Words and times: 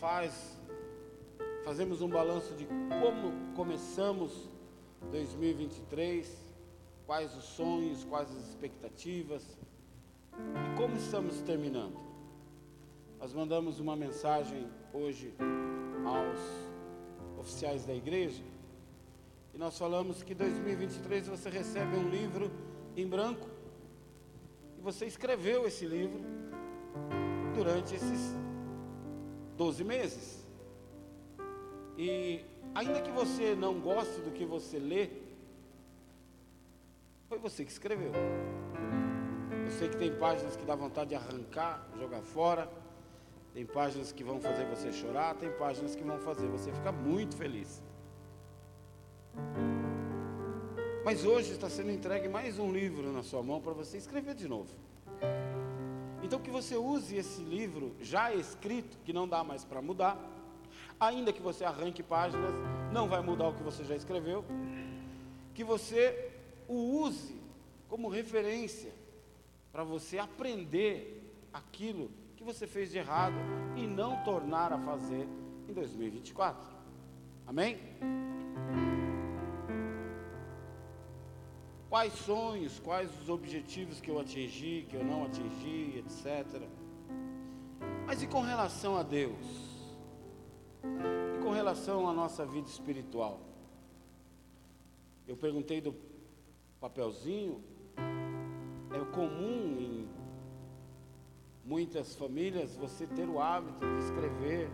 faz, 0.00 0.56
fazemos 1.64 2.00
um 2.00 2.08
balanço 2.08 2.54
de 2.54 2.66
como 2.66 3.54
começamos 3.54 4.48
2023, 5.10 6.54
quais 7.04 7.36
os 7.36 7.44
sonhos, 7.44 8.04
quais 8.04 8.30
as 8.30 8.48
expectativas 8.48 9.58
e 10.32 10.76
como 10.76 10.94
estamos 10.96 11.40
terminando. 11.40 11.98
Nós 13.18 13.32
mandamos 13.32 13.80
uma 13.80 13.96
mensagem 13.96 14.68
hoje 14.92 15.34
aos 16.06 17.40
oficiais 17.40 17.84
da 17.84 17.94
igreja 17.94 18.42
e 19.52 19.58
nós 19.58 19.76
falamos 19.76 20.22
que 20.22 20.34
2023 20.34 21.26
você 21.26 21.50
recebe 21.50 21.96
um 21.96 22.08
livro 22.08 22.50
em 22.96 23.06
branco 23.06 23.48
e 24.78 24.80
você 24.80 25.06
escreveu 25.06 25.66
esse 25.66 25.86
livro 25.86 26.20
durante 27.56 27.96
esses 27.96 28.47
12 29.58 29.84
meses. 29.84 30.46
E 31.98 32.40
ainda 32.74 33.00
que 33.02 33.10
você 33.10 33.56
não 33.56 33.80
goste 33.80 34.20
do 34.20 34.30
que 34.30 34.44
você 34.44 34.78
lê, 34.78 35.10
foi 37.28 37.38
você 37.38 37.64
que 37.64 37.72
escreveu. 37.72 38.12
Eu 39.64 39.70
sei 39.72 39.88
que 39.88 39.96
tem 39.96 40.14
páginas 40.16 40.56
que 40.56 40.64
dá 40.64 40.76
vontade 40.76 41.10
de 41.10 41.16
arrancar, 41.16 41.86
jogar 41.98 42.22
fora. 42.22 42.70
Tem 43.52 43.66
páginas 43.66 44.12
que 44.12 44.22
vão 44.22 44.40
fazer 44.40 44.64
você 44.66 44.92
chorar, 44.92 45.34
tem 45.34 45.50
páginas 45.50 45.96
que 45.96 46.04
vão 46.04 46.18
fazer 46.20 46.46
você 46.46 46.72
ficar 46.72 46.92
muito 46.92 47.36
feliz. 47.36 47.82
Mas 51.04 51.24
hoje 51.24 51.52
está 51.52 51.68
sendo 51.68 51.90
entregue 51.90 52.28
mais 52.28 52.58
um 52.58 52.70
livro 52.70 53.12
na 53.12 53.24
sua 53.24 53.42
mão 53.42 53.60
para 53.60 53.72
você 53.72 53.96
escrever 53.96 54.34
de 54.34 54.46
novo. 54.46 54.70
Então 56.28 56.38
que 56.38 56.50
você 56.50 56.76
use 56.76 57.16
esse 57.16 57.40
livro 57.40 57.96
já 58.02 58.34
escrito, 58.34 58.98
que 59.02 59.14
não 59.14 59.26
dá 59.26 59.42
mais 59.42 59.64
para 59.64 59.80
mudar, 59.80 60.22
ainda 61.00 61.32
que 61.32 61.40
você 61.40 61.64
arranque 61.64 62.02
páginas, 62.02 62.52
não 62.92 63.08
vai 63.08 63.22
mudar 63.22 63.48
o 63.48 63.54
que 63.54 63.62
você 63.62 63.82
já 63.82 63.96
escreveu, 63.96 64.44
que 65.54 65.64
você 65.64 66.30
o 66.68 67.00
use 67.00 67.34
como 67.88 68.10
referência 68.10 68.92
para 69.72 69.82
você 69.82 70.18
aprender 70.18 71.32
aquilo 71.50 72.10
que 72.36 72.44
você 72.44 72.66
fez 72.66 72.90
de 72.90 72.98
errado 72.98 73.38
e 73.74 73.86
não 73.86 74.22
tornar 74.22 74.70
a 74.70 74.78
fazer 74.78 75.26
em 75.66 75.72
2024. 75.72 76.62
Amém? 77.46 77.78
Quais 81.88 82.12
sonhos, 82.12 82.78
quais 82.80 83.10
os 83.22 83.30
objetivos 83.30 83.98
que 84.00 84.10
eu 84.10 84.20
atingi, 84.20 84.86
que 84.90 84.94
eu 84.96 85.02
não 85.02 85.24
atingi, 85.24 85.98
etc. 85.98 86.68
Mas 88.06 88.22
e 88.22 88.26
com 88.26 88.42
relação 88.42 88.96
a 88.98 89.02
Deus? 89.02 89.46
E 90.84 91.42
com 91.42 91.50
relação 91.50 92.06
à 92.06 92.12
nossa 92.12 92.44
vida 92.44 92.68
espiritual? 92.68 93.40
Eu 95.26 95.36
perguntei 95.36 95.80
do 95.80 95.94
papelzinho, 96.78 97.62
é 98.90 98.98
comum 99.14 99.76
em 99.80 100.08
muitas 101.64 102.14
famílias 102.14 102.76
você 102.76 103.06
ter 103.06 103.28
o 103.28 103.40
hábito 103.40 103.80
de 103.86 104.04
escrever 104.04 104.70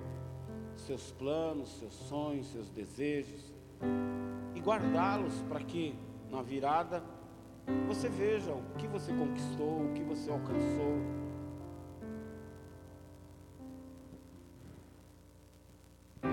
seus 0.77 1.13
planos, 1.13 1.69
seus 1.79 1.95
sonhos, 1.95 2.49
seus 2.49 2.69
desejos 2.71 3.53
e 4.55 4.61
guardá-los 4.61 5.35
para 5.49 5.61
que 5.61 5.97
na 6.35 6.43
virada, 6.43 7.01
você 7.87 8.09
veja 8.09 8.53
o 8.53 8.63
que 8.77 8.89
você 8.89 9.13
conquistou, 9.13 9.85
o 9.85 9.93
que 9.93 10.03
você 10.03 10.29
alcançou. 10.29 10.99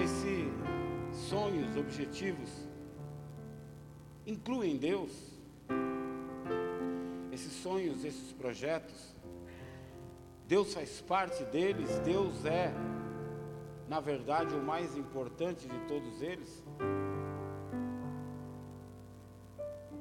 Esses 0.01 0.49
sonhos, 1.29 1.77
objetivos, 1.77 2.49
incluem 4.25 4.75
Deus. 4.77 5.11
Esses 7.31 7.53
sonhos, 7.53 8.03
esses 8.03 8.33
projetos, 8.33 9.15
Deus 10.47 10.73
faz 10.73 10.99
parte 10.99 11.43
deles, 11.45 11.99
Deus 11.99 12.43
é, 12.43 12.73
na 13.87 13.99
verdade, 13.99 14.55
o 14.55 14.63
mais 14.63 14.97
importante 14.97 15.67
de 15.67 15.79
todos 15.81 16.23
eles. 16.23 16.63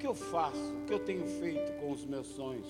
Que 0.00 0.06
eu 0.06 0.15
faço, 0.15 0.75
o 0.78 0.87
que 0.87 0.94
eu 0.94 0.99
tenho 0.99 1.27
feito 1.27 1.72
com 1.78 1.93
os 1.93 2.06
meus 2.06 2.27
sonhos, 2.28 2.66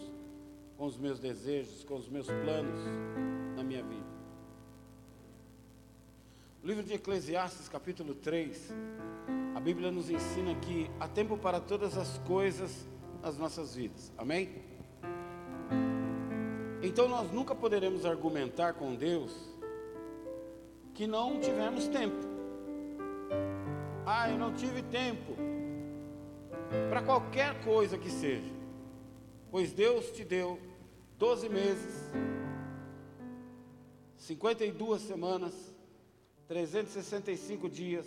com 0.77 0.85
os 0.85 0.99
meus 0.99 1.21
desejos, 1.21 1.85
com 1.85 1.95
os 1.95 2.09
meus 2.09 2.27
planos 2.27 2.81
na 3.57 3.63
minha 3.63 3.85
vida. 3.85 4.11
O 6.63 6.67
livro 6.67 6.83
de 6.83 6.93
Eclesiastes, 6.93 7.69
capítulo 7.69 8.17
3, 8.17 8.75
a 9.55 9.61
Bíblia 9.61 9.93
nos 9.93 10.11
ensina 10.11 10.57
que 10.57 10.91
há 10.99 11.07
tempo 11.07 11.39
para 11.39 11.61
todas 11.61 11.97
as 11.97 12.19
coisas 12.19 12.89
nas 13.23 13.39
nossas 13.39 13.77
vidas. 13.77 14.13
Amém? 14.19 14.51
Então 16.83 17.09
nós 17.09 17.31
nunca 17.31 17.55
poderemos 17.55 18.05
argumentar 18.05 18.75
com 18.75 18.95
Deus 18.95 19.33
que 20.95 21.07
não 21.07 21.39
tivemos 21.39 21.87
tempo. 21.87 22.29
Ah, 24.05 24.29
eu 24.29 24.37
não 24.37 24.53
tive 24.53 24.83
tempo 24.83 25.50
para 26.91 27.03
qualquer 27.03 27.59
coisa 27.63 27.97
que 27.97 28.11
seja, 28.11 28.53
pois 29.49 29.73
Deus 29.73 30.11
te 30.11 30.25
deu 30.25 30.61
12 31.17 31.49
meses, 31.49 32.11
52 34.17 35.01
semanas, 35.01 35.55
365 36.49 37.69
dias, 37.69 38.05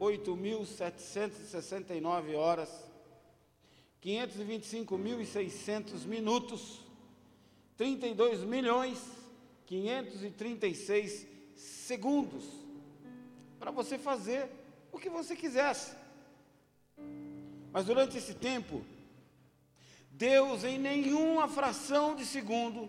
8.769 0.00 2.36
horas, 2.36 2.70
525.600 4.00 6.06
minutos, 6.06 6.86
32 7.76 8.44
milhões 8.44 9.02
536 9.66 11.26
segundos 11.56 12.44
para 13.58 13.72
você 13.72 13.98
fazer 13.98 14.48
o 14.92 15.00
que 15.00 15.10
você 15.10 15.34
quisesse. 15.34 16.06
Mas 17.72 17.84
durante 17.84 18.16
esse 18.16 18.34
tempo, 18.34 18.82
Deus 20.10 20.64
em 20.64 20.78
nenhuma 20.78 21.46
fração 21.48 22.16
de 22.16 22.24
segundo 22.24 22.88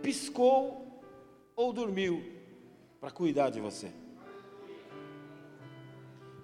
piscou 0.00 1.02
ou 1.54 1.72
dormiu 1.72 2.22
para 3.00 3.10
cuidar 3.10 3.50
de 3.50 3.60
você. 3.60 3.92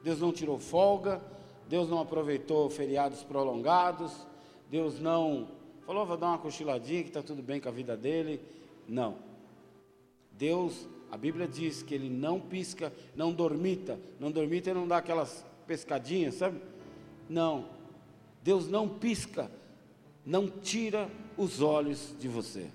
Deus 0.02 0.20
não 0.20 0.32
tirou 0.32 0.58
folga, 0.58 1.20
Deus 1.68 1.88
não 1.88 2.00
aproveitou 2.00 2.68
feriados 2.70 3.22
prolongados, 3.22 4.12
Deus 4.70 5.00
não 5.00 5.48
falou, 5.86 6.04
vou 6.04 6.16
dar 6.16 6.28
uma 6.28 6.38
cochiladinha 6.38 7.02
que 7.02 7.08
está 7.08 7.22
tudo 7.22 7.42
bem 7.42 7.60
com 7.60 7.68
a 7.68 7.72
vida 7.72 7.96
dele. 7.96 8.40
Não. 8.86 9.16
Deus, 10.32 10.86
a 11.10 11.16
Bíblia 11.16 11.48
diz 11.48 11.82
que 11.82 11.94
ele 11.94 12.10
não 12.10 12.38
pisca, 12.38 12.92
não 13.16 13.32
dormita. 13.32 13.98
Não 14.20 14.30
dormita 14.30 14.70
e 14.70 14.74
não 14.74 14.86
dá 14.86 14.98
aquelas 14.98 15.44
pescadinhas, 15.66 16.34
sabe? 16.34 16.60
Não, 17.28 17.68
Deus 18.42 18.68
não 18.68 18.88
pisca, 18.88 19.50
não 20.24 20.48
tira 20.48 21.10
os 21.36 21.60
olhos 21.60 22.14
de 22.18 22.28
você. 22.28 22.70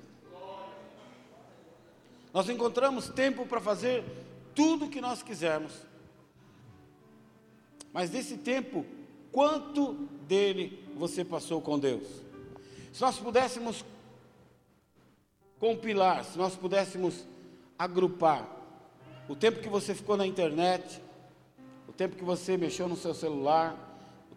Nós 2.33 2.49
encontramos 2.49 3.09
tempo 3.09 3.45
para 3.45 3.61
fazer 3.61 4.03
tudo 4.55 4.85
o 4.85 4.89
que 4.89 5.01
nós 5.01 5.21
quisermos, 5.21 5.73
mas 7.91 8.09
desse 8.09 8.37
tempo, 8.37 8.85
quanto 9.31 9.93
dele 10.27 10.83
você 10.95 11.23
passou 11.23 11.61
com 11.61 11.77
Deus? 11.77 12.07
Se 12.91 13.01
nós 13.01 13.19
pudéssemos 13.19 13.85
compilar, 15.59 16.25
se 16.25 16.37
nós 16.37 16.55
pudéssemos 16.55 17.23
agrupar 17.77 18.49
o 19.29 19.35
tempo 19.35 19.61
que 19.61 19.69
você 19.69 19.93
ficou 19.93 20.17
na 20.17 20.25
internet, 20.25 21.01
o 21.87 21.93
tempo 21.93 22.15
que 22.15 22.23
você 22.23 22.57
mexeu 22.57 22.87
no 22.87 22.97
seu 22.97 23.13
celular, 23.13 23.92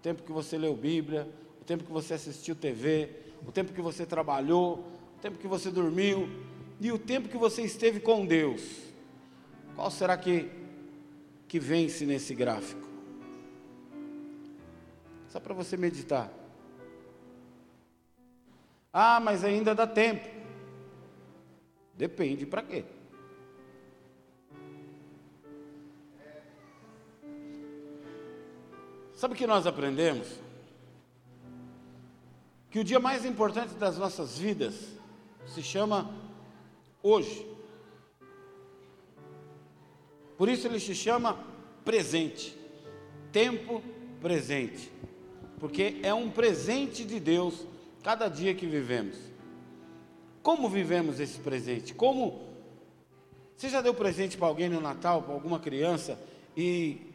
tempo 0.06 0.22
que 0.22 0.30
você 0.30 0.56
leu 0.56 0.72
Bíblia, 0.76 1.28
o 1.60 1.64
tempo 1.64 1.82
que 1.82 1.90
você 1.90 2.14
assistiu 2.14 2.54
TV, 2.54 3.10
o 3.44 3.50
tempo 3.50 3.72
que 3.72 3.82
você 3.82 4.06
trabalhou, 4.06 4.78
o 5.16 5.20
tempo 5.20 5.36
que 5.36 5.48
você 5.48 5.68
dormiu 5.68 6.28
e 6.80 6.92
o 6.92 6.98
tempo 6.98 7.28
que 7.28 7.36
você 7.36 7.62
esteve 7.62 7.98
com 7.98 8.24
Deus. 8.24 8.62
Qual 9.74 9.90
será 9.90 10.16
que, 10.16 10.48
que 11.48 11.58
vence 11.58 12.06
nesse 12.06 12.36
gráfico? 12.36 12.88
Só 15.28 15.40
para 15.40 15.52
você 15.52 15.76
meditar. 15.76 16.32
Ah, 18.92 19.18
mas 19.18 19.42
ainda 19.42 19.74
dá 19.74 19.88
tempo. 19.88 20.28
Depende 21.94 22.46
para 22.46 22.62
quê? 22.62 22.84
Sabe 29.16 29.32
o 29.32 29.36
que 29.36 29.46
nós 29.46 29.66
aprendemos? 29.66 30.28
Que 32.70 32.78
o 32.78 32.84
dia 32.84 33.00
mais 33.00 33.24
importante 33.24 33.72
das 33.74 33.96
nossas 33.96 34.36
vidas 34.36 34.74
se 35.46 35.62
chama 35.62 36.10
hoje. 37.02 37.46
Por 40.36 40.50
isso 40.50 40.66
ele 40.66 40.78
se 40.78 40.94
chama 40.94 41.42
presente, 41.82 42.54
tempo 43.32 43.82
presente, 44.20 44.92
porque 45.58 45.98
é 46.02 46.12
um 46.12 46.30
presente 46.30 47.02
de 47.02 47.18
Deus 47.18 47.66
cada 48.02 48.28
dia 48.28 48.54
que 48.54 48.66
vivemos. 48.66 49.16
Como 50.42 50.68
vivemos 50.68 51.20
esse 51.20 51.38
presente? 51.38 51.94
Como 51.94 52.44
você 53.56 53.70
já 53.70 53.80
deu 53.80 53.94
presente 53.94 54.36
para 54.36 54.48
alguém 54.48 54.68
no 54.68 54.82
Natal, 54.82 55.22
para 55.22 55.32
alguma 55.32 55.58
criança, 55.58 56.20
e 56.54 57.05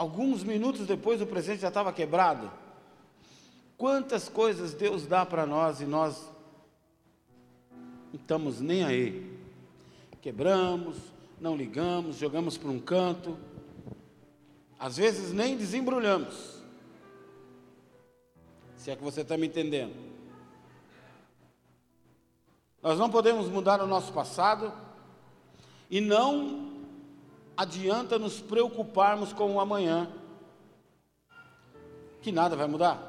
alguns 0.00 0.42
minutos 0.42 0.86
depois 0.86 1.20
o 1.20 1.26
presente 1.26 1.60
já 1.60 1.68
estava 1.68 1.92
quebrado? 1.92 2.50
Quantas 3.76 4.30
coisas 4.30 4.72
Deus 4.72 5.06
dá 5.06 5.26
para 5.26 5.44
nós 5.44 5.82
e 5.82 5.84
nós 5.84 6.26
não 7.70 8.18
estamos 8.18 8.62
nem 8.62 8.82
aí. 8.82 9.38
Quebramos, 10.22 10.96
não 11.38 11.54
ligamos, 11.54 12.16
jogamos 12.16 12.56
para 12.56 12.70
um 12.70 12.80
canto. 12.80 13.36
Às 14.78 14.96
vezes 14.96 15.34
nem 15.34 15.54
desembrulhamos. 15.54 16.62
Se 18.78 18.90
é 18.90 18.96
que 18.96 19.04
você 19.04 19.20
está 19.20 19.36
me 19.36 19.48
entendendo. 19.48 19.94
Nós 22.82 22.98
não 22.98 23.10
podemos 23.10 23.48
mudar 23.48 23.82
o 23.82 23.86
nosso 23.86 24.14
passado 24.14 24.72
e 25.90 26.00
não 26.00 26.69
adianta 27.60 28.18
nos 28.18 28.40
preocuparmos 28.40 29.34
com 29.34 29.54
o 29.54 29.60
amanhã, 29.60 30.10
que 32.22 32.32
nada 32.32 32.56
vai 32.56 32.66
mudar. 32.66 33.06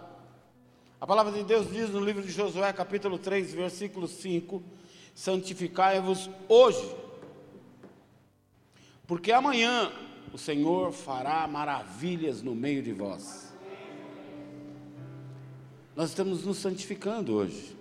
A 1.00 1.08
palavra 1.08 1.32
de 1.32 1.42
Deus 1.42 1.72
diz 1.72 1.90
no 1.90 2.04
livro 2.04 2.22
de 2.22 2.34
Josué, 2.34 2.74
capítulo 2.74 3.18
3, 3.18 3.54
versículo 3.54 4.10
5: 4.10 4.62
Santificai-vos 5.16 6.30
hoje, 6.50 6.94
porque 9.08 9.32
amanhã 9.32 9.90
o 10.34 10.38
Senhor 10.38 10.92
fará 10.92 11.48
maravilhas 11.48 12.42
no 12.42 12.54
meio 12.54 12.84
de 12.84 12.92
vós. 12.92 13.54
Nós 15.96 16.10
estamos 16.10 16.44
nos 16.44 16.58
santificando 16.58 17.36
hoje. 17.36 17.78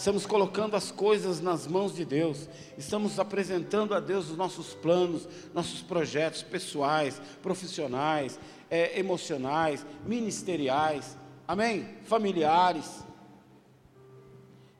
Estamos 0.00 0.24
colocando 0.24 0.76
as 0.76 0.90
coisas 0.90 1.42
nas 1.42 1.66
mãos 1.66 1.94
de 1.94 2.06
Deus, 2.06 2.48
estamos 2.78 3.18
apresentando 3.18 3.94
a 3.94 4.00
Deus 4.00 4.30
os 4.30 4.36
nossos 4.38 4.72
planos, 4.72 5.28
nossos 5.52 5.82
projetos 5.82 6.42
pessoais, 6.42 7.20
profissionais, 7.42 8.40
é, 8.70 8.98
emocionais, 8.98 9.84
ministeriais, 10.06 11.18
amém? 11.46 11.98
Familiares. 12.06 13.04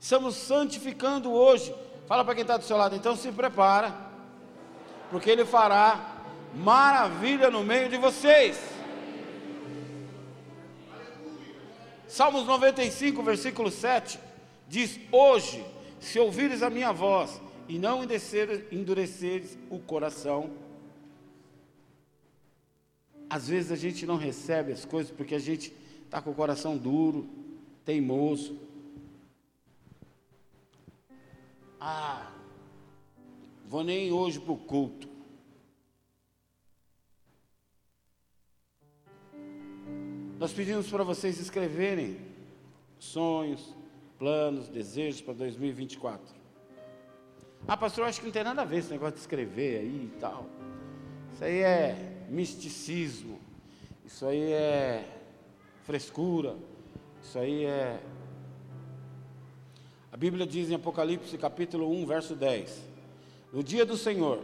Estamos 0.00 0.36
santificando 0.36 1.30
hoje. 1.30 1.74
Fala 2.06 2.24
para 2.24 2.34
quem 2.34 2.40
está 2.40 2.56
do 2.56 2.64
seu 2.64 2.78
lado, 2.78 2.96
então 2.96 3.14
se 3.14 3.30
prepara, 3.30 3.94
porque 5.10 5.28
Ele 5.28 5.44
fará 5.44 6.16
maravilha 6.54 7.50
no 7.50 7.62
meio 7.62 7.90
de 7.90 7.98
vocês. 7.98 8.58
Salmos 12.08 12.46
95, 12.46 13.22
versículo 13.22 13.70
7 13.70 14.29
diz: 14.70 15.00
Hoje, 15.10 15.66
se 15.98 16.18
ouvires 16.18 16.62
a 16.62 16.70
minha 16.70 16.92
voz 16.92 17.42
e 17.68 17.76
não 17.78 18.02
endureceres 18.70 19.58
o 19.68 19.80
coração, 19.80 20.50
às 23.28 23.48
vezes 23.48 23.72
a 23.72 23.76
gente 23.76 24.06
não 24.06 24.16
recebe 24.16 24.72
as 24.72 24.84
coisas 24.84 25.12
porque 25.12 25.34
a 25.34 25.38
gente 25.38 25.74
está 26.04 26.22
com 26.22 26.30
o 26.30 26.34
coração 26.34 26.78
duro, 26.78 27.28
teimoso. 27.84 28.56
Ah, 31.80 32.32
vou 33.66 33.82
nem 33.82 34.12
hoje 34.12 34.38
para 34.38 34.52
o 34.52 34.56
culto. 34.56 35.08
Nós 40.38 40.52
pedimos 40.52 40.88
para 40.88 41.04
vocês 41.04 41.38
escreverem 41.38 42.18
sonhos, 42.98 43.74
planos, 44.20 44.68
desejos 44.68 45.22
para 45.22 45.32
2024. 45.32 46.22
Ah, 47.66 47.74
pastor, 47.74 48.04
eu 48.04 48.08
acho 48.08 48.20
que 48.20 48.26
não 48.26 48.32
tem 48.32 48.44
nada 48.44 48.60
a 48.60 48.66
ver 48.66 48.80
esse 48.80 48.90
negócio 48.90 49.14
de 49.14 49.20
escrever 49.20 49.78
aí 49.78 50.10
e 50.14 50.18
tal. 50.20 50.46
Isso 51.32 51.42
aí 51.42 51.60
é 51.60 52.26
misticismo. 52.28 53.40
Isso 54.04 54.26
aí 54.26 54.52
é 54.52 55.06
frescura. 55.84 56.54
Isso 57.22 57.38
aí 57.38 57.64
é. 57.64 57.98
A 60.12 60.18
Bíblia 60.18 60.46
diz 60.46 60.68
em 60.68 60.74
Apocalipse 60.74 61.38
capítulo 61.38 61.90
1, 61.90 62.04
verso 62.04 62.34
10: 62.34 62.78
No 63.50 63.62
dia 63.62 63.86
do 63.86 63.96
Senhor, 63.96 64.42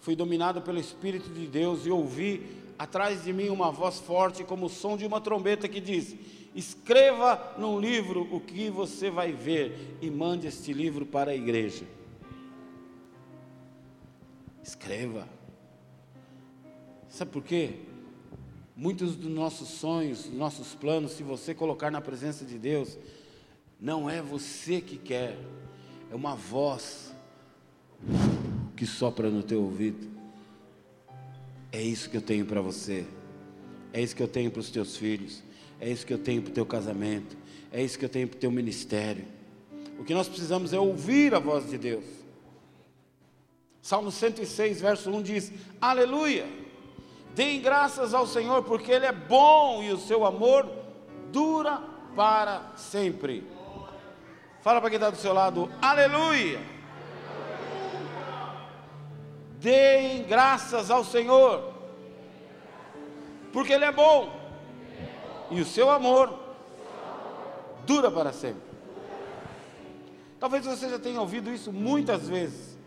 fui 0.00 0.16
dominado 0.16 0.62
pelo 0.62 0.78
Espírito 0.78 1.28
de 1.28 1.46
Deus 1.46 1.84
e 1.84 1.90
ouvi 1.90 2.56
atrás 2.78 3.24
de 3.24 3.34
mim 3.34 3.50
uma 3.50 3.70
voz 3.70 3.98
forte, 3.98 4.44
como 4.44 4.64
o 4.64 4.70
som 4.70 4.96
de 4.96 5.04
uma 5.04 5.20
trombeta, 5.20 5.68
que 5.68 5.80
diz: 5.80 6.16
Escreva 6.54 7.54
num 7.58 7.78
livro 7.78 8.26
o 8.34 8.40
que 8.40 8.70
você 8.70 9.10
vai 9.10 9.32
ver 9.32 9.98
e 10.00 10.10
mande 10.10 10.46
este 10.46 10.72
livro 10.72 11.06
para 11.06 11.30
a 11.30 11.34
igreja. 11.34 11.84
Escreva. 14.62 15.28
Sabe 17.08 17.30
por 17.30 17.42
quê? 17.42 17.76
Muitos 18.76 19.14
dos 19.14 19.30
nossos 19.30 19.68
sonhos, 19.68 20.30
nossos 20.32 20.74
planos, 20.74 21.12
se 21.12 21.22
você 21.22 21.54
colocar 21.54 21.90
na 21.90 22.00
presença 22.00 22.44
de 22.44 22.58
Deus, 22.58 22.96
não 23.80 24.08
é 24.08 24.20
você 24.20 24.80
que 24.80 24.96
quer, 24.96 25.38
é 26.10 26.14
uma 26.14 26.34
voz 26.34 27.14
que 28.76 28.86
sopra 28.86 29.30
no 29.30 29.42
teu 29.42 29.62
ouvido. 29.62 30.08
É 31.70 31.80
isso 31.80 32.10
que 32.10 32.16
eu 32.16 32.22
tenho 32.22 32.46
para 32.46 32.60
você. 32.60 33.06
É 33.92 34.00
isso 34.00 34.16
que 34.16 34.22
eu 34.22 34.28
tenho 34.28 34.50
para 34.50 34.60
os 34.60 34.70
teus 34.70 34.96
filhos. 34.96 35.42
É 35.80 35.88
isso 35.88 36.06
que 36.06 36.12
eu 36.12 36.18
tenho 36.18 36.42
para 36.42 36.50
o 36.50 36.54
teu 36.54 36.66
casamento. 36.66 37.36
É 37.72 37.82
isso 37.82 37.98
que 37.98 38.04
eu 38.04 38.08
tenho 38.08 38.28
para 38.28 38.36
o 38.36 38.40
teu 38.40 38.50
ministério. 38.50 39.24
O 39.98 40.04
que 40.04 40.14
nós 40.14 40.28
precisamos 40.28 40.72
é 40.72 40.78
ouvir 40.78 41.34
a 41.34 41.38
voz 41.38 41.68
de 41.68 41.78
Deus. 41.78 42.04
Salmo 43.82 44.10
106, 44.10 44.80
verso 44.80 45.10
1 45.10 45.22
diz: 45.22 45.52
Aleluia! 45.80 46.46
Deem 47.34 47.60
graças 47.60 48.12
ao 48.12 48.26
Senhor, 48.26 48.62
porque 48.64 48.90
Ele 48.90 49.06
é 49.06 49.12
bom 49.12 49.82
e 49.82 49.92
o 49.92 49.98
seu 49.98 50.26
amor 50.26 50.68
dura 51.32 51.80
para 52.14 52.72
sempre. 52.76 53.44
Fala 54.62 54.80
para 54.80 54.90
quem 54.90 54.96
está 54.96 55.10
do 55.10 55.16
seu 55.16 55.32
lado: 55.32 55.70
Aleluia! 55.80 56.60
Deem 59.58 60.22
graças 60.24 60.90
ao 60.90 61.04
Senhor, 61.04 61.72
porque 63.52 63.74
Ele 63.74 63.84
é 63.84 63.92
bom, 63.92 64.39
e 65.50 65.60
o 65.60 65.64
seu 65.64 65.90
amor 65.90 66.38
dura 67.86 68.10
para 68.10 68.32
sempre. 68.32 68.62
Talvez 70.38 70.64
você 70.64 70.88
já 70.88 70.98
tenha 70.98 71.20
ouvido 71.20 71.52
isso 71.52 71.72
muitas 71.72 72.28
vezes, 72.28 72.78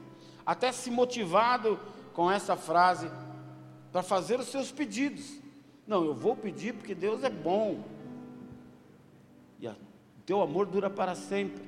até 0.45 0.71
se 0.71 0.89
motivado 0.89 1.79
com 2.13 2.31
essa 2.31 2.55
frase 2.55 3.09
para 3.91 4.01
fazer 4.01 4.39
os 4.39 4.47
seus 4.47 4.71
pedidos. 4.71 5.39
Não, 5.85 6.03
eu 6.03 6.13
vou 6.13 6.35
pedir 6.35 6.73
porque 6.73 6.95
Deus 6.95 7.23
é 7.23 7.29
bom, 7.29 7.83
e 9.59 9.67
o 9.67 9.75
teu 10.25 10.41
amor 10.41 10.65
dura 10.65 10.89
para 10.89 11.15
sempre. 11.15 11.61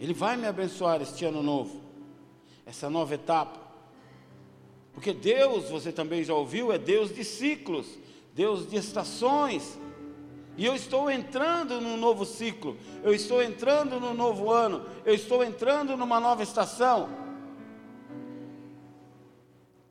Ele 0.00 0.14
vai 0.14 0.36
me 0.36 0.46
abençoar 0.46 1.02
este 1.02 1.24
ano 1.24 1.42
novo 1.42 1.88
essa 2.68 2.90
nova 2.90 3.14
etapa. 3.14 3.58
Porque 4.98 5.12
Deus, 5.12 5.70
você 5.70 5.92
também 5.92 6.24
já 6.24 6.34
ouviu, 6.34 6.72
é 6.72 6.76
Deus 6.76 7.14
de 7.14 7.22
ciclos, 7.22 7.86
Deus 8.34 8.68
de 8.68 8.74
estações. 8.74 9.78
E 10.56 10.66
eu 10.66 10.74
estou 10.74 11.08
entrando 11.08 11.80
num 11.80 11.96
novo 11.96 12.24
ciclo, 12.26 12.76
eu 13.04 13.14
estou 13.14 13.40
entrando 13.40 14.00
num 14.00 14.12
novo 14.12 14.50
ano, 14.50 14.84
eu 15.04 15.14
estou 15.14 15.44
entrando 15.44 15.96
numa 15.96 16.18
nova 16.18 16.42
estação. 16.42 17.08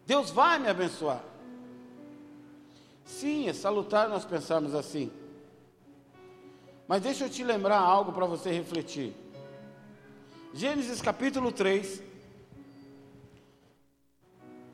Deus 0.05 0.29
vai 0.29 0.59
me 0.59 0.67
abençoar. 0.67 1.23
Sim, 3.05 3.47
é 3.47 3.53
salutar 3.53 4.09
nós 4.09 4.25
pensarmos 4.25 4.75
assim. 4.75 5.09
Mas 6.85 7.01
deixa 7.01 7.23
eu 7.23 7.29
te 7.29 7.45
lembrar 7.45 7.79
algo 7.79 8.11
para 8.11 8.25
você 8.25 8.51
refletir. 8.51 9.15
Gênesis 10.53 11.01
capítulo 11.01 11.49
3, 11.49 12.06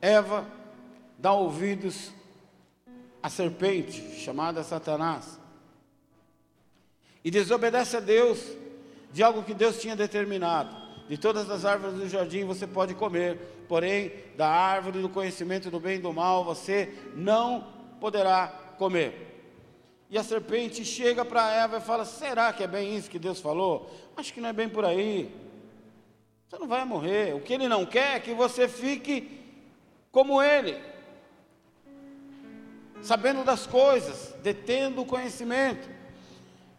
Eva 0.04 0.46
dá 1.18 1.32
ouvidos 1.32 2.12
à 3.22 3.30
serpente, 3.30 4.20
chamada 4.20 4.62
Satanás, 4.62 5.40
e 7.24 7.30
desobedece 7.30 7.96
a 7.96 8.00
Deus 8.00 8.38
de 9.10 9.22
algo 9.22 9.42
que 9.42 9.54
Deus 9.54 9.80
tinha 9.80 9.96
determinado. 9.96 10.76
De 11.08 11.16
todas 11.16 11.48
as 11.48 11.64
árvores 11.64 11.96
do 11.96 12.06
jardim 12.06 12.44
você 12.44 12.66
pode 12.66 12.94
comer, 12.94 13.64
porém, 13.66 14.12
da 14.36 14.46
árvore 14.46 15.00
do 15.00 15.08
conhecimento 15.08 15.70
do 15.70 15.80
bem 15.80 15.96
e 15.96 16.02
do 16.02 16.12
mal 16.12 16.44
você 16.44 16.92
não 17.16 17.66
poderá 17.98 18.48
comer. 18.76 19.42
E 20.10 20.18
a 20.18 20.22
serpente 20.22 20.84
chega 20.84 21.24
para 21.24 21.50
Eva 21.50 21.78
e 21.78 21.80
fala: 21.80 22.04
Será 22.04 22.52
que 22.52 22.62
é 22.62 22.66
bem 22.66 22.94
isso 22.94 23.08
que 23.08 23.18
Deus 23.18 23.40
falou? 23.40 23.90
Acho 24.14 24.34
que 24.34 24.40
não 24.42 24.50
é 24.50 24.52
bem 24.52 24.68
por 24.68 24.84
aí. 24.84 25.34
Você 26.46 26.58
não 26.58 26.68
vai 26.68 26.84
morrer. 26.84 27.34
O 27.34 27.40
que 27.40 27.54
ele 27.54 27.68
não 27.68 27.86
quer 27.86 28.16
é 28.16 28.20
que 28.20 28.34
você 28.34 28.68
fique 28.68 29.43
como 30.14 30.40
ele, 30.40 30.80
sabendo 33.02 33.42
das 33.42 33.66
coisas, 33.66 34.32
detendo 34.44 35.02
o 35.02 35.04
conhecimento. 35.04 35.90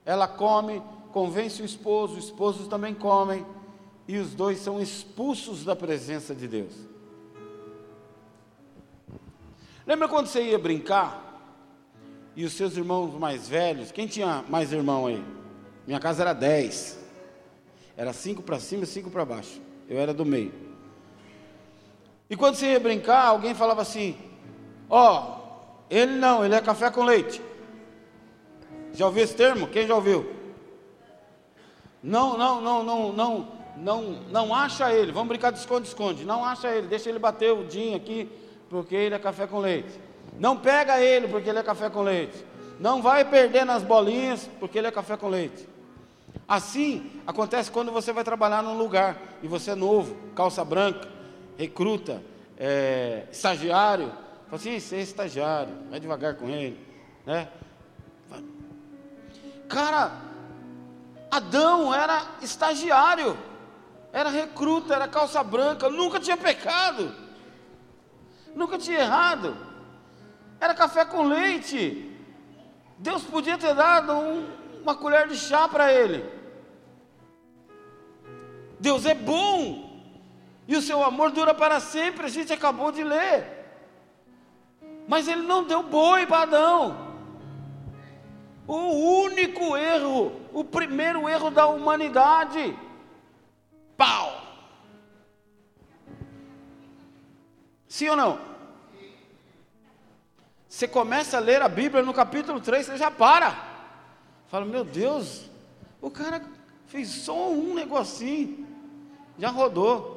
Ela 0.05 0.25
come, 0.25 0.81
convence 1.11 1.61
o 1.61 1.65
esposo, 1.65 2.17
os 2.17 2.25
esposos 2.25 2.69
também 2.69 2.93
comem, 2.93 3.45
e 4.07 4.17
os 4.17 4.33
dois 4.33 4.59
são 4.59 4.81
expulsos 4.81 5.65
da 5.65 5.75
presença 5.75 6.33
de 6.33 6.47
Deus. 6.47 6.73
Lembra 9.85 10.07
quando 10.07 10.27
você 10.27 10.41
ia 10.41 10.57
brincar 10.57 11.21
e 12.37 12.45
os 12.45 12.53
seus 12.53 12.77
irmãos 12.77 13.19
mais 13.19 13.49
velhos, 13.49 13.91
quem 13.91 14.07
tinha 14.07 14.45
mais 14.47 14.71
irmão 14.71 15.07
aí? 15.07 15.21
Minha 15.85 15.99
casa 15.99 16.23
era 16.23 16.31
dez. 16.31 16.97
Era 17.97 18.13
cinco 18.13 18.41
para 18.41 18.61
cima 18.61 18.85
e 18.85 18.87
cinco 18.87 19.09
para 19.09 19.25
baixo. 19.25 19.61
Eu 19.89 19.99
era 19.99 20.13
do 20.13 20.25
meio. 20.25 20.64
E 22.29 22.35
quando 22.35 22.55
você 22.55 22.71
ia 22.71 22.79
brincar, 22.79 23.25
alguém 23.27 23.53
falava 23.53 23.81
assim: 23.81 24.17
Ó, 24.89 25.19
oh, 25.19 25.85
ele 25.89 26.13
não, 26.13 26.43
ele 26.43 26.55
é 26.55 26.61
café 26.61 26.89
com 26.89 27.03
leite. 27.03 27.41
Já 28.93 29.05
ouviu 29.05 29.23
esse 29.23 29.35
termo? 29.35 29.67
Quem 29.67 29.87
já 29.87 29.95
ouviu? 29.95 30.33
Não, 32.01 32.37
não, 32.37 32.61
não, 32.61 32.83
não, 32.83 33.11
não, 33.11 33.47
não, 33.77 34.01
não 34.29 34.55
acha 34.55 34.93
ele. 34.93 35.11
Vamos 35.11 35.27
brincar 35.27 35.51
de 35.51 35.59
esconde-esconde. 35.59 36.23
Não 36.23 36.45
acha 36.45 36.69
ele, 36.69 36.87
deixa 36.87 37.09
ele 37.09 37.19
bater 37.19 37.51
o 37.51 37.63
din 37.65 37.95
aqui, 37.95 38.29
porque 38.69 38.95
ele 38.95 39.15
é 39.15 39.19
café 39.19 39.47
com 39.47 39.59
leite. 39.59 39.99
Não 40.39 40.57
pega 40.57 41.01
ele, 41.01 41.27
porque 41.27 41.49
ele 41.49 41.59
é 41.59 41.63
café 41.63 41.89
com 41.89 42.01
leite. 42.01 42.45
Não 42.79 43.01
vai 43.01 43.25
perder 43.25 43.65
nas 43.65 43.83
bolinhas, 43.83 44.49
porque 44.59 44.77
ele 44.77 44.87
é 44.87 44.91
café 44.91 45.17
com 45.17 45.27
leite. 45.27 45.67
Assim 46.47 47.21
acontece 47.25 47.71
quando 47.71 47.91
você 47.91 48.13
vai 48.13 48.23
trabalhar 48.23 48.61
num 48.61 48.77
lugar 48.77 49.19
e 49.41 49.47
você 49.47 49.71
é 49.71 49.75
novo, 49.75 50.15
calça 50.35 50.63
branca, 50.63 51.07
recruta, 51.57 52.21
é, 52.57 53.27
estagiário. 53.31 54.09
Fala 54.45 54.55
assim, 54.55 54.79
você 54.79 54.97
é 54.97 55.01
estagiário, 55.01 55.73
vai 55.89 55.99
devagar 55.99 56.35
com 56.35 56.49
ele. 56.49 56.79
Né? 57.25 57.47
Cara, 59.67 60.11
Adão 61.31 61.93
era 61.93 62.23
estagiário, 62.41 63.37
era 64.13 64.29
recruta, 64.29 64.93
era 64.93 65.07
calça 65.07 65.43
branca, 65.43 65.89
nunca 65.89 66.19
tinha 66.19 66.37
pecado, 66.37 67.13
nunca 68.55 68.77
tinha 68.77 68.99
errado, 68.99 69.57
era 70.59 70.73
café 70.73 71.03
com 71.03 71.23
leite. 71.23 72.11
Deus 72.97 73.23
podia 73.23 73.57
ter 73.57 73.73
dado 73.73 74.13
um, 74.13 74.47
uma 74.81 74.95
colher 74.95 75.27
de 75.27 75.35
chá 75.35 75.67
para 75.67 75.91
ele. 75.91 76.23
Deus 78.79 79.05
é 79.05 79.13
bom. 79.13 79.84
E 80.67 80.75
o 80.75 80.81
seu 80.81 81.03
amor 81.03 81.31
dura 81.31 81.53
para 81.53 81.79
sempre, 81.79 82.25
a 82.25 82.29
gente 82.29 82.51
acabou 82.51 82.91
de 82.91 83.03
ler. 83.03 83.45
Mas 85.07 85.27
ele 85.27 85.41
não 85.41 85.63
deu 85.63 85.83
boi 85.83 86.25
para 86.25 86.41
Adão. 86.43 87.15
O 88.67 89.21
único 89.23 89.77
erro, 89.77 90.31
o 90.51 90.63
primeiro 90.63 91.29
erro 91.29 91.51
da 91.51 91.67
humanidade. 91.67 92.75
Pau! 93.95 94.41
Sim 97.87 98.09
ou 98.09 98.15
não? 98.15 98.39
Você 100.67 100.87
começa 100.87 101.37
a 101.37 101.39
ler 101.39 101.61
a 101.61 101.69
Bíblia 101.69 102.03
no 102.03 102.13
capítulo 102.13 102.59
3, 102.59 102.87
você 102.87 102.97
já 102.97 103.09
para. 103.09 103.55
Fala, 104.47 104.65
meu 104.65 104.83
Deus, 104.83 105.49
o 106.01 106.11
cara 106.11 106.43
fez 106.87 107.07
só 107.07 107.49
um 107.49 107.73
negocinho, 107.73 108.67
já 109.39 109.49
rodou. 109.49 110.14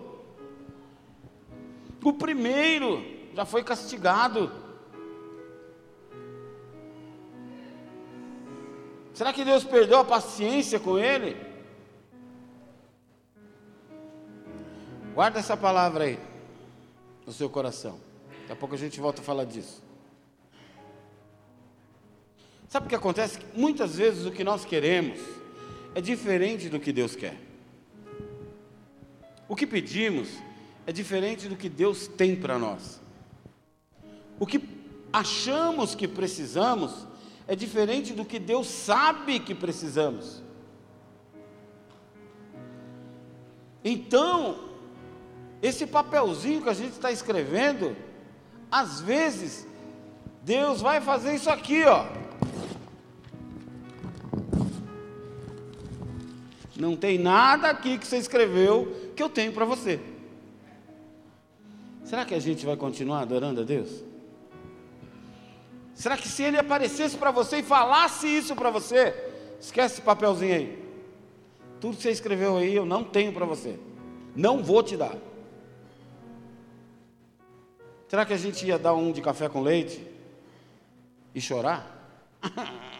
O 2.04 2.12
primeiro 2.12 3.04
já 3.34 3.44
foi 3.44 3.62
castigado. 3.64 4.50
Será 9.12 9.32
que 9.32 9.44
Deus 9.44 9.64
perdeu 9.64 9.98
a 9.98 10.04
paciência 10.04 10.78
com 10.78 10.98
ele? 10.98 11.36
Guarda 15.12 15.40
essa 15.40 15.56
palavra 15.56 16.04
aí 16.04 16.18
no 17.26 17.32
seu 17.32 17.50
coração. 17.50 17.98
Daqui 18.42 18.52
a 18.52 18.56
pouco 18.56 18.76
a 18.76 18.78
gente 18.78 19.00
volta 19.00 19.20
a 19.20 19.24
falar 19.24 19.44
disso. 19.44 19.82
Sabe 22.68 22.86
o 22.86 22.88
que 22.88 22.94
acontece? 22.94 23.40
Muitas 23.54 23.96
vezes 23.96 24.24
o 24.24 24.30
que 24.30 24.44
nós 24.44 24.64
queremos 24.64 25.18
é 25.94 26.00
diferente 26.00 26.68
do 26.68 26.78
que 26.78 26.92
Deus 26.92 27.16
quer. 27.16 27.36
O 29.48 29.56
que 29.56 29.66
pedimos 29.66 30.28
é 30.88 30.92
diferente 30.92 31.48
do 31.48 31.54
que 31.54 31.68
Deus 31.68 32.08
tem 32.08 32.34
para 32.34 32.58
nós. 32.58 32.98
O 34.40 34.46
que 34.46 34.58
achamos 35.12 35.94
que 35.94 36.08
precisamos 36.08 37.06
é 37.46 37.54
diferente 37.54 38.14
do 38.14 38.24
que 38.24 38.38
Deus 38.38 38.68
sabe 38.68 39.38
que 39.38 39.54
precisamos. 39.54 40.42
Então, 43.84 44.70
esse 45.60 45.86
papelzinho 45.86 46.62
que 46.62 46.70
a 46.70 46.74
gente 46.74 46.92
está 46.92 47.12
escrevendo, 47.12 47.94
às 48.70 48.98
vezes, 48.98 49.68
Deus 50.42 50.80
vai 50.80 51.02
fazer 51.02 51.34
isso 51.34 51.50
aqui, 51.50 51.84
ó. 51.84 52.06
Não 56.74 56.96
tem 56.96 57.18
nada 57.18 57.68
aqui 57.68 57.98
que 57.98 58.06
você 58.06 58.16
escreveu 58.16 59.12
que 59.14 59.22
eu 59.22 59.28
tenho 59.28 59.52
para 59.52 59.66
você. 59.66 60.16
Será 62.08 62.24
que 62.24 62.34
a 62.34 62.40
gente 62.40 62.64
vai 62.64 62.74
continuar 62.74 63.20
adorando 63.20 63.60
a 63.60 63.64
Deus? 63.64 64.02
Será 65.94 66.16
que 66.16 66.26
se 66.26 66.42
ele 66.42 66.56
aparecesse 66.56 67.18
para 67.18 67.30
você 67.30 67.58
e 67.58 67.62
falasse 67.62 68.26
isso 68.26 68.56
para 68.56 68.70
você, 68.70 69.14
esquece 69.60 69.96
esse 69.96 70.02
papelzinho 70.02 70.54
aí. 70.54 70.84
Tudo 71.78 71.98
que 71.98 72.02
você 72.02 72.10
escreveu 72.10 72.56
aí 72.56 72.74
eu 72.74 72.86
não 72.86 73.04
tenho 73.04 73.30
para 73.30 73.44
você. 73.44 73.78
Não 74.34 74.62
vou 74.62 74.82
te 74.82 74.96
dar. 74.96 75.18
Será 78.08 78.24
que 78.24 78.32
a 78.32 78.38
gente 78.38 78.66
ia 78.66 78.78
dar 78.78 78.94
um 78.94 79.12
de 79.12 79.20
café 79.20 79.46
com 79.46 79.60
leite 79.60 80.02
e 81.34 81.42
chorar? 81.42 81.94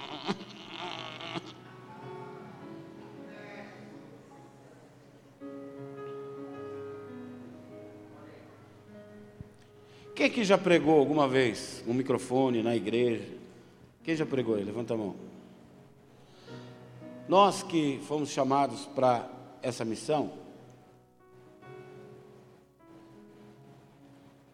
Quem 10.19 10.27
aqui 10.27 10.43
já 10.43 10.59
pregou 10.59 10.99
alguma 10.99 11.29
vez 11.29 11.81
um 11.87 11.95
microfone 11.95 12.61
na 12.61 12.75
igreja? 12.75 13.25
Quem 14.03 14.17
já 14.17 14.27
pregou 14.27 14.57
aí? 14.57 14.65
Levanta 14.65 14.95
a 14.95 14.97
mão. 14.97 15.15
Nós 17.29 17.63
que 17.63 18.01
fomos 18.03 18.29
chamados 18.29 18.85
para 18.97 19.31
essa 19.63 19.85
missão, 19.85 20.33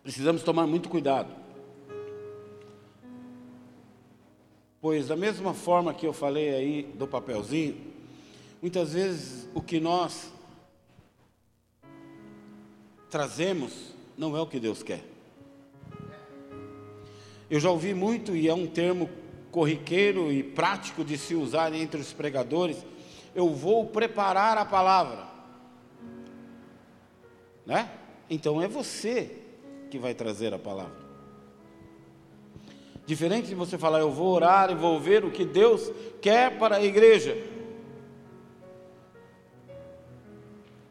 precisamos 0.03 0.43
tomar 0.43 0.67
muito 0.67 0.91
cuidado. 0.91 1.35
Pois, 4.83 5.09
da 5.09 5.17
mesma 5.17 5.55
forma 5.55 5.95
que 5.95 6.07
eu 6.07 6.13
falei 6.13 6.55
aí 6.55 6.83
do 6.83 7.09
papelzinho, 7.09 7.75
muitas 8.61 8.93
vezes 8.93 9.49
o 9.55 9.63
que 9.63 9.81
nós 9.81 10.31
trazemos 13.09 13.95
não 14.15 14.37
é 14.37 14.43
o 14.43 14.47
que 14.47 14.61
Deus 14.61 14.83
quer. 14.83 15.14
Eu 17.51 17.61
já 17.61 17.71
ouvi 17.71 17.95
muito, 17.95 18.35
e 18.35 18.49
é 18.49 18.55
um 18.55 18.67
termo 18.67 19.09
corriqueiro 19.51 20.33
e 20.33 20.43
prático 20.43 21.05
de 21.05 21.17
se 21.17 21.35
usar 21.35 21.73
entre 21.73 22.01
os 22.01 22.13
pregadores, 22.13 22.85
eu 23.35 23.51
vou 23.51 23.87
preparar 23.87 24.59
a 24.59 24.65
palavra. 24.65 25.29
Né? 27.65 27.89
Então 28.29 28.61
é 28.61 28.67
você 28.67 29.39
que 29.91 29.99
vai 29.99 30.15
trazer 30.15 30.53
a 30.53 30.59
palavra. 30.59 31.05
Diferente 33.07 33.49
de 33.49 33.55
você 33.55 33.77
falar, 33.77 34.01
eu 34.01 34.11
vou 34.11 34.33
orar 34.33 34.71
e 34.71 34.75
vou 34.75 34.99
ver 34.99 35.25
o 35.25 35.31
que 35.31 35.45
Deus 35.45 35.93
quer 36.23 36.59
para 36.59 36.77
a 36.77 36.85
igreja. 36.85 37.37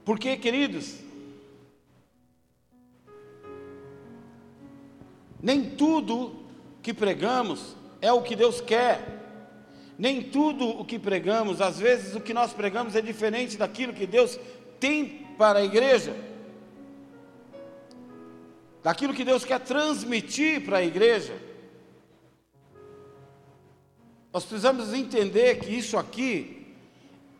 Porque, 0.05 0.37
queridos, 0.37 0.99
nem 5.41 5.71
tudo 5.71 6.42
que 6.83 6.93
pregamos 6.93 7.75
é 8.01 8.11
o 8.13 8.21
que 8.21 8.35
Deus 8.35 8.61
quer. 8.61 9.21
Nem 9.97 10.21
tudo 10.21 10.67
o 10.67 10.85
que 10.85 10.99
pregamos, 10.99 11.61
às 11.61 11.79
vezes 11.79 12.15
o 12.15 12.19
que 12.19 12.33
nós 12.33 12.53
pregamos 12.53 12.95
é 12.95 13.01
diferente 13.01 13.57
daquilo 13.57 13.93
que 13.93 14.05
Deus 14.05 14.39
tem 14.79 15.25
para 15.37 15.59
a 15.59 15.63
igreja. 15.63 16.15
Daquilo 18.83 19.13
que 19.13 19.23
Deus 19.23 19.43
quer 19.45 19.61
transmitir 19.61 20.65
para 20.65 20.77
a 20.77 20.83
igreja. 20.83 21.33
Nós 24.31 24.43
precisamos 24.43 24.93
entender 24.93 25.59
que 25.59 25.75
isso 25.75 25.97
aqui 25.97 26.75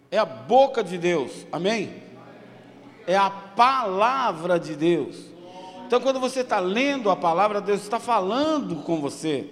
é 0.09 0.17
a 0.17 0.25
boca 0.25 0.83
de 0.83 0.97
Deus. 0.97 1.45
Amém? 1.51 2.03
é 3.07 3.15
a 3.15 3.29
palavra 3.29 4.59
de 4.59 4.75
Deus. 4.75 5.32
Então, 5.85 5.99
quando 5.99 6.19
você 6.19 6.41
está 6.41 6.59
lendo 6.59 7.09
a 7.09 7.15
palavra, 7.15 7.61
Deus 7.61 7.81
está 7.81 7.99
falando 7.99 8.77
com 8.83 8.99
você. 8.99 9.49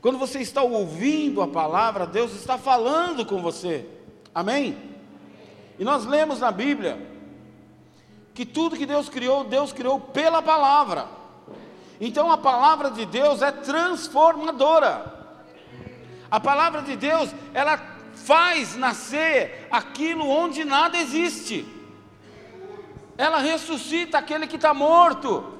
Quando 0.00 0.18
você 0.18 0.40
está 0.40 0.62
ouvindo 0.62 1.42
a 1.42 1.48
palavra, 1.48 2.06
Deus 2.06 2.32
está 2.32 2.56
falando 2.56 3.24
com 3.26 3.42
você. 3.42 3.86
Amém? 4.34 4.76
E 5.78 5.84
nós 5.84 6.06
lemos 6.06 6.40
na 6.40 6.50
Bíblia 6.50 7.10
que 8.34 8.46
tudo 8.46 8.76
que 8.76 8.86
Deus 8.86 9.08
criou, 9.08 9.44
Deus 9.44 9.72
criou 9.72 10.00
pela 10.00 10.40
palavra. 10.40 11.06
Então 12.00 12.30
a 12.32 12.38
palavra 12.38 12.90
de 12.90 13.04
Deus 13.04 13.42
é 13.42 13.52
transformadora. 13.52 15.18
A 16.30 16.40
palavra 16.40 16.80
de 16.80 16.96
Deus, 16.96 17.34
ela 17.52 17.76
faz 18.14 18.76
nascer 18.76 19.68
aquilo 19.70 20.26
onde 20.26 20.64
nada 20.64 20.96
existe. 20.96 21.66
Ela 23.18 23.38
ressuscita 23.38 24.16
aquele 24.16 24.46
que 24.46 24.56
está 24.56 24.72
morto. 24.72 25.59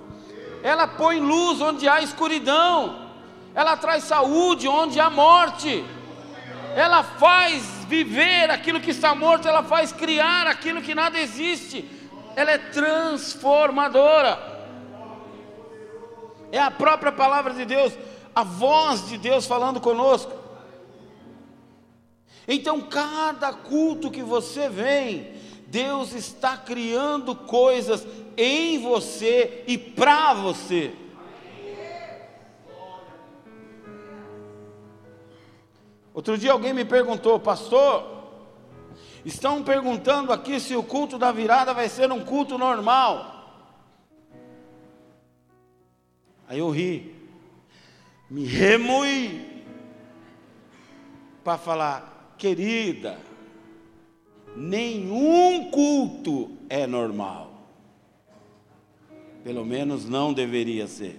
Ela 0.63 0.87
põe 0.87 1.21
luz 1.21 1.61
onde 1.61 1.89
há 1.89 2.01
escuridão. 2.01 3.09
Ela 3.55 3.77
traz 3.77 4.05
saúde 4.05 4.69
onde 4.69 5.01
há 5.01 5.11
morte. 5.11 5.85
Ela 6.75 7.03
faz 7.03 7.85
viver 7.89 8.51
aquilo 8.51 8.81
que 8.81 8.93
está 8.93 9.15
morto, 9.15 9.49
ela 9.49 9.65
faz 9.65 9.93
criar 9.93 10.47
aquilo 10.47 10.83
que 10.83 10.95
nada 10.95 11.19
existe. 11.19 11.89
Ela 12.37 12.53
é 12.53 12.59
transformadora. 12.59 14.39
É 16.53 16.59
a 16.59 16.71
própria 16.71 17.13
palavra 17.13 17.55
de 17.55 17.65
Deus, 17.65 17.93
a 18.35 18.43
voz 18.43 19.09
de 19.09 19.19
Deus 19.19 19.47
falando 19.47 19.81
conosco. 19.81 20.33
Então, 22.47 22.81
cada 22.81 23.53
culto 23.53 24.11
que 24.11 24.23
você 24.23 24.69
vem, 24.69 25.33
Deus 25.71 26.13
está 26.13 26.57
criando 26.57 27.35
coisas 27.35 28.05
em 28.37 28.83
você 28.83 29.63
e 29.69 29.79
para 29.79 30.35
você. 30.35 30.93
Outro 36.13 36.37
dia 36.37 36.51
alguém 36.51 36.75
me 36.75 36.85
perguntou, 36.85 37.39
pastor, 37.39 38.05
estão 39.25 39.63
perguntando 39.63 40.33
aqui 40.33 40.59
se 40.59 40.75
o 40.75 40.83
culto 40.83 41.17
da 41.17 41.31
virada 41.31 41.73
vai 41.73 41.89
ser 41.89 42.11
um 42.11 42.25
culto 42.25 42.59
normal. 42.59 43.37
Aí 46.49 46.59
eu 46.59 46.69
ri, 46.69 47.15
me 48.29 48.45
remui 48.45 49.63
para 51.45 51.57
falar, 51.57 52.35
querida, 52.37 53.30
nenhum 54.61 55.71
culto 55.71 56.51
é 56.69 56.87
normal. 56.87 57.51
Pelo 59.43 59.65
menos 59.65 60.07
não 60.07 60.35
deveria 60.35 60.87
ser. 60.87 61.19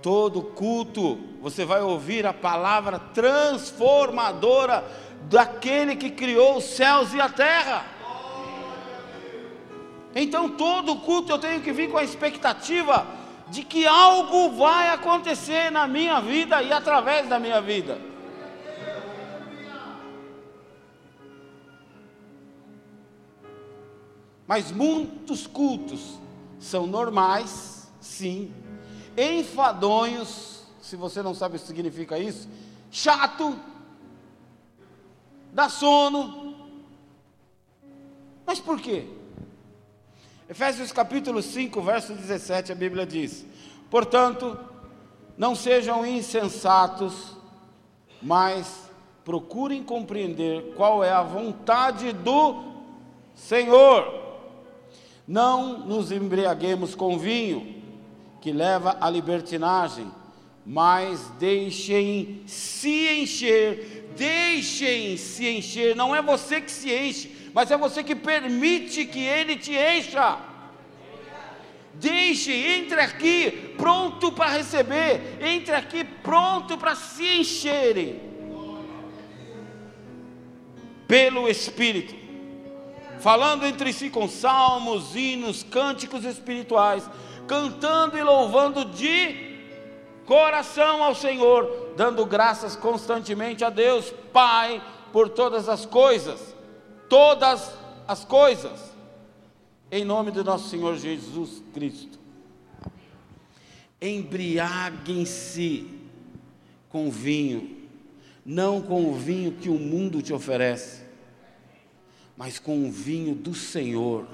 Todo 0.00 0.40
culto 0.40 1.18
você 1.42 1.64
vai 1.64 1.82
ouvir 1.82 2.24
a 2.24 2.32
palavra 2.32 3.00
transformadora 3.00 4.84
daquele 5.28 5.96
que 5.96 6.10
criou 6.10 6.58
os 6.58 6.64
céus 6.64 7.12
e 7.12 7.20
a 7.20 7.28
terra. 7.28 7.84
Então, 10.14 10.48
todo 10.50 10.94
culto 11.00 11.32
eu 11.32 11.38
tenho 11.38 11.60
que 11.60 11.72
vir 11.72 11.90
com 11.90 11.98
a 11.98 12.04
expectativa 12.04 13.04
de 13.48 13.64
que 13.64 13.84
algo 13.84 14.50
vai 14.50 14.90
acontecer 14.90 15.72
na 15.72 15.88
minha 15.88 16.20
vida 16.20 16.62
e 16.62 16.72
através 16.72 17.28
da 17.28 17.40
minha 17.40 17.60
vida. 17.60 18.07
Mas 24.48 24.72
muitos 24.72 25.46
cultos 25.46 26.18
são 26.58 26.86
normais, 26.86 27.86
sim, 28.00 28.50
enfadonhos, 29.14 30.66
se 30.80 30.96
você 30.96 31.22
não 31.22 31.34
sabe 31.34 31.56
o 31.56 31.60
que 31.60 31.66
significa 31.66 32.18
isso, 32.18 32.48
chato, 32.90 33.54
dá 35.52 35.68
sono. 35.68 36.56
Mas 38.46 38.58
por 38.58 38.80
quê? 38.80 39.06
Efésios 40.48 40.92
capítulo 40.92 41.42
5, 41.42 41.82
verso 41.82 42.14
17, 42.14 42.72
a 42.72 42.74
Bíblia 42.74 43.04
diz: 43.04 43.44
Portanto, 43.90 44.58
não 45.36 45.54
sejam 45.54 46.06
insensatos, 46.06 47.36
mas 48.22 48.88
procurem 49.26 49.84
compreender 49.84 50.72
qual 50.74 51.04
é 51.04 51.12
a 51.12 51.22
vontade 51.22 52.14
do 52.14 52.64
Senhor. 53.34 54.27
Não 55.28 55.80
nos 55.80 56.10
embriaguemos 56.10 56.94
com 56.94 57.18
vinho, 57.18 57.76
que 58.40 58.50
leva 58.50 58.96
à 58.98 59.10
libertinagem, 59.10 60.10
mas 60.64 61.28
deixem 61.38 62.42
se 62.46 63.20
encher, 63.20 64.10
deixem 64.16 65.18
se 65.18 65.46
encher, 65.46 65.94
não 65.94 66.16
é 66.16 66.22
você 66.22 66.62
que 66.62 66.70
se 66.70 66.90
enche, 66.90 67.50
mas 67.52 67.70
é 67.70 67.76
você 67.76 68.02
que 68.02 68.14
permite 68.14 69.04
que 69.04 69.18
ele 69.18 69.56
te 69.56 69.72
encha. 69.72 70.38
Deixe, 71.92 72.50
entre 72.52 72.98
aqui 72.98 73.74
pronto 73.76 74.32
para 74.32 74.52
receber, 74.52 75.38
entre 75.42 75.74
aqui 75.74 76.04
pronto 76.04 76.78
para 76.78 76.94
se 76.94 77.40
encherem. 77.40 78.20
Pelo 81.06 81.48
Espírito, 81.48 82.17
falando 83.20 83.66
entre 83.66 83.92
si 83.92 84.10
com 84.10 84.28
salmos, 84.28 85.14
hinos, 85.14 85.62
cânticos 85.62 86.24
espirituais 86.24 87.08
cantando 87.48 88.16
e 88.16 88.22
louvando 88.22 88.84
de 88.84 89.48
coração 90.26 91.02
ao 91.02 91.14
Senhor, 91.14 91.94
dando 91.96 92.24
graças 92.26 92.76
constantemente 92.76 93.64
a 93.64 93.70
Deus, 93.70 94.12
Pai, 94.32 94.80
por 95.10 95.30
todas 95.30 95.68
as 95.68 95.86
coisas, 95.86 96.54
todas 97.08 97.72
as 98.06 98.24
coisas, 98.24 98.92
em 99.90 100.04
nome 100.04 100.30
do 100.30 100.44
nosso 100.44 100.68
Senhor 100.68 100.96
Jesus 100.96 101.62
Cristo. 101.72 102.18
Embriaguem-se 104.00 105.88
com 106.90 107.10
vinho, 107.10 107.76
não 108.44 108.80
com 108.82 109.10
o 109.10 109.14
vinho 109.14 109.52
que 109.52 109.70
o 109.70 109.78
mundo 109.78 110.22
te 110.22 110.32
oferece, 110.32 111.07
mas 112.38 112.58
com 112.58 112.88
o 112.88 112.90
vinho 112.90 113.34
do 113.34 113.52
Senhor 113.54 114.26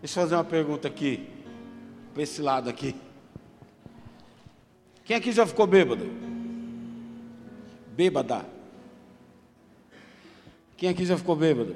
Deixa 0.00 0.20
eu 0.20 0.22
fazer 0.22 0.36
uma 0.36 0.44
pergunta 0.44 0.86
aqui, 0.86 1.28
para 2.14 2.22
esse 2.22 2.40
lado 2.40 2.70
aqui. 2.70 2.94
Quem 5.04 5.16
aqui 5.16 5.32
já 5.32 5.44
ficou 5.44 5.66
bêbado? 5.66 6.08
Bêbada. 7.96 8.46
Quem 10.76 10.88
aqui 10.88 11.04
já 11.04 11.18
ficou 11.18 11.34
bêbado? 11.34 11.74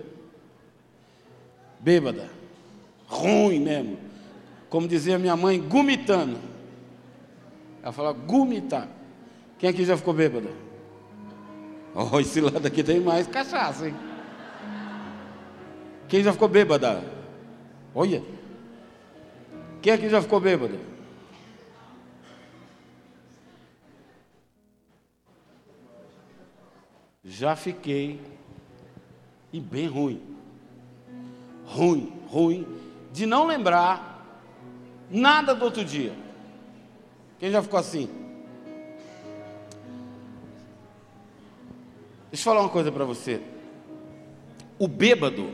Bêbada. 1.80 2.30
Ruim 3.08 3.58
mesmo. 3.58 3.98
Como 4.70 4.86
dizia 4.86 5.18
minha 5.18 5.36
mãe, 5.36 5.60
gumitando. 5.60 6.38
Ela 7.82 7.92
fala 7.92 8.12
gumitar. 8.12 8.88
Quem 9.58 9.68
aqui 9.68 9.84
já 9.84 9.96
ficou 9.96 10.14
bêbado? 10.14 10.48
Oh, 11.94 12.18
esse 12.20 12.40
lado 12.40 12.66
aqui 12.66 12.82
tem 12.82 13.00
mais 13.00 13.26
cachaça, 13.26 13.88
hein? 13.88 13.94
Quem 16.08 16.22
já 16.22 16.32
ficou 16.32 16.48
bêbada? 16.48 17.02
Olha. 17.94 18.22
Quem 19.80 19.92
aqui 19.92 20.08
já 20.08 20.20
ficou 20.20 20.40
bêbado? 20.40 20.78
Já 27.24 27.56
fiquei. 27.56 28.20
E 29.52 29.60
bem 29.60 29.86
ruim. 29.86 30.22
Ruim, 31.66 32.12
ruim. 32.28 32.66
De 33.12 33.26
não 33.26 33.46
lembrar 33.46 34.12
nada 35.10 35.54
do 35.54 35.64
outro 35.64 35.84
dia. 35.84 36.14
Quem 37.38 37.50
já 37.50 37.62
ficou 37.62 37.78
assim? 37.78 38.21
Deixa 42.32 42.48
eu 42.48 42.52
falar 42.52 42.62
uma 42.62 42.70
coisa 42.70 42.90
para 42.90 43.04
você. 43.04 43.40
O 44.76 44.88
bêbado 44.88 45.52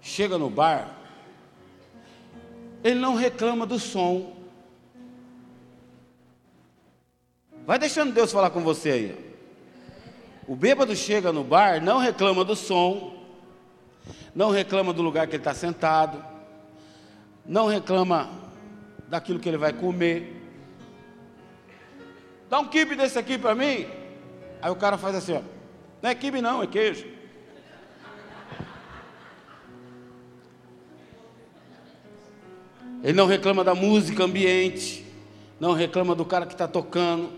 chega 0.00 0.38
no 0.38 0.48
bar 0.48 0.96
ele 2.86 3.00
não 3.00 3.16
reclama 3.16 3.66
do 3.66 3.80
som. 3.80 4.32
Vai 7.66 7.80
deixando 7.80 8.14
Deus 8.14 8.30
falar 8.30 8.50
com 8.50 8.60
você 8.60 8.90
aí. 8.90 9.34
O 10.46 10.54
bêbado 10.54 10.94
chega 10.94 11.32
no 11.32 11.42
bar, 11.42 11.82
não 11.82 11.98
reclama 11.98 12.44
do 12.44 12.54
som, 12.54 13.24
não 14.32 14.50
reclama 14.50 14.92
do 14.92 15.02
lugar 15.02 15.26
que 15.26 15.34
ele 15.34 15.40
está 15.40 15.52
sentado, 15.52 16.24
não 17.44 17.66
reclama 17.66 18.30
daquilo 19.08 19.40
que 19.40 19.48
ele 19.48 19.58
vai 19.58 19.72
comer. 19.72 20.40
Dá 22.48 22.60
um 22.60 22.68
kibe 22.68 22.94
desse 22.94 23.18
aqui 23.18 23.36
para 23.36 23.56
mim. 23.56 23.88
Aí 24.62 24.70
o 24.70 24.76
cara 24.76 24.96
faz 24.96 25.16
assim, 25.16 25.32
ó. 25.32 25.55
Não 26.02 26.10
é 26.10 26.14
quibe 26.14 26.40
não, 26.40 26.62
é 26.62 26.66
queijo. 26.66 27.06
Ele 33.02 33.12
não 33.12 33.26
reclama 33.26 33.62
da 33.62 33.74
música 33.74 34.24
ambiente, 34.24 35.04
não 35.60 35.72
reclama 35.72 36.14
do 36.14 36.24
cara 36.24 36.46
que 36.46 36.54
está 36.54 36.66
tocando. 36.66 37.30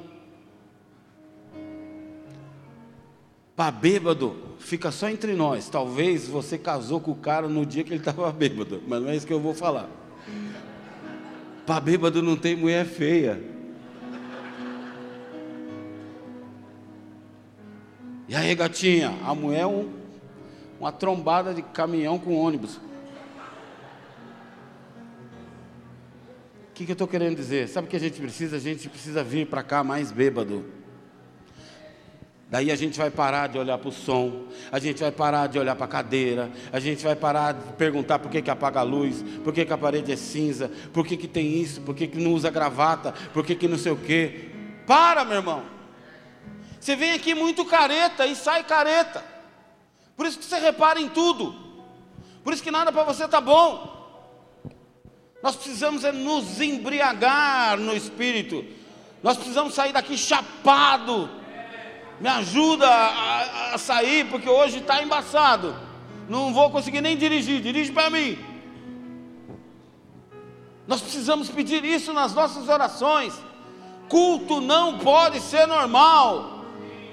Para 3.54 3.70
bêbado, 3.72 4.36
fica 4.58 4.90
só 4.90 5.08
entre 5.08 5.34
nós. 5.34 5.68
Talvez 5.68 6.28
você 6.28 6.56
casou 6.56 7.00
com 7.00 7.10
o 7.10 7.16
cara 7.16 7.48
no 7.48 7.66
dia 7.66 7.84
que 7.84 7.90
ele 7.90 8.00
estava 8.00 8.30
bêbado, 8.32 8.82
mas 8.86 9.02
não 9.02 9.10
é 9.10 9.16
isso 9.16 9.26
que 9.26 9.32
eu 9.32 9.40
vou 9.40 9.52
falar. 9.52 9.90
Para 11.66 11.80
bêbado 11.80 12.22
não 12.22 12.36
tem 12.36 12.56
mulher 12.56 12.86
feia. 12.86 13.57
E 18.28 18.36
aí, 18.36 18.54
gatinha? 18.54 19.18
A 19.24 19.34
mulher 19.34 19.60
é 19.60 19.66
um, 19.66 19.90
uma 20.78 20.92
trombada 20.92 21.54
de 21.54 21.62
caminhão 21.62 22.18
com 22.18 22.36
ônibus. 22.36 22.76
O 22.76 22.80
que, 26.74 26.84
que 26.84 26.90
eu 26.90 26.94
estou 26.94 27.08
querendo 27.08 27.34
dizer? 27.34 27.68
Sabe 27.68 27.86
o 27.86 27.90
que 27.90 27.96
a 27.96 28.00
gente 28.00 28.20
precisa? 28.20 28.56
A 28.56 28.60
gente 28.60 28.86
precisa 28.86 29.24
vir 29.24 29.46
para 29.46 29.62
cá 29.62 29.82
mais 29.82 30.12
bêbado. 30.12 30.66
Daí 32.50 32.70
a 32.70 32.76
gente 32.76 32.98
vai 32.98 33.10
parar 33.10 33.46
de 33.46 33.58
olhar 33.58 33.78
para 33.78 33.88
o 33.88 33.92
som, 33.92 34.44
a 34.70 34.78
gente 34.78 35.00
vai 35.00 35.12
parar 35.12 35.46
de 35.48 35.58
olhar 35.58 35.74
para 35.74 35.84
a 35.84 35.88
cadeira, 35.88 36.50
a 36.72 36.80
gente 36.80 37.04
vai 37.04 37.14
parar 37.14 37.52
de 37.52 37.72
perguntar 37.74 38.18
por 38.18 38.30
que, 38.30 38.40
que 38.40 38.50
apaga 38.50 38.80
a 38.80 38.82
luz, 38.82 39.22
por 39.44 39.52
que, 39.52 39.66
que 39.66 39.72
a 39.72 39.76
parede 39.76 40.12
é 40.12 40.16
cinza, 40.16 40.70
por 40.92 41.06
que, 41.06 41.16
que 41.16 41.28
tem 41.28 41.60
isso, 41.60 41.82
por 41.82 41.94
que, 41.94 42.06
que 42.06 42.18
não 42.18 42.32
usa 42.32 42.50
gravata, 42.50 43.12
por 43.34 43.44
que, 43.44 43.54
que 43.54 43.68
não 43.68 43.76
sei 43.76 43.92
o 43.92 43.96
quê. 43.96 44.50
Para, 44.86 45.26
meu 45.26 45.36
irmão. 45.36 45.77
Você 46.80 46.94
vem 46.96 47.12
aqui 47.12 47.34
muito 47.34 47.64
careta 47.64 48.26
e 48.26 48.36
sai 48.36 48.64
careta. 48.64 49.24
Por 50.16 50.26
isso 50.26 50.38
que 50.38 50.44
você 50.44 50.58
repara 50.58 51.00
em 51.00 51.08
tudo. 51.08 51.54
Por 52.42 52.52
isso 52.52 52.62
que 52.62 52.70
nada 52.70 52.90
para 52.92 53.04
você 53.04 53.24
está 53.24 53.40
bom. 53.40 53.96
Nós 55.42 55.54
precisamos 55.54 56.04
é 56.04 56.10
nos 56.10 56.60
embriagar 56.60 57.78
no 57.78 57.94
espírito. 57.94 58.64
Nós 59.22 59.36
precisamos 59.36 59.74
sair 59.74 59.92
daqui 59.92 60.16
chapado. 60.16 61.30
Me 62.20 62.28
ajuda 62.28 62.88
a, 62.88 63.74
a 63.74 63.78
sair, 63.78 64.28
porque 64.28 64.48
hoje 64.48 64.78
está 64.78 65.02
embaçado. 65.02 65.76
Não 66.28 66.52
vou 66.52 66.70
conseguir 66.70 67.00
nem 67.00 67.16
dirigir. 67.16 67.60
Dirige 67.60 67.92
para 67.92 68.10
mim. 68.10 68.38
Nós 70.86 71.00
precisamos 71.00 71.48
pedir 71.48 71.84
isso 71.84 72.12
nas 72.12 72.34
nossas 72.34 72.68
orações. 72.68 73.34
Culto 74.08 74.60
não 74.60 74.98
pode 74.98 75.40
ser 75.40 75.66
normal. 75.66 76.57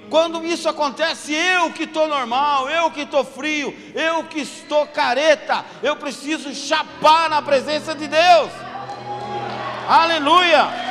Quando 0.08 0.44
isso 0.44 0.68
acontece, 0.68 1.34
eu 1.34 1.72
que 1.72 1.82
estou 1.82 2.06
normal, 2.06 2.70
eu 2.70 2.90
que 2.90 3.00
estou 3.00 3.24
frio, 3.24 3.76
eu 3.94 4.24
que 4.24 4.40
estou 4.40 4.86
careta, 4.86 5.64
eu 5.82 5.96
preciso 5.96 6.54
chapar 6.54 7.28
na 7.28 7.42
presença 7.42 7.94
de 7.94 8.06
Deus. 8.06 8.50
Aleluia! 9.88 10.86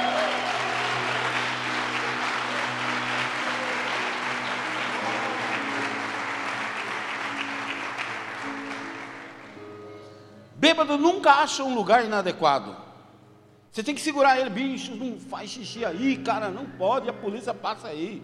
Bêbado 10.56 10.98
nunca 10.98 11.32
acha 11.32 11.64
um 11.64 11.74
lugar 11.74 12.04
inadequado. 12.04 12.76
Você 13.72 13.84
tem 13.84 13.96
que 13.96 14.02
segurar 14.02 14.40
ele, 14.40 14.50
bicho, 14.50 14.96
não 14.96 15.20
faz 15.20 15.52
xixi 15.52 15.86
aí, 15.86 16.18
cara, 16.18 16.50
não 16.50 16.66
pode, 16.66 17.10
a 17.10 17.14
polícia 17.14 17.54
passa 17.54 17.90
aí 17.90 18.22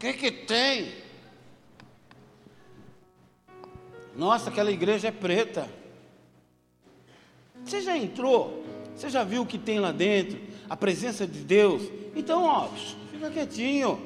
que 0.00 0.14
que 0.14 0.30
tem? 0.32 0.94
Nossa, 4.16 4.48
aquela 4.48 4.72
igreja 4.72 5.08
é 5.08 5.10
preta. 5.12 5.68
Você 7.62 7.82
já 7.82 7.96
entrou? 7.96 8.64
Você 8.96 9.10
já 9.10 9.22
viu 9.22 9.42
o 9.42 9.46
que 9.46 9.58
tem 9.58 9.78
lá 9.78 9.92
dentro? 9.92 10.40
A 10.70 10.76
presença 10.76 11.26
de 11.26 11.40
Deus? 11.40 11.82
Então, 12.16 12.44
ó, 12.44 12.68
fica 13.12 13.30
quietinho. 13.30 14.00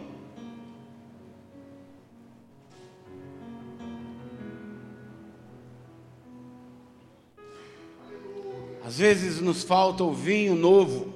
Às 8.85 8.99
vezes 8.99 9.41
nos 9.41 9.63
falta 9.63 10.03
o 10.03 10.13
vinho 10.13 10.57
novo. 10.57 11.14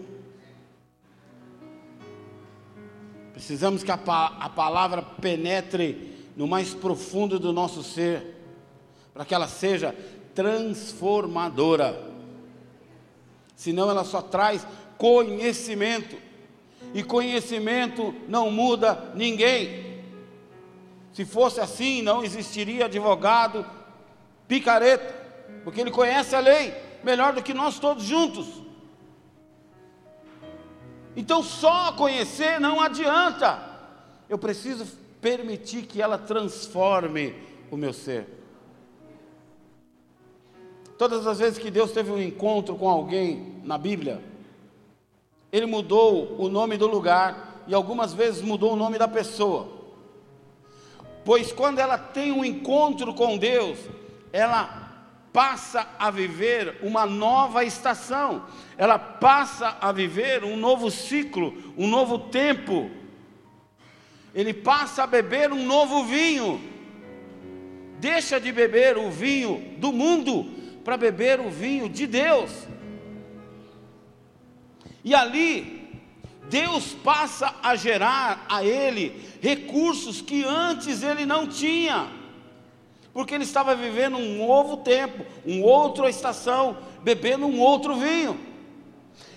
Precisamos 3.39 3.85
que 3.85 3.91
a, 3.93 3.95
a 3.95 4.49
palavra 4.49 5.01
penetre 5.01 6.27
no 6.37 6.49
mais 6.49 6.75
profundo 6.75 7.39
do 7.39 7.53
nosso 7.53 7.85
ser, 7.85 8.35
para 9.15 9.25
que 9.25 9.33
ela 9.33 9.47
seja 9.47 9.95
transformadora. 10.35 12.03
Senão 13.55 13.89
ela 13.89 14.03
só 14.03 14.21
traz 14.21 14.67
conhecimento, 14.97 16.17
e 16.93 17.05
conhecimento 17.05 18.13
não 18.27 18.51
muda 18.51 19.13
ninguém. 19.15 20.03
Se 21.13 21.25
fosse 21.25 21.61
assim, 21.61 22.03
não 22.03 22.25
existiria 22.25 22.87
advogado 22.87 23.65
picareta, 24.49 25.15
porque 25.63 25.81
ele 25.81 25.93
conhece 25.93 26.35
a 26.35 26.41
lei 26.41 26.75
melhor 27.05 27.35
do 27.35 27.43
que 27.43 27.55
nós 27.55 27.79
todos 27.79 28.03
juntos. 28.03 28.49
Então 31.17 31.43
só 31.43 31.93
conhecer 31.93 32.61
não 32.61 32.81
adianta. 32.81 33.61
Eu 34.29 34.39
preciso 34.39 34.87
permitir 35.21 35.83
que 35.83 36.01
ela 36.01 36.19
transforme 36.19 37.35
o 37.71 37.77
meu 37.77 37.93
ser. 37.93 38.27
Todas 40.97 41.27
as 41.27 41.39
vezes 41.39 41.59
que 41.59 41.71
Deus 41.71 41.93
teve 41.93 42.11
um 42.11 42.21
encontro 42.21 42.77
com 42.77 42.89
alguém 42.89 43.61
na 43.65 43.79
Bíblia, 43.79 44.21
Ele 45.53 45.67
mudou 45.67 46.37
o 46.39 46.49
nome 46.49 46.77
do 46.77 46.87
lugar 46.87 47.63
e 47.67 47.75
algumas 47.75 48.13
vezes 48.13 48.43
mudou 48.43 48.73
o 48.73 48.77
nome 48.77 48.99
da 48.99 49.07
pessoa. 49.07 49.69
Pois 51.25 51.53
quando 51.53 51.79
ela 51.79 51.99
tem 51.99 52.33
um 52.33 52.45
encontro 52.45 53.15
com 53.15 53.37
Deus, 53.37 53.79
ela 54.33 54.88
passa 55.33 55.87
a 55.99 56.11
viver 56.11 56.79
uma 56.83 57.07
nova 57.07 57.65
estação, 57.65 58.47
ela 58.77 58.99
passa 58.99 59.77
a 59.81 59.93
viver 59.93 60.45
um 60.45 60.57
novo 60.57 60.91
ciclo, 60.91 61.75
um 61.77 61.87
novo 61.87 62.19
tempo. 62.19 62.91
Ele 64.35 64.53
passa 64.53 65.05
a 65.05 65.07
beber 65.07 65.53
um 65.53 65.65
novo 65.65 66.05
vinho. 66.05 66.61
Deixa 68.01 68.41
de 68.41 68.53
beber 68.53 68.97
o 68.97 69.11
vinho 69.11 69.75
do 69.79 69.93
mundo 69.93 70.47
para 70.85 70.97
beber 70.97 71.41
o 71.41 71.51
vinho 71.51 71.89
de 71.89 72.07
Deus. 72.07 72.51
E 75.05 75.15
ali, 75.15 76.01
Deus 76.49 76.95
passa 76.95 77.55
a 77.63 77.75
gerar 77.77 78.47
a 78.49 78.65
ele 78.65 79.23
recursos 79.41 80.21
que 80.21 80.45
antes 80.45 81.03
ele 81.03 81.27
não 81.27 81.47
tinha 81.47 82.18
porque 83.13 83.35
ele 83.35 83.45
estava 83.45 83.75
vivendo 83.75 84.17
um 84.17 84.47
novo 84.47 84.79
tempo, 84.79 85.25
uma 85.45 85.67
outra 85.67 86.09
estação, 86.09 86.79
bebendo 87.03 87.47
um 87.47 87.61
outro 87.61 87.97
vinho. 87.97 88.39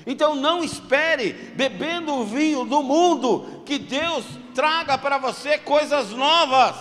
Então 0.05 0.35
não 0.35 0.63
espere, 0.63 1.33
bebendo 1.55 2.13
o 2.13 2.25
vinho 2.25 2.65
do 2.65 2.81
mundo, 2.81 3.61
que 3.65 3.77
Deus 3.77 4.25
traga 4.53 4.97
para 4.97 5.17
você 5.17 5.57
coisas 5.57 6.11
novas. 6.11 6.75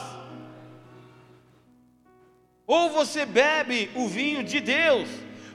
Ou 2.66 2.90
você 2.90 3.26
bebe 3.26 3.90
o 3.94 4.06
vinho 4.06 4.44
de 4.44 4.60
Deus, 4.60 5.08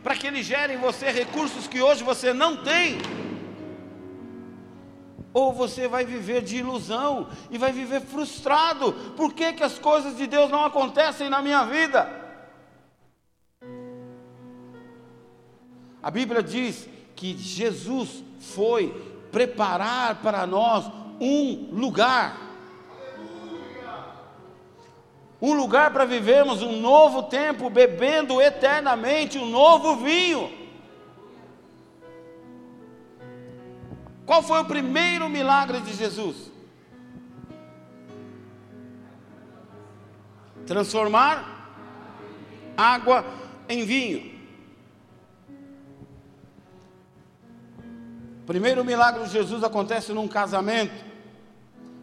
para 0.04 0.16
que 0.16 0.28
ele 0.28 0.44
gere 0.44 0.74
em 0.74 0.78
você 0.78 1.10
recursos 1.12 1.68
que 1.68 1.82
hoje 1.82 2.04
você 2.04 2.34
não 2.34 2.58
tem 2.58 2.98
ou 5.36 5.52
você 5.52 5.86
vai 5.86 6.06
viver 6.06 6.42
de 6.42 6.56
ilusão 6.56 7.28
e 7.52 7.58
vai 7.58 7.74
viver 7.74 8.00
frustrado. 8.00 8.94
Por 9.18 9.34
que, 9.34 9.52
que 9.52 9.64
as 9.64 9.78
coisas 9.78 10.16
de 10.16 10.26
Deus 10.28 10.50
não 10.50 10.64
acontecem 10.64 11.30
na 11.30 11.42
minha 11.42 11.66
vida? 11.66 12.10
A 16.02 16.10
Bíblia 16.10 16.42
diz 16.42 16.88
que 17.18 17.38
Jesus 17.38 18.24
foi 18.40 18.94
preparar 19.30 20.22
para 20.22 20.48
nós 20.48 20.90
um 21.20 21.68
lugar. 21.74 22.40
Um 25.42 25.52
lugar 25.52 25.92
para 25.92 26.06
vivermos 26.06 26.62
um 26.62 26.80
novo 26.80 27.24
tempo, 27.24 27.70
bebendo 27.70 28.42
eternamente 28.42 29.38
um 29.38 29.50
novo 29.50 29.98
vinho. 29.98 30.65
Qual 34.26 34.42
foi 34.42 34.60
o 34.60 34.66
primeiro 34.66 35.30
milagre 35.30 35.80
de 35.82 35.94
Jesus? 35.94 36.52
Transformar 40.66 41.56
água 42.76 43.24
em 43.70 43.86
vinho. 43.86 44.34
O 48.42 48.46
primeiro 48.46 48.84
milagre 48.84 49.24
de 49.24 49.30
Jesus 49.30 49.64
acontece 49.64 50.12
num 50.12 50.28
casamento. 50.28 51.06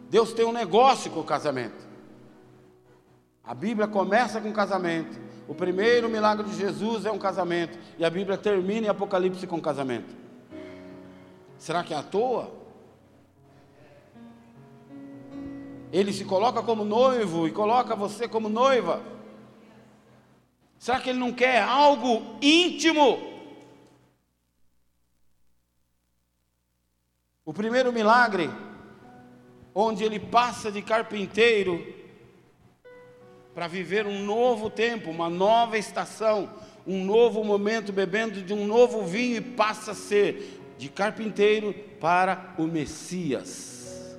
Deus 0.09 0.33
tem 0.33 0.45
um 0.45 0.53
negócio 0.53 1.11
com 1.11 1.19
o 1.19 1.25
casamento. 1.25 1.83
A 3.43 3.53
Bíblia 3.53 3.87
começa 3.87 4.39
com 4.39 4.53
casamento. 4.53 5.19
O 5.47 5.53
primeiro 5.53 6.07
milagre 6.09 6.47
de 6.47 6.55
Jesus 6.55 7.05
é 7.05 7.11
um 7.11 7.17
casamento. 7.17 7.77
E 7.97 8.05
a 8.05 8.09
Bíblia 8.09 8.37
termina 8.37 8.87
em 8.87 8.89
Apocalipse 8.89 9.45
com 9.45 9.59
casamento. 9.59 10.22
Será 11.63 11.81
que 11.81 11.93
é 11.93 11.97
à 11.97 12.03
toa? 12.03 12.53
Ele 15.93 16.11
se 16.11 16.25
coloca 16.25 16.61
como 16.61 16.83
noivo 16.83 17.47
e 17.47 17.53
coloca 17.53 17.95
você 17.95 18.27
como 18.27 18.49
noiva. 18.49 19.01
Será 20.77 20.99
que 20.99 21.09
ele 21.09 21.19
não 21.19 21.31
quer 21.31 21.61
algo 21.61 22.35
íntimo? 22.41 23.17
O 27.45 27.53
primeiro 27.53 27.93
milagre, 27.93 28.49
onde 29.73 30.03
ele 30.03 30.19
passa 30.19 30.69
de 30.69 30.81
carpinteiro 30.81 31.95
para 33.55 33.67
viver 33.67 34.05
um 34.05 34.21
novo 34.25 34.69
tempo, 34.69 35.09
uma 35.09 35.29
nova 35.29 35.77
estação, 35.77 36.53
um 36.85 37.05
novo 37.05 37.41
momento, 37.41 37.93
bebendo 37.93 38.41
de 38.41 38.53
um 38.53 38.67
novo 38.67 39.05
vinho 39.05 39.37
e 39.37 39.41
passa 39.41 39.91
a 39.91 39.95
ser 39.95 40.59
de 40.77 40.89
carpinteiro 40.89 41.73
para 41.99 42.53
o 42.57 42.63
Messias. 42.63 44.17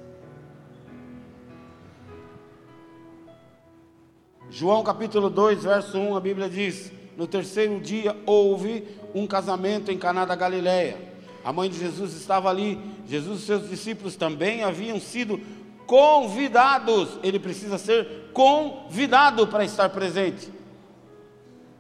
João 4.50 4.82
capítulo 4.82 5.28
2, 5.30 5.64
verso 5.64 5.98
1, 5.98 6.16
a 6.16 6.20
Bíblia 6.20 6.48
diz: 6.48 6.92
No 7.16 7.26
terceiro 7.26 7.80
dia 7.80 8.16
houve 8.24 8.86
um 9.14 9.26
casamento 9.26 9.90
em 9.90 9.98
Caná 9.98 10.24
da 10.24 10.36
Galileia 10.36 11.14
a 11.44 11.52
mãe 11.52 11.68
de 11.68 11.78
Jesus 11.78 12.14
estava 12.14 12.48
ali, 12.48 12.80
Jesus 13.06 13.42
e 13.42 13.44
seus 13.44 13.68
discípulos 13.68 14.16
também 14.16 14.64
haviam 14.64 14.98
sido 14.98 15.38
convidados. 15.86 17.18
Ele 17.22 17.38
precisa 17.38 17.76
ser 17.76 18.30
convidado 18.32 19.46
para 19.46 19.62
estar 19.62 19.90
presente. 19.90 20.50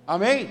Amém? 0.06 0.50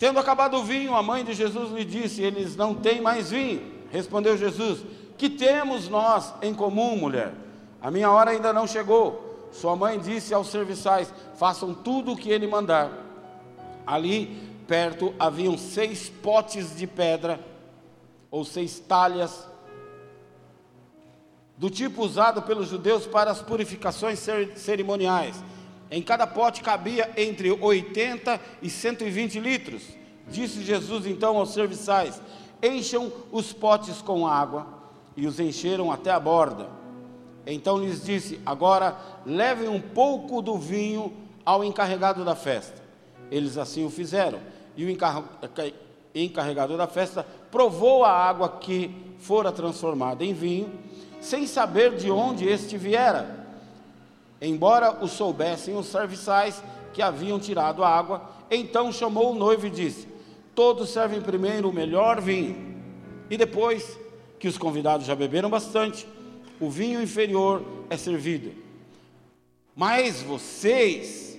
Tendo 0.00 0.18
acabado 0.18 0.56
o 0.56 0.64
vinho, 0.64 0.94
a 0.96 1.02
mãe 1.02 1.22
de 1.22 1.34
Jesus 1.34 1.70
lhe 1.72 1.84
disse: 1.84 2.22
Eles 2.22 2.56
não 2.56 2.74
têm 2.74 3.02
mais 3.02 3.30
vinho. 3.30 3.62
Respondeu 3.90 4.34
Jesus: 4.34 4.80
Que 5.18 5.28
temos 5.28 5.90
nós 5.90 6.32
em 6.40 6.54
comum, 6.54 6.96
mulher? 6.96 7.34
A 7.82 7.90
minha 7.90 8.10
hora 8.10 8.30
ainda 8.30 8.50
não 8.50 8.66
chegou. 8.66 9.48
Sua 9.52 9.76
mãe 9.76 10.00
disse 10.00 10.32
aos 10.32 10.48
serviçais: 10.48 11.12
Façam 11.36 11.74
tudo 11.74 12.12
o 12.12 12.16
que 12.16 12.30
ele 12.30 12.46
mandar. 12.46 12.90
Ali 13.86 14.40
perto 14.66 15.14
haviam 15.18 15.58
seis 15.58 16.08
potes 16.08 16.74
de 16.74 16.86
pedra, 16.86 17.38
ou 18.30 18.42
seis 18.42 18.80
talhas, 18.80 19.46
do 21.58 21.68
tipo 21.68 22.02
usado 22.02 22.40
pelos 22.40 22.70
judeus 22.70 23.06
para 23.06 23.30
as 23.30 23.42
purificações 23.42 24.18
cerimoniais. 24.56 25.44
Em 25.90 26.00
cada 26.00 26.26
pote 26.26 26.62
cabia 26.62 27.10
entre 27.16 27.50
80 27.50 28.40
e 28.62 28.70
120 28.70 29.40
litros. 29.40 29.82
Disse 30.28 30.62
Jesus 30.62 31.06
então 31.06 31.36
aos 31.36 31.52
serviçais: 31.52 32.20
Encham 32.62 33.10
os 33.32 33.52
potes 33.52 34.00
com 34.00 34.26
água, 34.26 34.66
e 35.16 35.26
os 35.26 35.40
encheram 35.40 35.90
até 35.90 36.10
a 36.10 36.20
borda. 36.20 36.68
Então 37.44 37.78
lhes 37.78 38.04
disse: 38.04 38.40
Agora 38.46 38.96
levem 39.26 39.68
um 39.68 39.80
pouco 39.80 40.40
do 40.40 40.56
vinho 40.56 41.12
ao 41.44 41.64
encarregado 41.64 42.24
da 42.24 42.36
festa. 42.36 42.80
Eles 43.30 43.58
assim 43.58 43.84
o 43.84 43.90
fizeram. 43.90 44.38
E 44.76 44.84
o 44.84 44.90
encarregado 46.14 46.76
da 46.76 46.86
festa 46.86 47.26
provou 47.50 48.04
a 48.04 48.12
água 48.12 48.48
que 48.48 48.94
fora 49.18 49.50
transformada 49.50 50.24
em 50.24 50.32
vinho, 50.32 50.72
sem 51.20 51.46
saber 51.46 51.96
de 51.96 52.10
onde 52.10 52.46
este 52.46 52.78
viera. 52.78 53.39
Embora 54.40 55.04
o 55.04 55.08
soubessem 55.08 55.76
os 55.76 55.86
serviçais 55.86 56.62
que 56.94 57.02
haviam 57.02 57.38
tirado 57.38 57.84
a 57.84 57.88
água, 57.88 58.30
então 58.50 58.92
chamou 58.92 59.32
o 59.32 59.38
noivo 59.38 59.66
e 59.66 59.70
disse: 59.70 60.08
Todos 60.54 60.90
servem 60.90 61.20
primeiro 61.20 61.68
o 61.68 61.72
melhor 61.72 62.20
vinho, 62.20 62.56
e 63.28 63.36
depois 63.36 63.98
que 64.38 64.48
os 64.48 64.56
convidados 64.56 65.06
já 65.06 65.14
beberam 65.14 65.50
bastante, 65.50 66.06
o 66.58 66.70
vinho 66.70 67.02
inferior 67.02 67.62
é 67.90 67.96
servido. 67.96 68.52
Mas 69.76 70.22
vocês 70.22 71.38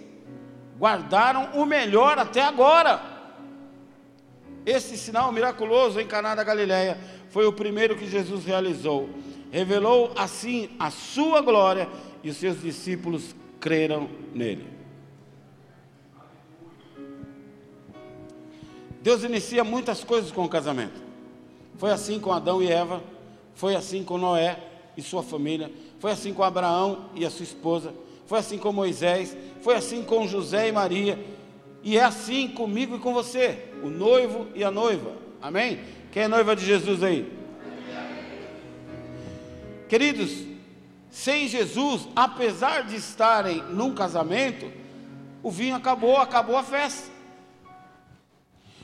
guardaram 0.77 1.49
o 1.53 1.65
melhor 1.65 2.17
até 2.17 2.41
agora. 2.41 3.01
Esse 4.65 4.97
sinal 4.97 5.31
miraculoso 5.31 5.99
em 5.99 6.07
Caná 6.07 6.35
da 6.35 6.43
Galileia 6.43 6.97
foi 7.29 7.45
o 7.45 7.53
primeiro 7.53 7.95
que 7.95 8.07
Jesus 8.07 8.45
realizou. 8.45 9.09
Revelou 9.51 10.11
assim 10.15 10.69
a 10.79 10.89
sua 10.89 11.41
glória 11.41 11.89
e 12.23 12.29
os 12.29 12.37
seus 12.37 12.61
discípulos 12.61 13.35
creram 13.59 14.09
nele. 14.33 14.67
Deus 19.01 19.23
inicia 19.23 19.63
muitas 19.63 20.03
coisas 20.03 20.31
com 20.31 20.43
o 20.43 20.49
casamento. 20.49 21.01
Foi 21.77 21.91
assim 21.91 22.19
com 22.19 22.31
Adão 22.31 22.61
e 22.61 22.71
Eva, 22.71 23.01
foi 23.55 23.75
assim 23.75 24.03
com 24.03 24.17
Noé 24.17 24.59
e 24.95 25.01
sua 25.01 25.23
família, 25.23 25.71
foi 25.99 26.11
assim 26.11 26.33
com 26.33 26.43
Abraão 26.43 27.09
e 27.15 27.25
a 27.25 27.29
sua 27.29 27.43
esposa, 27.43 27.93
foi 28.27 28.39
assim 28.39 28.57
com 28.57 28.71
Moisés, 28.71 29.35
foi 29.61 29.75
assim 29.75 30.03
com 30.03 30.27
José 30.27 30.67
e 30.67 30.71
Maria, 30.71 31.17
e 31.83 31.97
é 31.97 32.03
assim 32.03 32.47
comigo 32.47 32.95
e 32.95 32.99
com 32.99 33.13
você, 33.13 33.57
o 33.83 33.89
noivo 33.89 34.47
e 34.53 34.63
a 34.63 34.69
noiva. 34.69 35.13
Amém? 35.41 35.79
Quem 36.11 36.23
é 36.23 36.27
noiva 36.27 36.55
de 36.55 36.63
Jesus 36.63 37.03
aí? 37.03 37.31
Queridos, 39.89 40.50
sem 41.11 41.45
Jesus, 41.45 42.07
apesar 42.15 42.85
de 42.85 42.95
estarem 42.95 43.61
num 43.63 43.93
casamento, 43.93 44.71
o 45.43 45.51
vinho 45.51 45.75
acabou, 45.75 46.15
acabou 46.17 46.55
a 46.57 46.63
festa. 46.63 47.11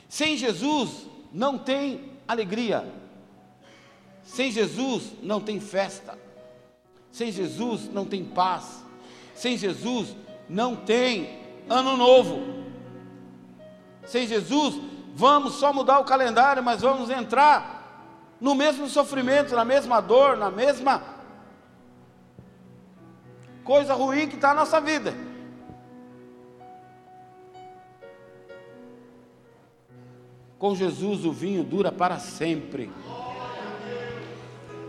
Sem 0.06 0.36
Jesus 0.36 1.06
não 1.32 1.56
tem 1.56 2.12
alegria. 2.28 2.86
Sem 4.22 4.52
Jesus 4.52 5.14
não 5.22 5.40
tem 5.40 5.58
festa. 5.58 6.18
Sem 7.10 7.32
Jesus 7.32 7.90
não 7.90 8.04
tem 8.04 8.22
paz. 8.22 8.84
Sem 9.34 9.56
Jesus 9.56 10.14
não 10.50 10.76
tem 10.76 11.40
ano 11.66 11.96
novo. 11.96 12.42
Sem 14.04 14.26
Jesus, 14.26 14.78
vamos 15.14 15.54
só 15.54 15.72
mudar 15.72 15.98
o 15.98 16.04
calendário, 16.04 16.62
mas 16.62 16.82
vamos 16.82 17.08
entrar 17.08 18.36
no 18.38 18.54
mesmo 18.54 18.86
sofrimento, 18.86 19.54
na 19.54 19.64
mesma 19.64 20.00
dor, 20.00 20.36
na 20.36 20.50
mesma 20.50 21.17
coisa 23.68 23.92
ruim 23.92 24.26
que 24.26 24.36
está 24.36 24.48
na 24.48 24.60
nossa 24.60 24.80
vida. 24.80 25.12
Com 30.58 30.74
Jesus 30.74 31.26
o 31.26 31.30
vinho 31.30 31.62
dura 31.62 31.92
para 31.92 32.18
sempre. 32.18 32.90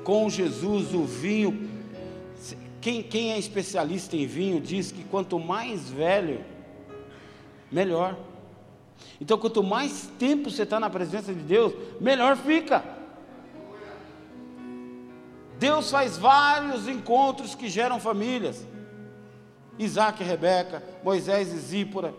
Com 0.06 0.30
Jesus 0.30 0.94
o 0.94 1.04
vinho 1.04 1.68
quem, 2.80 3.04
quem 3.04 3.34
é 3.34 3.38
especialista 3.38 4.16
em 4.16 4.26
vinho 4.26 4.62
diz 4.62 4.94
que 4.94 5.04
quanto 5.04 5.38
mais 5.38 5.90
velho, 5.90 6.40
melhor. 7.70 8.18
Então, 9.20 9.38
quanto 9.38 9.62
mais 9.62 10.10
tempo 10.18 10.50
você 10.50 10.64
está 10.64 10.80
na 10.80 10.90
presença 10.90 11.34
de 11.34 11.42
Deus, 11.42 11.74
melhor 12.00 12.38
fica. 12.38 12.82
Deus 15.60 15.92
faz 15.92 16.18
vários 16.18 16.88
encontros 16.88 17.54
que 17.54 17.68
geram 17.68 18.00
famílias. 18.00 18.66
Isaac 19.78 20.24
e 20.24 20.26
Rebeca, 20.26 20.82
Moisés 21.04 21.54
e 21.54 21.58
Zípora. 21.58 22.14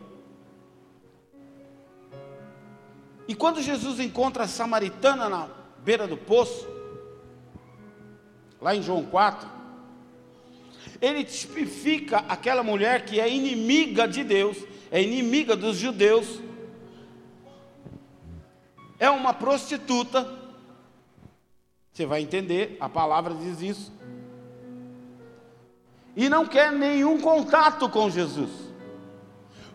E 3.26 3.34
quando 3.34 3.62
Jesus 3.62 3.98
encontra 3.98 4.44
a 4.44 4.48
samaritana 4.48 5.28
na 5.28 5.48
beira 5.78 6.06
do 6.06 6.16
poço, 6.16 6.68
lá 8.60 8.76
em 8.76 8.82
João 8.82 9.04
4, 9.04 9.48
ele 11.00 11.24
tipifica 11.24 12.18
aquela 12.28 12.62
mulher 12.62 13.06
que 13.06 13.20
é 13.20 13.28
inimiga 13.28 14.06
de 14.06 14.22
Deus, 14.22 14.58
é 14.90 15.02
inimiga 15.02 15.56
dos 15.56 15.76
judeus, 15.76 16.40
é 18.98 19.10
uma 19.10 19.32
prostituta. 19.32 20.39
Você 21.92 22.06
vai 22.06 22.22
entender, 22.22 22.76
a 22.80 22.88
palavra 22.88 23.34
diz 23.34 23.60
isso. 23.60 23.92
E 26.16 26.28
não 26.28 26.46
quer 26.46 26.72
nenhum 26.72 27.20
contato 27.20 27.88
com 27.88 28.10
Jesus. 28.10 28.50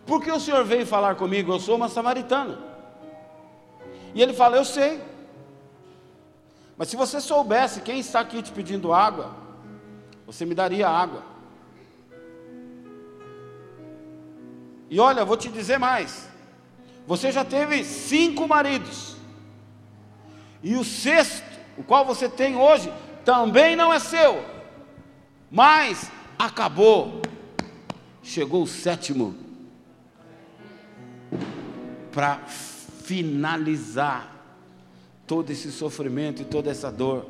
Porque 0.06 0.30
o 0.30 0.40
Senhor 0.40 0.64
veio 0.64 0.86
falar 0.86 1.16
comigo, 1.16 1.52
eu 1.52 1.60
sou 1.60 1.76
uma 1.76 1.88
samaritana. 1.88 2.58
E 4.14 4.22
ele 4.22 4.32
fala: 4.32 4.56
Eu 4.56 4.64
sei. 4.64 5.00
Mas 6.76 6.88
se 6.88 6.96
você 6.96 7.20
soubesse 7.20 7.80
quem 7.80 7.98
está 7.98 8.20
aqui 8.20 8.42
te 8.42 8.52
pedindo 8.52 8.92
água, 8.92 9.34
você 10.26 10.44
me 10.44 10.54
daria 10.54 10.88
água. 10.88 11.22
E 14.88 15.00
olha, 15.00 15.24
vou 15.24 15.36
te 15.36 15.48
dizer 15.48 15.78
mais. 15.78 16.28
Você 17.06 17.32
já 17.32 17.44
teve 17.44 17.84
cinco 17.84 18.46
maridos. 18.46 19.16
E 20.62 20.76
o 20.76 20.84
sexto, 20.84 21.55
o 21.76 21.82
qual 21.82 22.04
você 22.04 22.28
tem 22.28 22.56
hoje, 22.56 22.92
também 23.24 23.76
não 23.76 23.92
é 23.92 23.98
seu. 23.98 24.42
Mas 25.50 26.10
acabou. 26.38 27.20
Chegou 28.22 28.62
o 28.62 28.66
sétimo 28.66 29.36
para 32.10 32.38
finalizar 32.46 34.34
todo 35.26 35.50
esse 35.50 35.70
sofrimento 35.70 36.42
e 36.42 36.44
toda 36.44 36.70
essa 36.70 36.90
dor. 36.90 37.26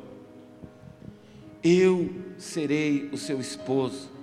Eu 1.63 2.09
serei 2.37 3.09
o 3.11 3.17
seu 3.17 3.39
esposo. 3.39 4.16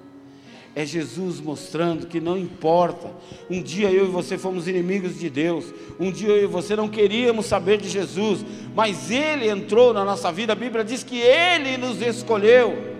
É 0.77 0.85
Jesus 0.85 1.41
mostrando 1.41 2.07
que 2.09 2.21
não 2.21 2.37
importa. 2.37 3.09
Um 3.49 3.63
dia 3.63 3.93
eu 3.93 4.07
e 4.07 4.09
você 4.09 4.37
fomos 4.37 4.67
inimigos 4.67 5.21
de 5.21 5.31
Deus. 5.31 5.67
Um 6.01 6.11
dia 6.11 6.31
eu 6.31 6.45
e 6.45 6.47
você 6.47 6.75
não 6.75 6.89
queríamos 6.89 7.47
saber 7.47 7.81
de 7.81 7.89
Jesus. 7.89 8.45
Mas 8.75 9.09
Ele 9.09 9.49
entrou 9.49 9.93
na 9.93 10.05
nossa 10.05 10.33
vida. 10.33 10.53
A 10.53 10.57
Bíblia 10.57 10.83
diz 10.83 11.05
que 11.05 11.21
Ele 11.21 11.77
nos 11.77 12.03
escolheu. 12.03 12.93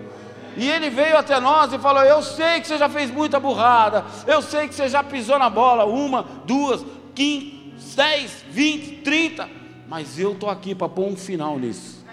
E 0.55 0.69
Ele 0.69 0.89
veio 0.89 1.17
até 1.17 1.37
nós 1.41 1.73
e 1.73 1.77
falou: 1.77 2.01
Eu 2.03 2.23
sei 2.23 2.61
que 2.61 2.67
você 2.67 2.77
já 2.77 2.87
fez 2.87 3.11
muita 3.11 3.41
burrada. 3.41 4.05
Eu 4.25 4.41
sei 4.41 4.69
que 4.69 4.75
você 4.75 4.87
já 4.87 5.03
pisou 5.03 5.37
na 5.37 5.49
bola. 5.49 5.83
Uma, 5.83 6.25
duas, 6.45 6.85
quinze, 7.13 7.73
dez, 7.93 8.45
vinte, 8.49 9.01
trinta. 9.03 9.49
Mas 9.85 10.17
eu 10.17 10.31
estou 10.31 10.49
aqui 10.49 10.73
para 10.73 10.87
pôr 10.87 11.07
um 11.07 11.17
final 11.17 11.59
nisso. 11.59 12.05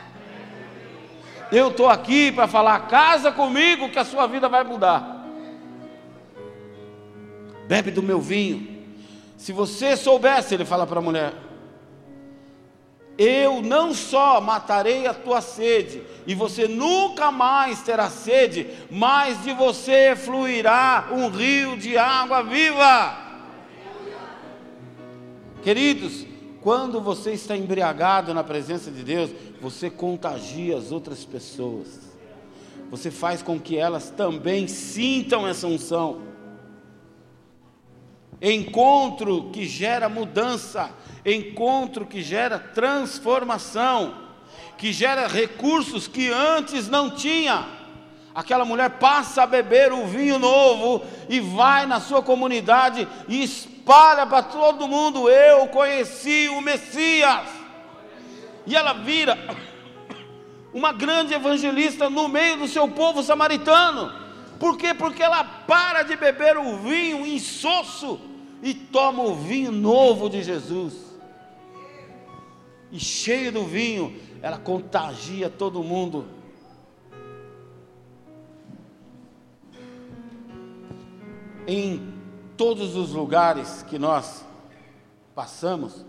Eu 1.52 1.68
estou 1.68 1.88
aqui 1.88 2.32
para 2.32 2.48
falar: 2.48 2.80
casa 2.88 3.30
comigo 3.30 3.90
que 3.90 3.98
a 4.00 4.04
sua 4.04 4.26
vida 4.26 4.48
vai 4.48 4.64
mudar 4.64 5.21
bebe 7.72 7.90
do 7.90 8.02
meu 8.02 8.20
vinho. 8.20 8.84
Se 9.38 9.50
você 9.50 9.96
soubesse, 9.96 10.52
ele 10.52 10.62
fala 10.62 10.86
para 10.86 10.98
a 10.98 11.02
mulher, 11.02 11.32
eu 13.16 13.62
não 13.62 13.94
só 13.94 14.42
matarei 14.42 15.06
a 15.06 15.14
tua 15.14 15.40
sede, 15.40 16.02
e 16.26 16.34
você 16.34 16.68
nunca 16.68 17.32
mais 17.32 17.80
terá 17.80 18.10
sede, 18.10 18.66
mas 18.90 19.42
de 19.42 19.54
você 19.54 20.14
fluirá 20.14 21.08
um 21.12 21.30
rio 21.30 21.78
de 21.78 21.96
água 21.96 22.42
viva. 22.42 23.16
Queridos, 25.62 26.26
quando 26.60 27.00
você 27.00 27.32
está 27.32 27.56
embriagado 27.56 28.34
na 28.34 28.44
presença 28.44 28.90
de 28.90 29.02
Deus, 29.02 29.30
você 29.62 29.88
contagia 29.88 30.76
as 30.76 30.92
outras 30.92 31.24
pessoas, 31.24 31.88
você 32.90 33.10
faz 33.10 33.40
com 33.40 33.58
que 33.58 33.78
elas 33.78 34.10
também 34.10 34.68
sintam 34.68 35.48
essa 35.48 35.66
unção 35.66 36.31
encontro 38.42 39.50
que 39.52 39.64
gera 39.64 40.08
mudança, 40.08 40.90
encontro 41.24 42.04
que 42.04 42.20
gera 42.20 42.58
transformação, 42.58 44.14
que 44.76 44.92
gera 44.92 45.28
recursos 45.28 46.08
que 46.08 46.28
antes 46.28 46.88
não 46.88 47.08
tinha. 47.10 47.64
Aquela 48.34 48.64
mulher 48.64 48.90
passa 48.90 49.44
a 49.44 49.46
beber 49.46 49.92
o 49.92 50.06
vinho 50.06 50.38
novo 50.38 51.04
e 51.28 51.38
vai 51.38 51.86
na 51.86 52.00
sua 52.00 52.22
comunidade 52.22 53.06
e 53.28 53.44
espalha 53.44 54.26
para 54.26 54.42
todo 54.42 54.88
mundo: 54.88 55.30
Eu 55.30 55.68
conheci 55.68 56.48
o 56.48 56.60
Messias. 56.60 57.46
E 58.66 58.74
ela 58.74 58.94
vira 58.94 59.38
uma 60.74 60.92
grande 60.92 61.34
evangelista 61.34 62.10
no 62.10 62.26
meio 62.26 62.56
do 62.56 62.66
seu 62.66 62.88
povo 62.88 63.22
samaritano. 63.22 64.12
Por 64.58 64.78
quê? 64.78 64.94
Porque 64.94 65.22
ela 65.22 65.44
para 65.44 66.02
de 66.02 66.16
beber 66.16 66.56
o 66.56 66.78
vinho 66.78 67.26
insosso 67.26 68.31
e 68.62 68.72
toma 68.72 69.24
o 69.24 69.34
vinho 69.34 69.72
novo 69.72 70.30
de 70.30 70.40
Jesus. 70.40 70.94
E 72.92 73.00
cheio 73.00 73.50
do 73.50 73.64
vinho, 73.64 74.16
ela 74.40 74.56
contagia 74.56 75.50
todo 75.50 75.82
mundo. 75.82 76.26
Em 81.66 82.12
todos 82.56 82.94
os 82.94 83.12
lugares 83.12 83.82
que 83.82 83.98
nós 83.98 84.44
passamos, 85.34 86.04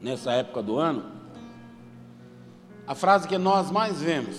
nessa 0.00 0.32
época 0.32 0.62
do 0.62 0.78
ano, 0.78 1.12
a 2.86 2.94
frase 2.94 3.28
que 3.28 3.38
nós 3.38 3.70
mais 3.70 4.00
vemos 4.00 4.36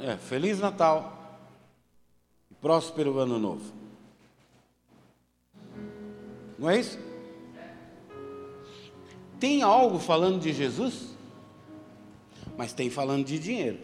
é 0.00 0.16
Feliz 0.16 0.58
Natal 0.58 1.38
e 2.50 2.54
próspero 2.54 3.18
Ano 3.18 3.38
Novo. 3.38 3.77
Não 6.58 6.68
é 6.68 6.80
isso? 6.80 6.98
Tem 9.38 9.62
algo 9.62 9.98
falando 9.98 10.40
de 10.40 10.52
Jesus, 10.52 11.16
mas 12.56 12.72
tem 12.72 12.90
falando 12.90 13.24
de 13.24 13.38
dinheiro. 13.38 13.78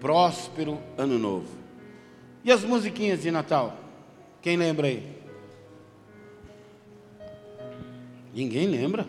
Próspero 0.00 0.78
ano 0.98 1.18
novo. 1.18 1.48
E 2.42 2.50
as 2.50 2.64
musiquinhas 2.64 3.22
de 3.22 3.30
Natal? 3.30 3.76
Quem 4.42 4.56
lembra 4.56 4.88
aí? 4.88 5.14
Ninguém 8.34 8.66
lembra? 8.66 9.06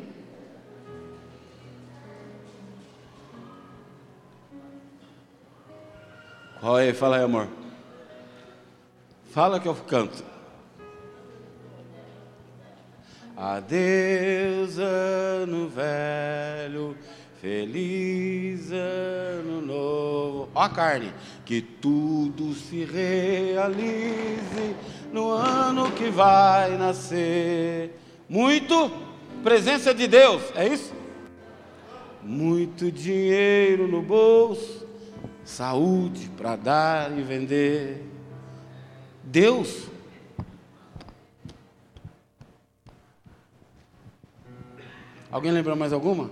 Qual 6.59 6.79
é? 6.79 6.93
Fala 6.93 7.17
aí, 7.17 7.23
amor. 7.23 7.47
Fala 9.31 9.59
que 9.59 9.67
eu 9.67 9.75
canto. 9.75 10.34
Adeus, 13.37 14.77
ano 14.79 15.67
velho, 15.67 16.95
feliz 17.41 18.71
ano 18.71 19.61
novo. 19.61 20.49
Ó 20.55 20.69
carne, 20.69 21.11
que 21.43 21.61
tudo 21.61 22.53
se 22.53 22.85
realize 22.85 24.75
no 25.11 25.31
ano 25.31 25.91
que 25.91 26.09
vai 26.09 26.77
nascer. 26.77 27.99
Muito 28.29 28.89
presença 29.43 29.93
de 29.93 30.07
Deus, 30.07 30.41
é 30.55 30.67
isso? 30.69 30.93
Muito 32.23 32.89
dinheiro 32.89 33.85
no 33.85 34.01
bolso, 34.01 34.87
saúde 35.43 36.31
para 36.37 36.55
dar 36.55 37.17
e 37.17 37.21
vender. 37.21 38.01
Deus 39.21 39.93
Alguém 45.35 45.51
lembra 45.51 45.75
mais 45.75 45.91
alguma? 45.91 46.31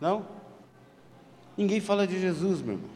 Não? 0.00 0.24
Ninguém 1.56 1.80
fala 1.80 2.06
de 2.06 2.20
Jesus, 2.20 2.62
meu 2.62 2.74
irmão. 2.74 2.88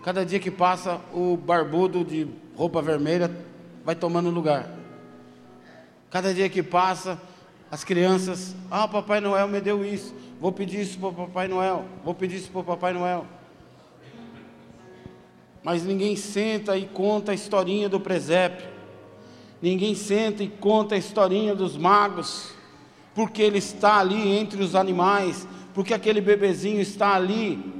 Cada 0.00 0.24
dia 0.24 0.38
que 0.38 0.48
passa, 0.48 1.00
o 1.12 1.36
barbudo 1.36 2.04
de 2.04 2.28
roupa 2.54 2.80
vermelha 2.80 3.28
vai 3.84 3.96
tomando 3.96 4.30
lugar. 4.30 4.70
Cada 6.08 6.32
dia 6.32 6.48
que 6.48 6.62
passa, 6.62 7.20
as 7.68 7.82
crianças, 7.82 8.54
ah, 8.70 8.86
Papai 8.86 9.20
Noel 9.20 9.48
me 9.48 9.60
deu 9.60 9.84
isso, 9.84 10.14
vou 10.40 10.52
pedir 10.52 10.82
isso 10.82 10.96
para 11.00 11.10
Papai 11.10 11.48
Noel, 11.48 11.84
vou 12.04 12.14
pedir 12.14 12.36
isso 12.36 12.52
para 12.52 12.62
Papai 12.62 12.92
Noel. 12.92 13.26
Mas 15.64 15.82
ninguém 15.82 16.14
senta 16.14 16.78
e 16.78 16.86
conta 16.86 17.32
a 17.32 17.34
historinha 17.34 17.88
do 17.88 17.98
presépio. 17.98 18.68
Ninguém 19.60 19.96
senta 19.96 20.44
e 20.44 20.48
conta 20.48 20.94
a 20.94 20.98
historinha 20.98 21.56
dos 21.56 21.76
magos 21.76 22.53
porque 23.14 23.40
ele 23.42 23.58
está 23.58 23.98
ali 23.98 24.36
entre 24.36 24.62
os 24.62 24.74
animais, 24.74 25.46
porque 25.72 25.94
aquele 25.94 26.20
bebezinho 26.20 26.80
está 26.80 27.14
ali 27.14 27.72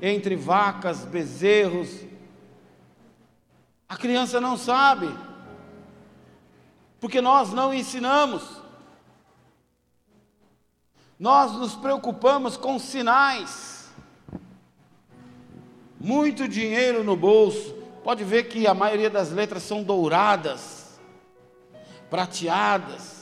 entre 0.00 0.34
vacas, 0.34 1.04
bezerros. 1.04 1.90
A 3.88 3.96
criança 3.96 4.40
não 4.40 4.56
sabe, 4.56 5.14
porque 6.98 7.20
nós 7.20 7.52
não 7.52 7.74
ensinamos. 7.74 8.42
Nós 11.18 11.52
nos 11.52 11.74
preocupamos 11.74 12.56
com 12.56 12.78
sinais. 12.78 13.90
Muito 15.98 16.48
dinheiro 16.48 17.04
no 17.04 17.14
bolso. 17.14 17.74
Pode 18.02 18.24
ver 18.24 18.44
que 18.44 18.66
a 18.66 18.72
maioria 18.72 19.10
das 19.10 19.30
letras 19.30 19.62
são 19.62 19.82
douradas, 19.82 20.98
prateadas 22.08 23.19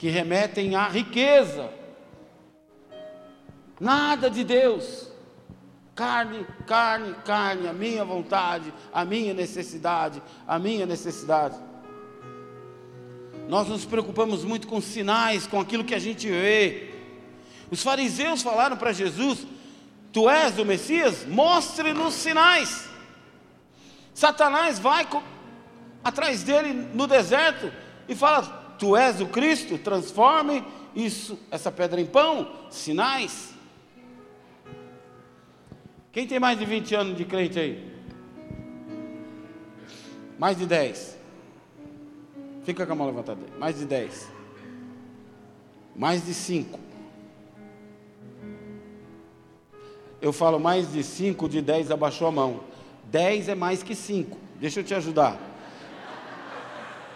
que 0.00 0.08
remetem 0.08 0.74
à 0.74 0.88
riqueza. 0.88 1.70
Nada 3.78 4.30
de 4.30 4.42
Deus. 4.42 5.12
Carne, 5.94 6.46
carne, 6.66 7.14
carne, 7.22 7.68
a 7.68 7.74
minha 7.74 8.02
vontade, 8.02 8.72
a 8.94 9.04
minha 9.04 9.34
necessidade, 9.34 10.22
a 10.48 10.58
minha 10.58 10.86
necessidade. 10.86 11.54
Nós 13.46 13.68
nos 13.68 13.84
preocupamos 13.84 14.42
muito 14.42 14.66
com 14.66 14.80
sinais, 14.80 15.46
com 15.46 15.60
aquilo 15.60 15.84
que 15.84 15.94
a 15.94 15.98
gente 15.98 16.26
vê. 16.30 16.94
Os 17.70 17.82
fariseus 17.82 18.40
falaram 18.40 18.78
para 18.78 18.94
Jesus: 18.94 19.46
Tu 20.14 20.30
és 20.30 20.58
o 20.58 20.64
Messias? 20.64 21.26
Mostre-nos 21.26 22.14
sinais. 22.14 22.88
Satanás 24.14 24.78
vai 24.78 25.06
atrás 26.02 26.42
dele 26.42 26.72
no 26.72 27.06
deserto 27.06 27.70
e 28.08 28.14
fala: 28.14 28.59
Tu 28.80 28.96
és 28.96 29.20
o 29.20 29.26
Cristo, 29.26 29.76
transforme 29.76 30.64
isso, 30.96 31.38
essa 31.50 31.70
pedra 31.70 32.00
em 32.00 32.06
pão, 32.06 32.50
sinais. 32.70 33.52
Quem 36.10 36.26
tem 36.26 36.40
mais 36.40 36.58
de 36.58 36.64
20 36.64 36.94
anos 36.94 37.16
de 37.16 37.26
crente 37.26 37.58
aí? 37.58 37.92
Mais 40.38 40.56
de 40.56 40.64
10. 40.64 41.18
Fica 42.64 42.86
com 42.86 42.92
a 42.92 42.96
mão 42.96 43.06
levantada. 43.06 43.42
Mais 43.58 43.78
de 43.78 43.84
10. 43.84 44.30
Mais 45.94 46.24
de 46.24 46.32
5. 46.32 46.80
Eu 50.22 50.32
falo 50.32 50.58
mais 50.58 50.90
de 50.90 51.04
5, 51.04 51.48
de 51.50 51.60
10 51.60 51.90
abaixou 51.90 52.26
a 52.26 52.32
mão. 52.32 52.60
10 53.04 53.50
é 53.50 53.54
mais 53.54 53.82
que 53.82 53.94
5. 53.94 54.38
Deixa 54.58 54.80
eu 54.80 54.84
te 54.84 54.94
ajudar. 54.94 55.49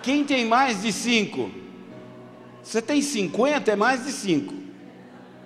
Quem 0.05 0.23
tem 0.23 0.45
mais 0.45 0.83
de 0.83 0.93
5? 0.93 1.51
Você 2.63 2.83
tem 2.83 3.01
50, 3.01 3.73
é 3.73 3.75
mais 3.75 4.05
de 4.05 4.13
5. 4.13 4.53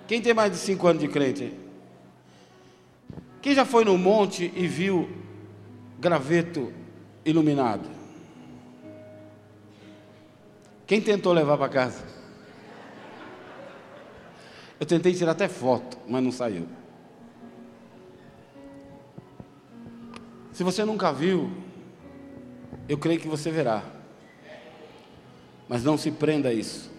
Quem 0.05 0.21
tem 0.21 0.33
mais 0.33 0.51
de 0.51 0.57
5 0.57 0.85
anos 0.85 1.01
de 1.01 1.07
crente? 1.07 1.53
Quem 3.41 3.55
já 3.55 3.63
foi 3.63 3.85
no 3.85 3.97
monte 3.97 4.51
e 4.53 4.67
viu 4.67 5.09
graveto 5.97 6.73
iluminado? 7.23 7.87
Quem 10.85 10.99
tentou 10.99 11.31
levar 11.31 11.57
para 11.57 11.69
casa? 11.69 12.03
Eu 14.77 14.85
tentei 14.85 15.13
tirar 15.13 15.31
até 15.31 15.47
foto, 15.47 15.97
mas 16.05 16.21
não 16.21 16.33
saiu. 16.33 16.67
Se 20.51 20.65
você 20.65 20.83
nunca 20.83 21.13
viu, 21.13 21.49
eu 22.89 22.97
creio 22.97 23.21
que 23.21 23.27
você 23.27 23.51
verá. 23.51 23.98
Mas 25.69 25.83
não 25.83 25.99
se 25.99 26.09
prenda 26.09 26.49
a 26.49 26.53
isso. 26.53 26.91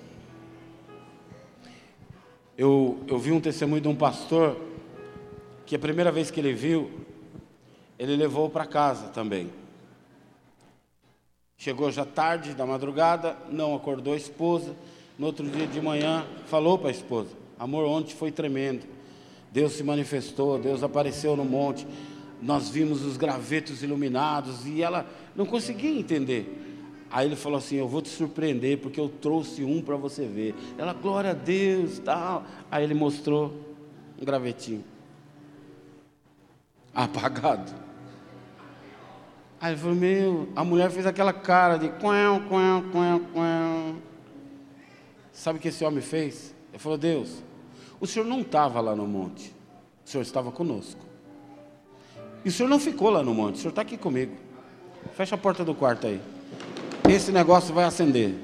Eu, 2.57 3.01
eu 3.09 3.19
vi 3.19 3.33
um 3.33 3.41
testemunho 3.41 3.83
de 3.83 3.89
um 3.89 3.97
pastor 3.97 4.57
que 5.67 5.75
a 5.75 5.79
primeira 5.79 6.13
vez 6.13 6.31
que 6.31 6.39
ele 6.39 6.53
viu, 6.53 6.89
ele 7.99 8.15
levou 8.15 8.49
para 8.49 8.65
casa 8.65 9.09
também. 9.09 9.51
Chegou 11.59 11.91
já 11.91 12.05
tarde 12.05 12.55
da 12.55 12.65
madrugada, 12.65 13.37
não 13.51 13.75
acordou 13.75 14.15
a 14.15 14.17
esposa. 14.17 14.75
No 15.19 15.27
outro 15.27 15.47
dia 15.51 15.67
de 15.67 15.81
manhã, 15.81 16.25
falou 16.47 16.79
para 16.79 16.89
a 16.89 16.93
esposa: 16.93 17.31
Amor, 17.59 17.85
ontem 17.87 18.15
foi 18.15 18.31
tremendo. 18.31 18.87
Deus 19.51 19.73
se 19.73 19.83
manifestou, 19.83 20.59
Deus 20.59 20.85
apareceu 20.85 21.35
no 21.35 21.45
monte. 21.45 21.87
Nós 22.41 22.69
vimos 22.69 23.03
os 23.05 23.17
gravetos 23.17 23.83
iluminados 23.83 24.65
e 24.65 24.81
ela 24.81 25.05
não 25.35 25.45
conseguia 25.45 25.99
entender. 25.99 26.60
Aí 27.11 27.27
ele 27.27 27.37
falou 27.37 27.59
assim: 27.59 27.77
Eu 27.77 27.89
vou 27.89 28.01
te 28.01 28.09
surpreender 28.09 28.79
porque 28.79 29.01
eu 29.01 29.09
trouxe 29.09 29.65
um 29.65 29.83
para 29.83 29.97
você 29.97 30.27
ver. 30.27 30.55
Ela, 30.79 30.93
glória 30.93 31.31
a 31.31 31.35
Deus, 31.35 31.99
tal. 31.99 32.45
Aí 32.71 32.85
ele 32.85 32.95
mostrou 32.95 33.53
um 34.21 34.25
gravetinho 34.25 34.85
apagado. 36.95 37.73
Aí 39.61 39.73
ele 39.73 39.81
falou, 39.81 39.95
meu, 39.95 40.49
a 40.57 40.65
mulher 40.65 40.91
fez 40.91 41.05
aquela 41.05 41.35
cara 41.35 41.77
de 41.77 41.89
quen, 41.91 42.41
quen, 42.49 42.91
quen, 42.91 43.27
quen. 43.31 44.03
Sabe 45.33 45.59
o 45.59 45.63
que 45.63 45.69
esse 45.69 45.85
homem 45.85 46.01
fez? 46.01 46.55
Ele 46.71 46.79
falou, 46.79 46.97
Deus, 46.97 47.43
o 48.01 48.07
senhor 48.07 48.25
não 48.25 48.41
estava 48.41 48.81
lá 48.81 48.97
no 48.97 49.07
monte, 49.07 49.55
o 50.05 50.09
senhor 50.09 50.23
estava 50.23 50.51
conosco. 50.51 51.01
E 52.43 52.49
o 52.49 52.53
senhor 52.53 52.71
não 52.71 52.81
ficou 52.81 53.11
lá 53.11 53.23
no 53.23 53.35
monte, 53.35 53.57
o 53.57 53.59
senhor 53.59 53.71
está 53.71 53.83
aqui 53.83 53.99
comigo. 53.99 54.35
Fecha 55.13 55.35
a 55.35 55.39
porta 55.39 55.63
do 55.63 55.75
quarto 55.75 56.07
aí. 56.07 56.21
Esse 57.11 57.33
negócio 57.33 57.75
vai 57.75 57.85
acender. 57.85 58.35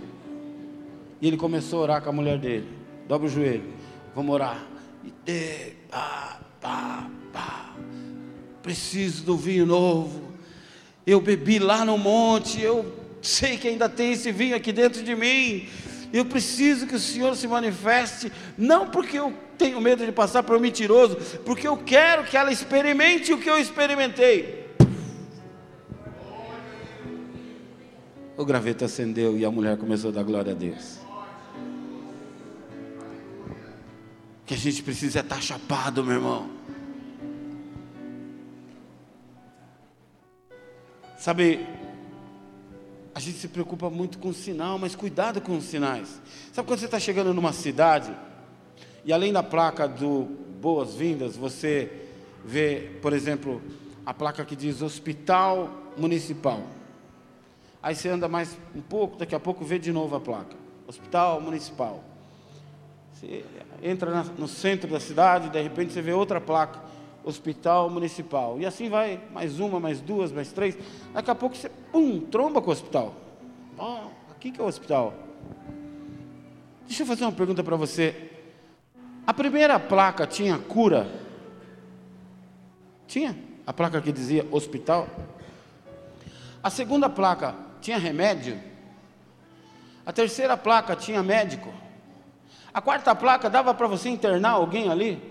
E 1.20 1.26
ele 1.26 1.36
começou 1.36 1.80
a 1.80 1.82
orar 1.82 2.02
com 2.02 2.10
a 2.10 2.12
mulher 2.12 2.38
dele. 2.38 2.68
Dobra 3.08 3.26
o 3.26 3.30
joelho. 3.30 3.72
Vamos 4.14 4.34
orar. 4.34 4.62
E 5.04 5.12
de, 5.24 5.72
pá, 5.90 6.40
pá, 6.60 7.08
pá. 7.32 7.74
Preciso 8.62 9.24
do 9.24 9.36
vinho 9.36 9.64
novo 9.64 10.26
eu 11.06 11.20
bebi 11.20 11.60
lá 11.60 11.84
no 11.84 11.96
monte, 11.96 12.60
eu 12.60 12.84
sei 13.22 13.56
que 13.56 13.68
ainda 13.68 13.88
tem 13.88 14.12
esse 14.12 14.32
vinho 14.32 14.56
aqui 14.56 14.72
dentro 14.72 15.04
de 15.04 15.14
mim. 15.14 15.68
Eu 16.12 16.24
preciso 16.24 16.86
que 16.86 16.96
o 16.96 17.00
Senhor 17.00 17.36
se 17.36 17.46
manifeste, 17.46 18.32
não 18.58 18.88
porque 18.88 19.16
eu 19.16 19.32
tenho 19.56 19.80
medo 19.80 20.04
de 20.04 20.10
passar 20.10 20.42
por 20.42 20.56
um 20.56 20.60
mentiroso, 20.60 21.16
porque 21.44 21.66
eu 21.66 21.76
quero 21.76 22.24
que 22.24 22.36
ela 22.36 22.50
experimente 22.50 23.32
o 23.32 23.38
que 23.38 23.48
eu 23.48 23.56
experimentei. 23.56 24.65
O 28.36 28.44
graveto 28.44 28.84
acendeu 28.84 29.36
e 29.36 29.44
a 29.44 29.50
mulher 29.50 29.76
começou 29.78 30.10
a 30.10 30.14
dar 30.14 30.22
glória 30.22 30.52
a 30.52 30.54
Deus. 30.54 31.06
que 34.46 34.54
a 34.54 34.56
gente 34.56 34.80
precisa 34.82 35.18
é 35.18 35.22
estar 35.22 35.42
chapado, 35.42 36.04
meu 36.04 36.14
irmão. 36.14 36.48
Sabe, 41.18 41.66
a 43.12 43.18
gente 43.18 43.38
se 43.38 43.48
preocupa 43.48 43.90
muito 43.90 44.18
com 44.18 44.28
o 44.28 44.34
sinal, 44.34 44.78
mas 44.78 44.94
cuidado 44.94 45.40
com 45.40 45.56
os 45.56 45.64
sinais. 45.64 46.20
Sabe 46.52 46.68
quando 46.68 46.78
você 46.78 46.84
está 46.84 47.00
chegando 47.00 47.34
numa 47.34 47.52
cidade 47.52 48.14
e 49.04 49.12
além 49.12 49.32
da 49.32 49.42
placa 49.42 49.88
do 49.88 50.28
boas-vindas, 50.60 51.36
você 51.36 51.90
vê, 52.44 52.92
por 53.02 53.12
exemplo, 53.12 53.60
a 54.04 54.14
placa 54.14 54.44
que 54.44 54.54
diz 54.54 54.80
Hospital 54.80 55.92
Municipal. 55.96 56.62
Aí 57.86 57.94
você 57.94 58.08
anda 58.08 58.26
mais 58.26 58.58
um 58.74 58.80
pouco, 58.80 59.16
daqui 59.16 59.32
a 59.32 59.38
pouco 59.38 59.64
vê 59.64 59.78
de 59.78 59.92
novo 59.92 60.16
a 60.16 60.20
placa. 60.20 60.56
Hospital 60.88 61.40
Municipal. 61.40 62.02
Você 63.12 63.44
entra 63.80 64.24
no 64.36 64.48
centro 64.48 64.90
da 64.90 64.98
cidade, 64.98 65.50
de 65.50 65.62
repente 65.62 65.92
você 65.92 66.02
vê 66.02 66.12
outra 66.12 66.40
placa 66.40 66.80
hospital 67.22 67.88
municipal. 67.88 68.58
E 68.58 68.66
assim 68.66 68.88
vai, 68.88 69.20
mais 69.32 69.60
uma, 69.60 69.78
mais 69.78 70.00
duas, 70.00 70.32
mais 70.32 70.50
três. 70.50 70.76
Daqui 71.14 71.30
a 71.30 71.34
pouco 71.36 71.54
você, 71.54 71.68
pum, 71.92 72.18
tromba 72.22 72.60
com 72.60 72.70
o 72.70 72.72
hospital. 72.72 73.14
Oh, 73.78 74.08
aqui 74.32 74.50
que 74.50 74.60
é 74.60 74.64
o 74.64 74.66
hospital. 74.66 75.14
Deixa 76.88 77.04
eu 77.04 77.06
fazer 77.06 77.22
uma 77.22 77.30
pergunta 77.30 77.62
para 77.62 77.76
você. 77.76 78.32
A 79.24 79.32
primeira 79.32 79.78
placa 79.78 80.26
tinha 80.26 80.58
cura? 80.58 81.08
Tinha? 83.06 83.38
A 83.64 83.72
placa 83.72 84.00
que 84.02 84.10
dizia 84.10 84.44
hospital? 84.50 85.06
A 86.60 86.68
segunda 86.68 87.08
placa 87.08 87.65
tinha 87.86 87.98
remédio? 87.98 88.60
A 90.04 90.12
terceira 90.12 90.56
placa 90.56 90.96
tinha 90.96 91.22
médico? 91.22 91.72
A 92.74 92.82
quarta 92.82 93.14
placa 93.14 93.48
dava 93.48 93.72
para 93.72 93.86
você 93.86 94.08
internar 94.08 94.50
alguém 94.50 94.90
ali? 94.90 95.22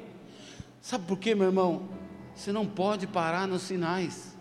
Sabe 0.82 1.06
por 1.06 1.20
quê, 1.20 1.36
meu 1.36 1.48
irmão? 1.48 1.90
Você 2.34 2.54
não 2.54 2.66
pode 2.66 3.08
parar 3.08 3.46
nos 3.46 3.64
sinais. 3.64 4.38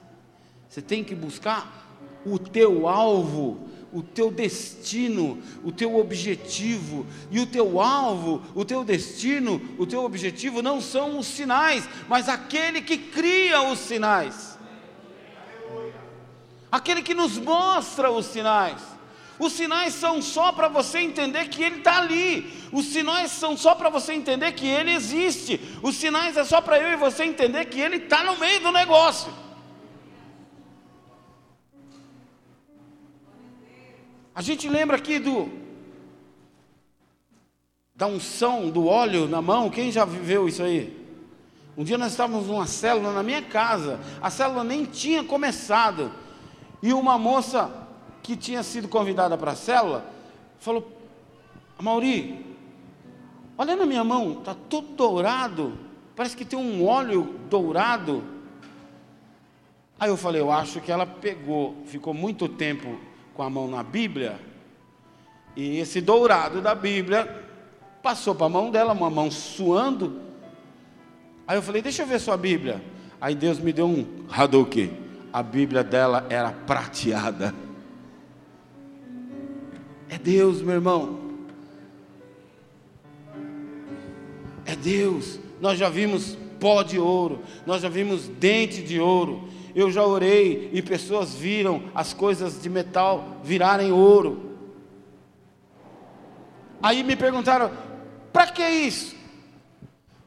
Você 0.69 0.81
tem 0.81 1.03
que 1.03 1.13
buscar 1.13 1.89
o 2.25 2.39
teu 2.39 2.87
alvo, 2.87 3.69
o 3.93 4.01
teu 4.01 4.31
destino, 4.31 5.43
o 5.65 5.73
teu 5.73 5.99
objetivo. 5.99 7.05
E 7.33 7.41
o 7.41 7.47
teu 7.47 7.81
alvo, 7.81 8.43
o 8.55 8.65
teu 8.65 8.85
destino, 8.85 9.61
o 9.77 9.85
teu 9.85 10.05
objetivo 10.05 10.63
não 10.63 10.81
são 10.81 11.19
os 11.19 11.27
sinais, 11.27 11.89
mas 12.09 12.29
aquele 12.29 12.81
que 12.81 12.97
cria 12.97 13.61
os 13.63 13.81
sinais. 13.81 14.54
Aquele 16.75 17.03
que 17.03 17.15
nos 17.15 17.39
mostra 17.39 18.11
os 18.11 18.27
sinais. 18.27 18.83
Os 19.39 19.53
sinais 19.53 19.95
são 19.95 20.21
só 20.21 20.51
para 20.51 20.67
você 20.67 20.99
entender 20.99 21.49
que 21.49 21.63
Ele 21.63 21.77
está 21.77 21.99
ali. 21.99 22.53
Os 22.73 22.87
sinais 22.87 23.31
são 23.31 23.57
só 23.57 23.77
para 23.77 23.89
você 23.89 24.13
entender 24.13 24.51
que 24.51 24.67
Ele 24.67 24.91
existe. 24.91 25.61
Os 25.85 25.95
sinais 25.95 26.37
é 26.37 26.43
só 26.43 26.61
para 26.61 26.81
eu 26.81 26.89
e 26.89 26.97
você 26.97 27.23
entender 27.27 27.67
que 27.67 27.79
Ele 27.79 27.99
está 27.99 28.25
no 28.25 28.37
meio 28.39 28.61
do 28.61 28.73
negócio. 28.73 29.33
A 34.35 34.43
gente 34.43 34.69
lembra 34.69 34.97
aqui 34.97 35.21
do 35.21 35.49
da 37.95 38.09
unção 38.09 38.69
do 38.69 38.87
óleo 38.87 39.29
na 39.29 39.41
mão. 39.41 39.71
Quem 39.71 39.93
já 39.93 40.05
viveu 40.05 40.49
isso 40.49 40.61
aí? 40.61 40.93
Um 41.77 41.85
dia 41.85 41.97
nós 41.97 42.11
estávamos 42.11 42.49
numa 42.49 42.67
célula 42.67 43.13
na 43.13 43.23
minha 43.23 43.43
casa. 43.43 44.01
A 44.21 44.29
célula 44.29 44.65
nem 44.65 44.85
tinha 44.85 45.23
começado. 45.23 46.24
E 46.85 46.93
uma 46.93 47.17
moça 47.17 47.71
que 48.23 48.37
tinha 48.37 48.63
sido 48.63 48.89
convidada 48.89 49.39
para 49.39 49.53
a 49.53 49.57
célula, 49.57 50.05
falou: 50.59 50.87
Mauri, 51.81 52.45
olha 53.57 53.75
na 53.75 53.87
minha 53.87 54.05
mão, 54.05 54.33
está 54.33 54.55
todo 54.69 54.89
dourado, 54.89 55.79
parece 56.15 56.37
que 56.37 56.45
tem 56.45 56.59
um 56.59 56.87
óleo 56.87 57.41
dourado. 57.49 58.23
Aí 59.99 60.11
eu 60.11 60.17
falei: 60.19 60.43
Eu 60.43 60.53
acho 60.53 60.79
que 60.83 60.93
ela 60.93 61.07
pegou, 61.07 61.75
ficou 61.87 62.13
muito 62.13 62.47
tempo 62.51 63.01
com 63.33 63.43
a 63.43 63.49
mão 63.49 63.67
na 63.67 63.83
Bíblia, 63.83 64.39
e 65.57 65.79
esse 65.79 66.03
dourado 66.03 66.61
da 66.61 66.75
Bíblia 66.75 67.47
passou 68.03 68.35
para 68.35 68.45
a 68.45 68.51
mão 68.51 68.71
dela, 68.71 68.93
uma 68.93 69.09
mão 69.09 69.31
suando. 69.31 70.21
Aí 71.47 71.57
eu 71.57 71.63
falei: 71.63 71.81
Deixa 71.81 72.03
eu 72.03 72.07
ver 72.07 72.21
sua 72.21 72.37
Bíblia. 72.37 72.85
Aí 73.19 73.35
Deus 73.35 73.59
me 73.59 73.73
deu 73.73 73.87
um 73.87 74.27
Hadouken. 74.31 75.04
A 75.35 75.43
Bíblia 75.43 75.83
dela 75.83 76.25
era 76.31 76.53
prateada. 76.53 77.53
É 80.09 80.17
Deus, 80.17 80.63
meu 80.63 80.77
irmão. 80.77 81.19
É 84.65 84.77
Deus. 84.77 85.41
Nós 85.61 85.77
já 85.77 85.89
vimos 85.89 86.39
pó 86.61 86.85
de 86.85 87.01
ouro, 87.01 87.41
nós 87.67 87.83
já 87.83 87.89
vimos 87.89 88.29
dente 88.29 88.81
de 88.81 89.01
ouro. 89.01 89.49
Eu 89.75 89.91
já 89.91 90.07
orei 90.07 90.71
e 90.73 90.81
pessoas 90.81 91.35
viram 91.35 91.83
as 91.93 92.15
coisas 92.15 92.63
de 92.63 92.71
metal 92.71 93.41
virarem 93.43 93.91
ouro. 93.91 94.57
Aí 96.81 97.03
me 97.03 97.17
perguntaram: 97.17 97.73
para 98.33 98.53
que 98.53 98.63
isso? 98.63 99.14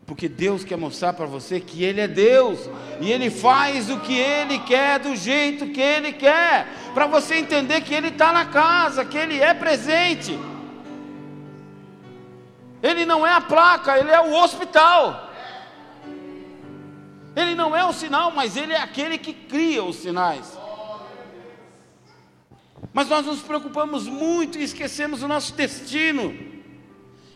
Porque 0.08 0.30
Deus 0.30 0.64
quer 0.64 0.78
mostrar 0.78 1.12
para 1.12 1.26
você 1.26 1.60
que 1.60 1.84
Ele 1.84 2.00
é 2.00 2.08
Deus 2.08 2.70
e 3.02 3.12
Ele 3.12 3.30
faz 3.30 3.90
o 3.90 4.00
que 4.00 4.18
Ele 4.18 4.58
quer 4.60 5.00
do 5.00 5.14
jeito 5.18 5.68
que 5.68 5.82
Ele 5.82 6.14
quer, 6.14 6.66
para 6.94 7.06
você 7.06 7.36
entender 7.36 7.82
que 7.82 7.94
Ele 7.94 8.08
está 8.08 8.32
na 8.32 8.46
casa, 8.46 9.04
que 9.04 9.18
Ele 9.18 9.38
é 9.38 9.54
presente. 9.54 10.40
Ele 12.82 13.06
não 13.06 13.28
é 13.28 13.34
a 13.34 13.42
placa, 13.42 14.00
Ele 14.00 14.10
é 14.10 14.22
o 14.22 14.34
hospital. 14.34 15.30
Ele 17.36 17.54
não 17.54 17.76
é 17.76 17.84
o 17.84 17.92
sinal, 17.92 18.32
mas 18.32 18.56
Ele 18.56 18.72
é 18.72 18.82
aquele 18.82 19.18
que 19.18 19.34
cria 19.34 19.84
os 19.84 19.98
sinais. 19.98 20.58
Mas 22.94 23.10
nós 23.10 23.26
nos 23.26 23.42
preocupamos 23.42 24.08
muito 24.08 24.58
e 24.58 24.64
esquecemos 24.64 25.22
o 25.22 25.28
nosso 25.28 25.54
destino. 25.54 26.34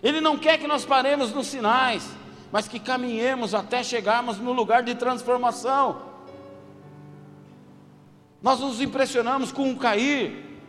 Ele 0.02 0.22
não 0.22 0.38
quer 0.38 0.58
que 0.58 0.68
nós 0.68 0.86
paremos 0.86 1.34
nos 1.34 1.48
sinais, 1.48 2.21
mas 2.52 2.68
que 2.68 2.80
caminhemos 2.80 3.54
até 3.54 3.84
chegarmos 3.84 4.38
no 4.38 4.52
lugar 4.52 4.84
de 4.84 4.96
transformação. 4.96 6.02
Nós 8.42 8.60
nos 8.60 8.82
impressionamos 8.82 9.52
com 9.52 9.64
um 9.64 9.76
cair. 9.76 10.60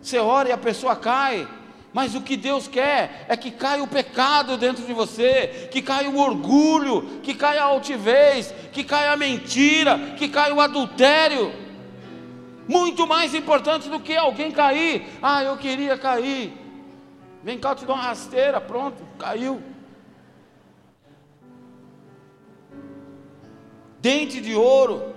Você 0.00 0.18
ora 0.18 0.50
e 0.50 0.52
a 0.52 0.58
pessoa 0.58 0.94
cai. 0.94 1.48
Mas 1.92 2.14
o 2.14 2.20
que 2.20 2.36
Deus 2.36 2.66
quer 2.66 3.24
é 3.28 3.36
que 3.36 3.50
caia 3.50 3.82
o 3.82 3.86
pecado 3.86 4.56
dentro 4.56 4.84
de 4.84 4.92
você, 4.92 5.68
que 5.70 5.80
caia 5.80 6.10
o 6.10 6.18
orgulho, 6.18 7.20
que 7.22 7.34
caia 7.34 7.62
a 7.62 7.66
altivez, 7.66 8.52
que 8.72 8.82
caia 8.82 9.12
a 9.12 9.16
mentira, 9.16 9.96
que 10.16 10.28
caia 10.28 10.52
o 10.52 10.60
adultério 10.60 11.64
muito 12.68 13.06
mais 13.06 13.34
importante 13.34 13.88
do 13.88 14.00
que 14.00 14.16
alguém 14.16 14.50
cair. 14.50 15.06
Ah, 15.22 15.42
eu 15.42 15.56
queria 15.56 15.96
cair. 15.96 16.52
Vem 17.42 17.58
cá, 17.58 17.70
eu 17.70 17.76
te 17.76 17.84
dou 17.84 17.94
uma 17.94 18.04
rasteira, 18.04 18.60
pronto, 18.60 19.02
caiu. 19.18 19.62
Dente 24.04 24.38
de 24.38 24.54
ouro. 24.54 25.14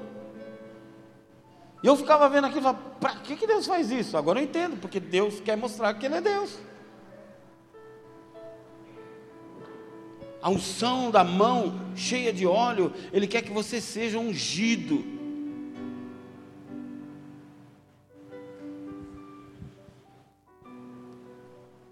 E 1.83 1.88
eu 1.88 1.97
ficava 1.97 2.29
vendo 2.29 2.45
aquilo 2.45 2.61
e 2.61 2.63
falava, 2.63 2.83
para 3.01 3.15
que, 3.15 3.35
que 3.35 3.45
Deus 3.45 3.67
faz 3.67 3.91
isso? 3.91 4.15
Agora 4.15 4.39
eu 4.39 4.45
entendo, 4.45 4.77
porque 4.77 4.97
Deus 4.97 5.41
quer 5.41 5.57
mostrar 5.57 5.93
que 5.95 6.05
Ele 6.05 6.15
é 6.15 6.21
Deus. 6.21 6.57
A 10.41 10.49
unção 10.49 11.11
da 11.11 11.21
mão 11.21 11.81
cheia 11.97 12.31
de 12.31 12.47
óleo, 12.47 12.93
Ele 13.11 13.27
quer 13.27 13.41
que 13.41 13.51
você 13.51 13.81
seja 13.81 14.17
ungido. 14.17 15.17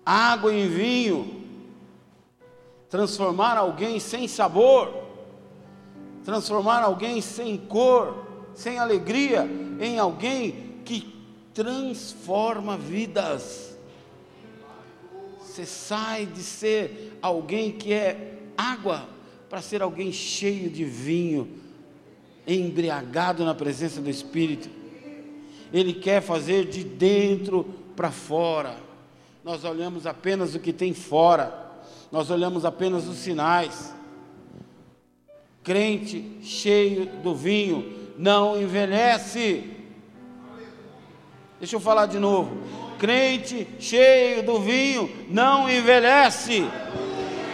água 0.06 0.54
em 0.54 0.68
vinho, 0.68 1.44
transformar 2.88 3.58
alguém 3.58 4.00
sem 4.00 4.28
sabor, 4.28 5.06
transformar 6.26 6.82
alguém 6.82 7.22
sem 7.22 7.56
cor, 7.56 8.26
sem 8.54 8.78
alegria, 8.78 9.48
em 9.80 9.98
alguém 9.98 10.82
que 10.84 11.16
transforma 11.54 12.78
vidas. 12.78 13.78
Você 15.40 15.66
sai 15.66 16.26
de 16.26 16.42
ser 16.42 17.18
alguém 17.22 17.72
que 17.72 17.94
é 17.94 18.40
água 18.58 19.08
para 19.50 19.62
ser 19.62 19.82
alguém 19.82 20.12
cheio 20.12 20.70
de 20.70 20.84
vinho, 20.84 21.48
embriagado 22.46 23.46
na 23.46 23.56
presença 23.56 24.02
do 24.02 24.10
Espírito. 24.10 24.70
Ele 25.72 25.94
quer 25.94 26.22
fazer 26.22 26.66
de 26.66 26.84
dentro 26.84 27.64
para 27.96 28.12
fora 28.12 28.84
nós 29.46 29.64
olhamos 29.64 30.08
apenas 30.08 30.56
o 30.56 30.60
que 30.60 30.74
tem 30.74 30.92
fora, 30.92 31.54
nós 32.12 32.32
olhamos 32.32 32.66
apenas 32.66 33.08
os 33.08 33.18
sinais. 33.18 33.94
Crente 35.66 36.24
cheio 36.44 37.08
do 37.24 37.34
vinho 37.34 37.92
não 38.20 38.62
envelhece. 38.62 39.64
Deixa 41.60 41.76
eu 41.76 41.80
falar 41.80 42.06
de 42.06 42.20
novo. 42.20 42.56
Crente 43.00 43.68
cheio 43.80 44.44
do 44.44 44.60
vinho 44.60 45.10
não 45.28 45.68
envelhece. 45.68 46.64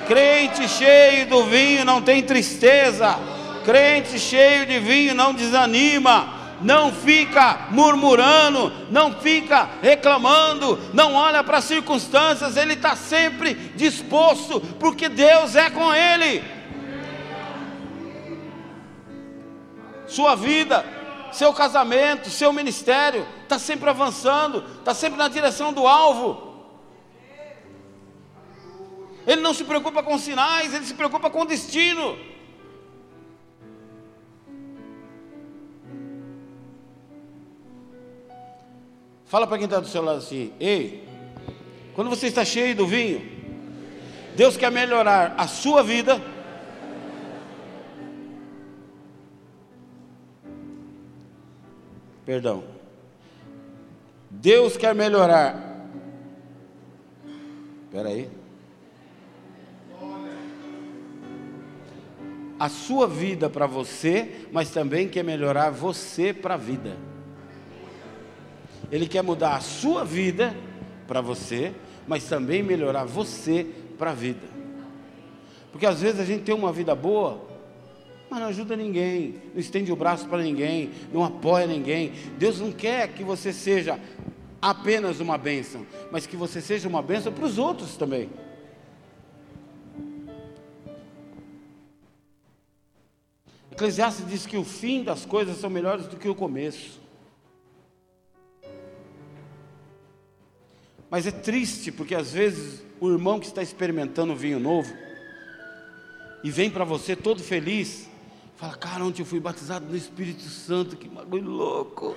Crente 0.10 0.68
cheio 0.68 1.26
do 1.28 1.46
vinho 1.46 1.86
não 1.86 2.02
tem 2.02 2.22
tristeza. 2.22 3.18
Crente 3.64 4.20
cheio 4.20 4.66
de 4.66 4.78
vinho 4.78 5.16
não 5.16 5.34
desanima 5.34 6.42
não 6.62 6.92
fica 6.92 7.70
murmurando, 7.72 8.72
não 8.92 9.14
fica 9.14 9.68
reclamando, 9.82 10.80
não 10.94 11.16
olha 11.16 11.44
para 11.44 11.58
as 11.58 11.64
circunstâncias, 11.64 12.56
ele 12.56 12.74
está 12.74 12.96
sempre 12.96 13.56
disposto, 13.76 14.62
porque 14.80 15.10
Deus 15.10 15.56
é 15.56 15.72
com 15.72 15.92
ele. 15.92 16.61
Sua 20.12 20.36
vida, 20.36 20.84
seu 21.32 21.54
casamento, 21.54 22.30
seu 22.30 22.52
ministério, 22.52 23.26
está 23.44 23.58
sempre 23.58 23.90
avançando, 23.90 24.62
está 24.80 24.94
sempre 24.94 25.18
na 25.18 25.30
direção 25.30 25.72
do 25.72 25.88
alvo. 25.88 26.52
Ele 29.26 29.40
não 29.40 29.54
se 29.54 29.64
preocupa 29.64 30.04
com 30.04 30.18
sinais, 30.18 30.74
ele 30.74 30.84
se 30.84 30.96
preocupa 30.96 31.30
com 31.30 31.46
destino. 31.46 32.18
Fala 39.26 39.48
para 39.48 39.60
quem 39.60 39.66
está 39.66 39.80
do 39.80 39.88
seu 39.88 40.04
lado 40.04 40.18
assim: 40.18 40.52
Ei, 40.60 41.08
quando 41.96 42.10
você 42.10 42.28
está 42.28 42.44
cheio 42.44 42.76
do 42.76 42.86
vinho, 42.86 43.22
Deus 44.36 44.58
quer 44.58 44.70
melhorar 44.70 45.36
a 45.38 45.48
sua 45.48 45.82
vida. 45.82 46.22
Perdão. 52.32 52.64
Deus 54.30 54.78
quer 54.78 54.96
melhorar. 54.96 55.86
Espera 57.84 58.08
aí. 58.08 58.30
A 62.58 62.70
sua 62.70 63.06
vida 63.06 63.50
para 63.50 63.68
você, 63.68 64.48
mas 64.50 64.70
também 64.70 65.10
quer 65.10 65.26
melhorar 65.26 65.72
você 65.72 66.34
para 66.34 66.54
a 66.54 66.58
vida. 66.58 66.96
Ele 68.90 69.10
quer 69.10 69.24
mudar 69.24 69.58
a 69.58 69.60
sua 69.60 70.06
vida 70.06 70.56
para 71.06 71.20
você, 71.20 71.74
mas 72.08 72.24
também 72.24 72.64
melhorar 72.64 73.04
você 73.04 73.68
para 73.98 74.12
a 74.12 74.14
vida. 74.14 74.48
Porque 75.70 75.86
às 75.86 76.00
vezes 76.02 76.22
a 76.22 76.24
gente 76.24 76.44
tem 76.44 76.56
uma 76.56 76.72
vida 76.72 76.96
boa, 76.96 77.51
mas 78.32 78.40
não 78.40 78.48
ajuda 78.48 78.78
ninguém, 78.78 79.42
não 79.54 79.60
estende 79.60 79.92
o 79.92 79.96
braço 79.96 80.26
para 80.26 80.42
ninguém, 80.42 80.90
não 81.12 81.22
apoia 81.22 81.68
ninguém. 81.68 82.14
Deus 82.40 82.62
não 82.62 82.72
quer 82.72 83.10
que 83.10 83.26
você 83.26 83.52
seja 83.52 84.00
apenas 84.62 85.20
uma 85.20 85.38
bênção, 85.38 85.86
mas 86.10 86.26
que 86.26 86.38
você 86.38 86.62
seja 86.62 86.88
uma 86.88 87.02
bênção 87.02 87.34
para 87.34 87.44
os 87.44 87.58
outros 87.58 87.98
também. 87.98 88.30
Eclesiastes 93.70 94.26
diz 94.26 94.46
que 94.46 94.56
o 94.56 94.64
fim 94.64 95.04
das 95.04 95.26
coisas 95.26 95.58
são 95.58 95.70
melhores 95.70 96.08
do 96.08 96.16
que 96.16 96.30
o 96.30 96.36
começo. 96.36 97.02
Mas 101.10 101.28
é 101.28 101.32
triste, 101.32 101.92
porque 101.92 102.16
às 102.16 102.32
vezes 102.32 102.82
o 102.98 103.12
irmão 103.12 103.42
que 103.42 103.48
está 103.48 103.62
experimentando 103.62 104.34
vinho 104.34 104.58
novo 104.58 104.94
e 106.46 106.50
vem 106.50 106.70
para 106.70 106.86
você 106.86 107.14
todo 107.14 107.44
feliz, 107.44 108.10
fala: 108.62 108.76
Cara, 108.76 109.04
ontem 109.04 109.24
eu 109.24 109.26
fui 109.26 109.40
batizado 109.40 109.88
no 109.88 109.98
Espírito 109.98 110.44
Santo, 110.44 110.96
que 110.96 111.10
bagulho 111.10 111.50
louco. 111.50 112.16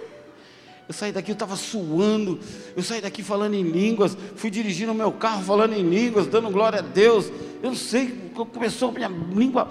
Eu 0.86 0.92
saí 0.92 1.11
daqui, 1.11 1.30
eu 1.30 1.34
estava 1.34 1.57
suando, 1.57 2.38
eu 2.76 2.82
saí 2.82 3.01
daqui 3.01 3.22
falando 3.22 3.55
em 3.55 3.62
línguas, 3.62 4.14
fui 4.36 4.51
dirigindo 4.51 4.92
o 4.92 4.95
meu 4.95 5.11
carro 5.11 5.42
falando 5.42 5.72
em 5.72 5.82
línguas, 5.82 6.26
dando 6.26 6.51
glória 6.51 6.80
a 6.80 6.82
Deus. 6.82 7.32
Eu 7.62 7.70
não 7.70 7.74
sei, 7.74 8.30
começou 8.53 8.90
a 8.90 8.92
minha 8.92 9.09
língua, 9.09 9.66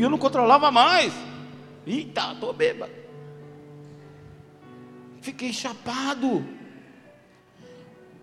eu 0.00 0.08
não 0.08 0.18
controlava 0.18 0.70
mais. 0.70 1.12
Eita, 1.84 2.32
estou 2.32 2.52
bêbado. 2.52 2.92
Fiquei 5.20 5.52
chapado. 5.52 6.46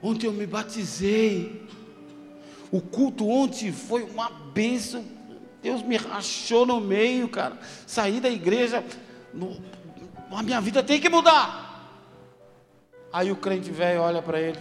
Ontem 0.01 0.27
eu 0.27 0.31
me 0.31 0.47
batizei. 0.47 1.67
O 2.71 2.79
culto 2.79 3.27
ontem 3.27 3.73
foi 3.73 4.03
uma 4.03 4.29
bênção. 4.29 5.03
Deus 5.61 5.83
me 5.83 5.95
rachou 5.95 6.65
no 6.65 6.81
meio, 6.81 7.29
cara. 7.29 7.57
Saí 7.85 8.19
da 8.19 8.29
igreja. 8.29 8.83
No, 9.33 9.61
a 10.31 10.41
minha 10.41 10.59
vida 10.59 10.81
tem 10.81 10.99
que 10.99 11.09
mudar. 11.09 11.69
Aí 13.13 13.31
o 13.31 13.35
crente 13.35 13.69
velho 13.69 14.01
olha 14.01 14.21
para 14.21 14.39
ele. 14.39 14.59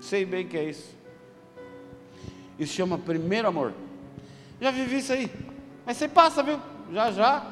Sei 0.00 0.24
bem 0.24 0.46
que 0.46 0.56
é 0.56 0.64
isso. 0.64 0.94
Isso 2.58 2.74
chama 2.74 2.98
primeiro 2.98 3.48
amor. 3.48 3.72
Já 4.60 4.70
vivi 4.70 4.98
isso 4.98 5.12
aí. 5.12 5.30
Mas 5.86 5.96
você 5.96 6.08
passa, 6.08 6.42
viu? 6.42 6.58
Já 6.92 7.12
já. 7.12 7.46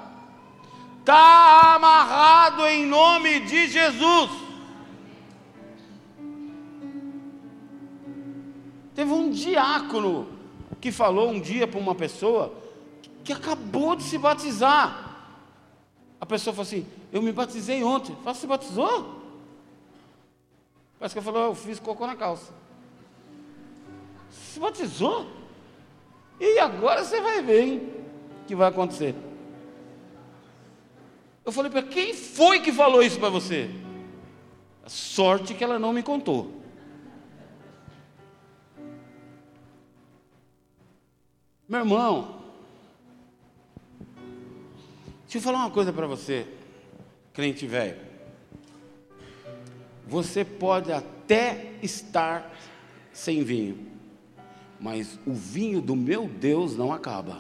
Está 1.01 1.75
amarrado 1.75 2.67
em 2.67 2.87
nome 2.87 3.41
de 3.41 3.69
Jesus. 3.69 4.31
Teve 8.95 9.11
um 9.13 9.31
diácono 9.31 10.42
que 10.83 10.91
falou 10.91 11.31
um 11.31 11.41
dia 11.41 11.67
para 11.67 11.79
uma 11.79 11.95
pessoa 11.95 12.53
que 13.23 13.33
acabou 13.33 13.95
de 13.95 14.03
se 14.03 14.19
batizar. 14.19 15.17
A 16.21 16.27
pessoa 16.27 16.53
falou 16.53 16.67
assim: 16.67 16.85
Eu 17.13 17.23
me 17.23 17.31
batizei 17.31 17.85
ontem. 17.85 18.17
Fala, 18.25 18.35
você 18.35 18.49
batizou? 18.49 19.23
Parece 20.99 21.15
que 21.15 21.21
ele 21.21 21.25
falou: 21.25 21.45
Eu 21.45 21.55
fiz 21.55 21.79
cocô 21.79 22.05
na 22.05 22.17
calça. 22.17 22.53
Se 24.29 24.59
batizou? 24.59 25.29
E 26.41 26.59
agora 26.59 27.05
você 27.05 27.21
vai 27.21 27.41
ver, 27.41 27.63
hein? 27.63 27.93
O 28.43 28.47
que 28.47 28.57
vai 28.57 28.69
acontecer. 28.69 29.15
Eu 31.45 31.53
falei 31.53 31.71
para 31.71 31.83
quem 31.83 32.13
foi 32.13 32.59
que 32.59 32.73
falou 32.73 33.05
isso 33.05 33.21
para 33.21 33.29
você? 33.29 33.71
A 34.85 34.89
sorte 34.89 35.55
que 35.55 35.63
ela 35.63 35.79
não 35.79 35.93
me 35.93 36.03
contou. 36.03 36.62
Meu 41.73 41.81
irmão, 41.81 42.35
deixa 45.23 45.39
eu 45.39 45.41
falar 45.41 45.61
uma 45.61 45.71
coisa 45.71 45.91
para 45.91 46.07
você, 46.07 46.47
crente 47.33 47.67
velho. 47.67 47.97
Você 50.07 50.45
pode 50.45 50.93
até 50.93 51.73
estar 51.83 52.53
sem 53.11 53.43
vinho, 53.43 53.87
mas 54.79 55.19
o 55.27 55.33
vinho 55.33 55.81
do 55.81 55.97
meu 55.97 56.29
Deus 56.29 56.77
não 56.77 56.93
acaba. 56.93 57.39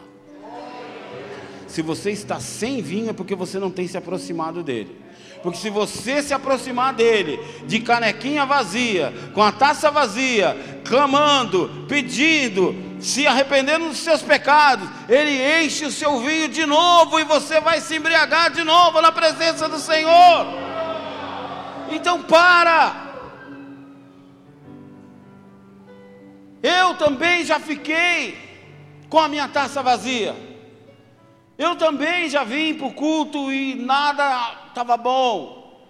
Se 1.68 1.82
você 1.82 2.10
está 2.10 2.40
sem 2.40 2.80
vinho 2.80 3.10
é 3.10 3.12
porque 3.12 3.34
você 3.34 3.58
não 3.58 3.70
tem 3.70 3.86
se 3.86 3.98
aproximado 3.98 4.62
dele. 4.62 4.96
Porque 5.42 5.58
se 5.58 5.68
você 5.68 6.22
se 6.22 6.32
aproximar 6.32 6.94
dele 6.94 7.38
de 7.66 7.80
canequinha 7.80 8.46
vazia, 8.46 9.12
com 9.34 9.42
a 9.42 9.52
taça 9.52 9.90
vazia, 9.90 10.56
clamando, 10.86 11.84
pedindo, 11.86 12.91
se 13.02 13.26
arrependendo 13.26 13.88
dos 13.88 13.98
seus 13.98 14.22
pecados, 14.22 14.88
ele 15.08 15.64
enche 15.64 15.84
o 15.84 15.90
seu 15.90 16.20
vinho 16.20 16.48
de 16.48 16.64
novo 16.64 17.18
e 17.18 17.24
você 17.24 17.60
vai 17.60 17.80
se 17.80 17.96
embriagar 17.96 18.50
de 18.50 18.62
novo 18.62 19.00
na 19.00 19.10
presença 19.10 19.68
do 19.68 19.78
Senhor. 19.78 20.46
Então 21.90 22.22
para. 22.22 23.10
Eu 26.62 26.94
também 26.94 27.44
já 27.44 27.58
fiquei 27.58 28.38
com 29.08 29.18
a 29.18 29.28
minha 29.28 29.48
taça 29.48 29.82
vazia. 29.82 30.36
Eu 31.58 31.74
também 31.74 32.30
já 32.30 32.44
vim 32.44 32.74
para 32.74 32.86
o 32.86 32.94
culto 32.94 33.52
e 33.52 33.74
nada 33.74 34.68
estava 34.68 34.96
bom, 34.96 35.84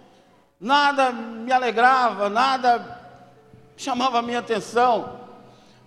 nada 0.59 1.11
me 1.11 1.51
alegrava, 1.51 2.27
nada 2.27 3.01
chamava 3.77 4.17
a 4.17 4.21
minha 4.21 4.39
atenção. 4.39 5.22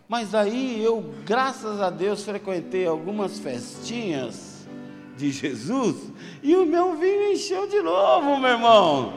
Mas 0.09 0.37
aí 0.37 0.81
eu, 0.83 1.13
graças 1.25 1.81
a 1.81 1.91
Deus, 1.91 2.25
frequentei 2.25 2.87
algumas 2.87 3.41
festinhas 3.41 4.69
de 5.17 5.33
Jesus 5.33 6.13
e 6.43 6.55
o 6.55 6.65
meu 6.65 6.95
vinho 6.95 7.33
encheu 7.33 7.67
de 7.67 7.83
novo, 7.83 8.39
meu 8.39 8.51
irmão. 8.51 9.15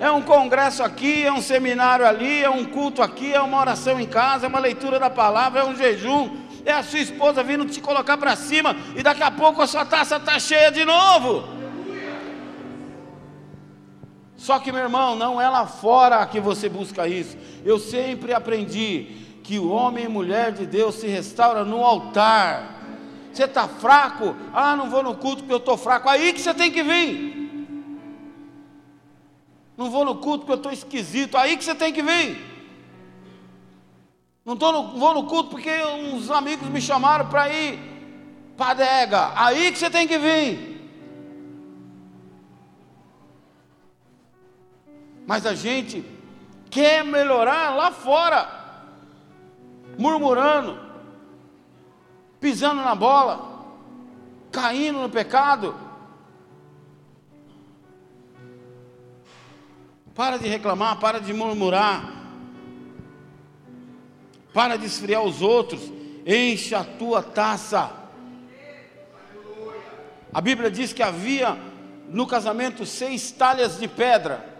É 0.00 0.10
um 0.10 0.22
congresso 0.22 0.82
aqui, 0.82 1.24
é 1.24 1.32
um 1.32 1.40
seminário 1.40 2.04
ali, 2.04 2.42
é 2.42 2.50
um 2.50 2.64
culto 2.64 3.00
aqui, 3.00 3.32
é 3.32 3.40
uma 3.40 3.60
oração 3.60 4.00
em 4.00 4.06
casa, 4.06 4.46
é 4.46 4.48
uma 4.48 4.58
leitura 4.58 4.98
da 4.98 5.08
palavra, 5.08 5.60
é 5.60 5.64
um 5.64 5.76
jejum, 5.76 6.36
é 6.64 6.72
a 6.72 6.82
sua 6.82 6.98
esposa 6.98 7.40
vindo 7.44 7.64
te 7.66 7.80
colocar 7.80 8.16
para 8.16 8.34
cima 8.34 8.74
e 8.96 9.04
daqui 9.04 9.22
a 9.22 9.30
pouco 9.30 9.62
a 9.62 9.68
sua 9.68 9.84
taça 9.84 10.16
está 10.16 10.36
cheia 10.40 10.72
de 10.72 10.84
novo. 10.84 11.44
Só 14.36 14.58
que, 14.58 14.72
meu 14.72 14.82
irmão, 14.82 15.14
não 15.14 15.40
é 15.40 15.48
lá 15.48 15.64
fora 15.64 16.26
que 16.26 16.40
você 16.40 16.68
busca 16.68 17.06
isso. 17.06 17.36
Eu 17.64 17.78
sempre 17.78 18.34
aprendi 18.34 19.23
que 19.44 19.58
o 19.58 19.70
homem 19.70 20.06
e 20.06 20.08
mulher 20.08 20.52
de 20.52 20.64
Deus 20.64 20.94
se 20.94 21.06
restaura 21.06 21.64
no 21.64 21.84
altar. 21.84 22.80
Você 23.30 23.44
está 23.44 23.68
fraco? 23.68 24.34
Ah, 24.54 24.74
não 24.74 24.88
vou 24.88 25.02
no 25.02 25.14
culto 25.16 25.42
porque 25.42 25.52
eu 25.52 25.58
estou 25.58 25.76
fraco. 25.76 26.08
Aí 26.08 26.32
que 26.32 26.40
você 26.40 26.54
tem 26.54 26.72
que 26.72 26.82
vir. 26.82 27.68
Não 29.76 29.90
vou 29.90 30.02
no 30.02 30.16
culto 30.16 30.46
porque 30.46 30.52
eu 30.52 30.56
estou 30.56 30.72
esquisito. 30.72 31.36
Aí 31.36 31.58
que 31.58 31.64
você 31.64 31.74
tem 31.74 31.92
que 31.92 32.02
vir. 32.02 32.42
Não 34.46 34.56
tô 34.56 34.72
no, 34.72 34.98
vou 34.98 35.12
no 35.12 35.24
culto 35.24 35.50
porque 35.50 35.70
uns 35.84 36.30
amigos 36.30 36.66
me 36.70 36.80
chamaram 36.80 37.28
para 37.28 37.52
ir 37.52 37.78
para 38.56 38.70
adega. 38.70 39.32
Aí 39.36 39.70
que 39.70 39.78
você 39.78 39.90
tem 39.90 40.08
que 40.08 40.16
vir. 40.16 40.72
Mas 45.26 45.44
a 45.44 45.54
gente 45.54 46.02
quer 46.70 47.04
melhorar 47.04 47.74
lá 47.76 47.90
fora, 47.90 48.63
murmurando, 49.98 50.78
pisando 52.40 52.82
na 52.82 52.94
bola, 52.94 53.64
caindo 54.50 55.00
no 55.00 55.08
pecado. 55.08 55.74
Para 60.14 60.38
de 60.38 60.48
reclamar, 60.48 61.00
para 61.00 61.20
de 61.20 61.32
murmurar, 61.32 62.12
para 64.52 64.76
de 64.76 64.86
esfriar 64.86 65.22
os 65.22 65.42
outros, 65.42 65.92
enche 66.24 66.74
a 66.74 66.84
tua 66.84 67.22
taça. 67.22 67.90
A 70.32 70.40
Bíblia 70.40 70.70
diz 70.70 70.92
que 70.92 71.02
havia 71.02 71.56
no 72.08 72.26
casamento 72.26 72.86
seis 72.86 73.32
talhas 73.32 73.78
de 73.78 73.88
pedra. 73.88 74.53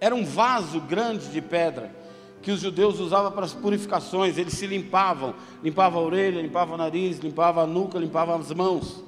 Era 0.00 0.14
um 0.14 0.24
vaso 0.24 0.80
grande 0.80 1.28
de 1.28 1.42
pedra 1.42 1.94
que 2.40 2.50
os 2.50 2.60
judeus 2.60 2.98
usavam 2.98 3.30
para 3.30 3.44
as 3.44 3.52
purificações. 3.52 4.38
Eles 4.38 4.54
se 4.54 4.66
limpavam, 4.66 5.34
limpavam 5.62 6.00
a 6.00 6.04
orelha, 6.04 6.40
limpavam 6.40 6.74
o 6.74 6.78
nariz, 6.78 7.18
limpavam 7.18 7.64
a 7.64 7.66
nuca, 7.66 7.98
limpavam 7.98 8.36
as 8.36 8.50
mãos. 8.52 9.04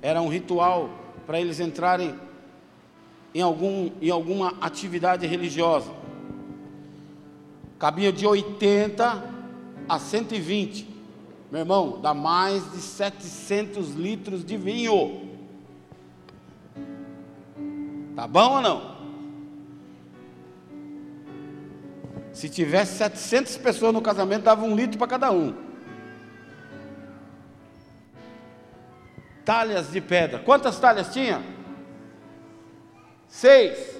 Era 0.00 0.22
um 0.22 0.28
ritual 0.28 0.88
para 1.26 1.38
eles 1.38 1.60
entrarem 1.60 2.14
em, 3.34 3.42
algum, 3.42 3.90
em 4.00 4.10
alguma 4.10 4.54
atividade 4.62 5.26
religiosa. 5.26 5.92
Cabia 7.78 8.12
de 8.12 8.26
80 8.26 9.22
a 9.88 9.98
120. 9.98 10.88
Meu 11.50 11.60
irmão, 11.60 11.98
dá 12.00 12.14
mais 12.14 12.70
de 12.72 12.78
700 12.78 13.94
litros 13.94 14.44
de 14.44 14.56
vinho. 14.56 15.28
Tá 18.16 18.26
bom 18.26 18.56
ou 18.56 18.60
não? 18.62 18.99
Se 22.32 22.48
tivesse 22.48 22.96
700 22.98 23.56
pessoas 23.58 23.92
no 23.92 24.00
casamento, 24.00 24.44
dava 24.44 24.64
um 24.64 24.74
litro 24.74 24.98
para 24.98 25.08
cada 25.08 25.30
um. 25.30 25.54
Talhas 29.44 29.90
de 29.90 30.00
pedra. 30.00 30.38
Quantas 30.38 30.78
talhas 30.78 31.12
tinha? 31.12 31.42
Seis. 33.26 33.96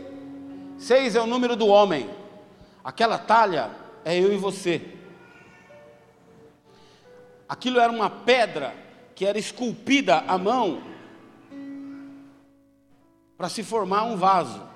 Seis 0.78 1.16
é 1.16 1.20
o 1.20 1.26
número 1.26 1.56
do 1.56 1.66
homem. 1.66 2.08
Aquela 2.84 3.18
talha 3.18 3.70
é 4.04 4.18
eu 4.18 4.32
e 4.32 4.36
você. 4.36 4.80
Aquilo 7.48 7.80
era 7.80 7.90
uma 7.90 8.08
pedra 8.08 8.74
que 9.14 9.26
era 9.26 9.38
esculpida 9.38 10.18
à 10.18 10.38
mão 10.38 10.82
para 13.36 13.48
se 13.48 13.64
formar 13.64 14.04
um 14.04 14.16
vaso. 14.16 14.69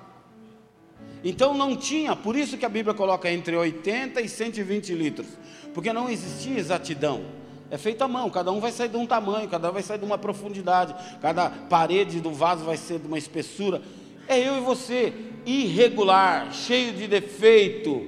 Então 1.25 1.55
não 1.55 1.75
tinha, 1.75 2.15
por 2.15 2.35
isso 2.35 2.55
que 2.55 2.67
a 2.67 2.69
Bíblia 2.69 2.93
coloca 2.93 3.31
entre 3.31 3.55
80 3.55 4.21
e 4.21 4.29
120 4.29 4.93
litros, 4.93 5.27
porque 5.73 5.91
não 5.91 6.07
existia 6.07 6.59
exatidão. 6.59 7.25
É 7.71 7.79
feito 7.79 8.03
à 8.03 8.07
mão, 8.07 8.29
cada 8.29 8.51
um 8.51 8.59
vai 8.59 8.71
sair 8.71 8.89
de 8.89 8.95
um 8.95 9.07
tamanho, 9.07 9.49
cada 9.49 9.71
um 9.71 9.73
vai 9.73 9.81
sair 9.81 9.97
de 9.97 10.05
uma 10.05 10.19
profundidade, 10.19 10.93
cada 11.19 11.49
parede 11.49 12.21
do 12.21 12.31
vaso 12.31 12.63
vai 12.63 12.77
ser 12.77 12.99
de 12.99 13.07
uma 13.07 13.17
espessura. 13.17 13.81
É 14.27 14.39
eu 14.39 14.57
e 14.57 14.59
você, 14.59 15.11
irregular, 15.47 16.53
cheio 16.53 16.93
de 16.93 17.07
defeito, 17.07 18.07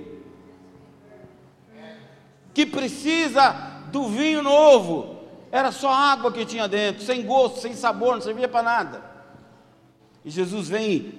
que 2.54 2.68
precisa 2.68 3.50
do 3.92 4.10
vinho 4.10 4.44
novo. 4.44 5.18
Era 5.52 5.72
só 5.72 5.92
água 5.92 6.32
que 6.32 6.46
tinha 6.46 6.68
dentro, 6.68 7.04
sem 7.04 7.24
gosto, 7.24 7.62
sem 7.62 7.74
sabor, 7.74 8.14
não 8.14 8.22
servia 8.22 8.48
para 8.48 8.62
nada. 8.62 9.04
E 10.24 10.30
Jesus 10.30 10.70
vem, 10.70 11.14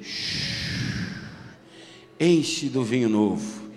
enche 2.19 2.69
do 2.69 2.83
vinho 2.83 3.09
novo. 3.09 3.69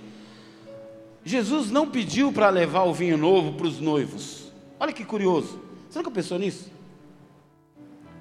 Jesus 1.24 1.70
não 1.70 1.88
pediu 1.88 2.32
para 2.32 2.50
levar 2.50 2.84
o 2.84 2.94
vinho 2.94 3.18
novo 3.18 3.54
para 3.54 3.68
os 3.68 3.80
noivos. 3.80 4.52
Olha 4.80 4.92
que 4.92 5.06
curioso. 5.06 5.62
Você 5.90 6.00
nunca 6.00 6.12
pensou 6.12 6.40
nisso? 6.40 6.72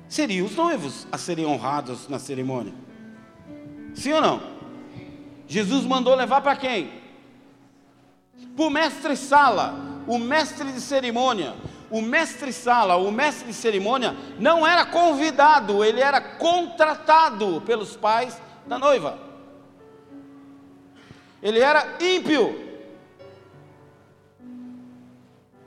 Seriam 0.08 0.46
os 0.46 0.54
noivos 0.54 1.06
a 1.10 1.16
serem 1.16 1.46
honrados 1.46 2.08
na 2.08 2.18
cerimônia. 2.18 2.74
Sim 3.94 4.12
ou 4.12 4.20
não? 4.20 4.42
Jesus 5.46 5.84
mandou 5.84 6.14
levar 6.14 6.40
para 6.42 6.56
quem? 6.56 6.90
Para 8.54 8.66
o 8.66 8.70
mestre 8.70 9.16
Sala. 9.16 9.88
o 10.06 10.18
mestre 10.18 10.72
de 10.72 10.80
cerimônia, 10.80 11.54
o 11.90 12.00
mestre 12.00 12.52
sala, 12.52 12.96
o 12.96 13.10
mestre 13.10 13.48
de 13.48 13.54
cerimônia, 13.54 14.16
não 14.38 14.66
era 14.66 14.84
convidado, 14.84 15.84
ele 15.84 16.00
era 16.00 16.20
contratado 16.20 17.62
pelos 17.64 17.96
pais 17.96 18.40
da 18.66 18.78
noiva. 18.78 19.29
Ele 21.42 21.60
era 21.60 21.96
ímpio. 22.00 22.68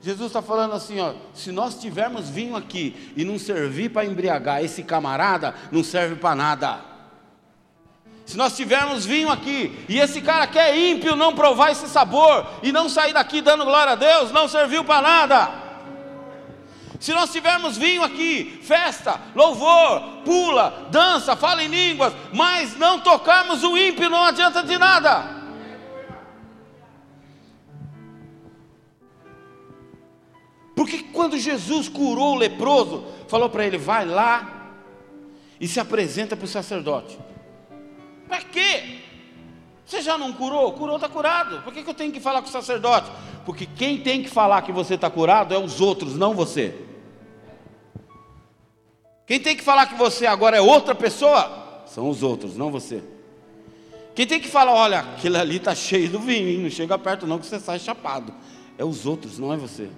Jesus 0.01 0.27
está 0.27 0.41
falando 0.41 0.73
assim, 0.73 0.99
ó, 0.99 1.13
se 1.33 1.51
nós 1.51 1.79
tivermos 1.79 2.29
vinho 2.29 2.57
aqui 2.57 3.13
e 3.15 3.23
não 3.23 3.39
servir 3.39 3.89
para 3.89 4.05
embriagar 4.05 4.61
esse 4.61 4.83
camarada, 4.83 5.55
não 5.71 5.81
serve 5.81 6.15
para 6.15 6.35
nada. 6.35 6.81
Se 8.25 8.37
nós 8.37 8.55
tivermos 8.55 9.05
vinho 9.05 9.29
aqui 9.29 9.85
e 9.87 9.99
esse 9.99 10.21
cara 10.21 10.45
que 10.47 10.59
é 10.59 10.77
ímpio 10.77 11.15
não 11.15 11.33
provar 11.33 11.71
esse 11.71 11.87
sabor 11.87 12.45
e 12.61 12.71
não 12.71 12.89
sair 12.89 13.13
daqui 13.13 13.41
dando 13.41 13.65
glória 13.65 13.93
a 13.93 13.95
Deus, 13.95 14.31
não 14.31 14.47
serviu 14.47 14.83
para 14.83 15.01
nada. 15.01 15.63
Se 16.99 17.13
nós 17.13 17.31
tivermos 17.31 17.77
vinho 17.77 18.01
aqui, 18.03 18.61
festa, 18.63 19.19
louvor, 19.35 20.01
pula, 20.23 20.87
dança, 20.89 21.35
fala 21.35 21.63
em 21.63 21.67
línguas, 21.67 22.13
mas 22.33 22.77
não 22.77 22.99
tocarmos 22.99 23.61
o 23.63 23.77
ímpio, 23.77 24.09
não 24.09 24.23
adianta 24.23 24.63
de 24.63 24.77
nada. 24.77 25.42
Porque 30.83 30.99
quando 31.13 31.37
Jesus 31.37 31.87
curou 31.87 32.33
o 32.33 32.37
leproso, 32.37 33.05
falou 33.29 33.49
para 33.49 33.65
ele: 33.65 33.77
vai 33.77 34.05
lá 34.05 34.73
e 35.57 35.65
se 35.65 35.79
apresenta 35.79 36.35
para 36.35 36.43
o 36.43 36.47
sacerdote. 36.47 37.17
Para 38.27 38.41
quê? 38.41 38.97
Você 39.85 40.01
já 40.01 40.17
não 40.17 40.33
curou? 40.33 40.73
Curou, 40.73 40.97
está 40.97 41.07
curado. 41.07 41.61
Por 41.61 41.71
que, 41.71 41.83
que 41.83 41.89
eu 41.89 41.93
tenho 41.93 42.11
que 42.11 42.19
falar 42.19 42.41
com 42.41 42.49
o 42.49 42.51
sacerdote? 42.51 43.09
Porque 43.45 43.65
quem 43.65 44.01
tem 44.01 44.23
que 44.23 44.29
falar 44.29 44.61
que 44.63 44.73
você 44.73 44.95
está 44.95 45.09
curado 45.09 45.53
é 45.53 45.57
os 45.57 45.79
outros, 45.79 46.17
não 46.17 46.33
você. 46.33 46.75
Quem 49.25 49.39
tem 49.39 49.55
que 49.55 49.63
falar 49.63 49.85
que 49.85 49.95
você 49.95 50.25
agora 50.25 50.57
é 50.57 50.61
outra 50.61 50.93
pessoa 50.93 51.85
são 51.85 52.09
os 52.09 52.21
outros, 52.21 52.57
não 52.57 52.69
você. 52.69 53.01
Quem 54.13 54.27
tem 54.27 54.41
que 54.41 54.49
falar, 54.49 54.73
olha, 54.73 54.99
aquele 54.99 55.37
ali 55.37 55.55
está 55.55 55.73
cheio 55.73 56.09
do 56.09 56.19
vinho, 56.19 56.49
hein? 56.49 56.57
não 56.57 56.69
chega 56.69 56.99
perto 56.99 57.25
não 57.25 57.39
que 57.39 57.45
você 57.45 57.57
sai 57.57 57.79
chapado. 57.79 58.33
É 58.77 58.83
os 58.83 59.05
outros, 59.05 59.39
não 59.39 59.53
é 59.53 59.55
você. 59.55 59.89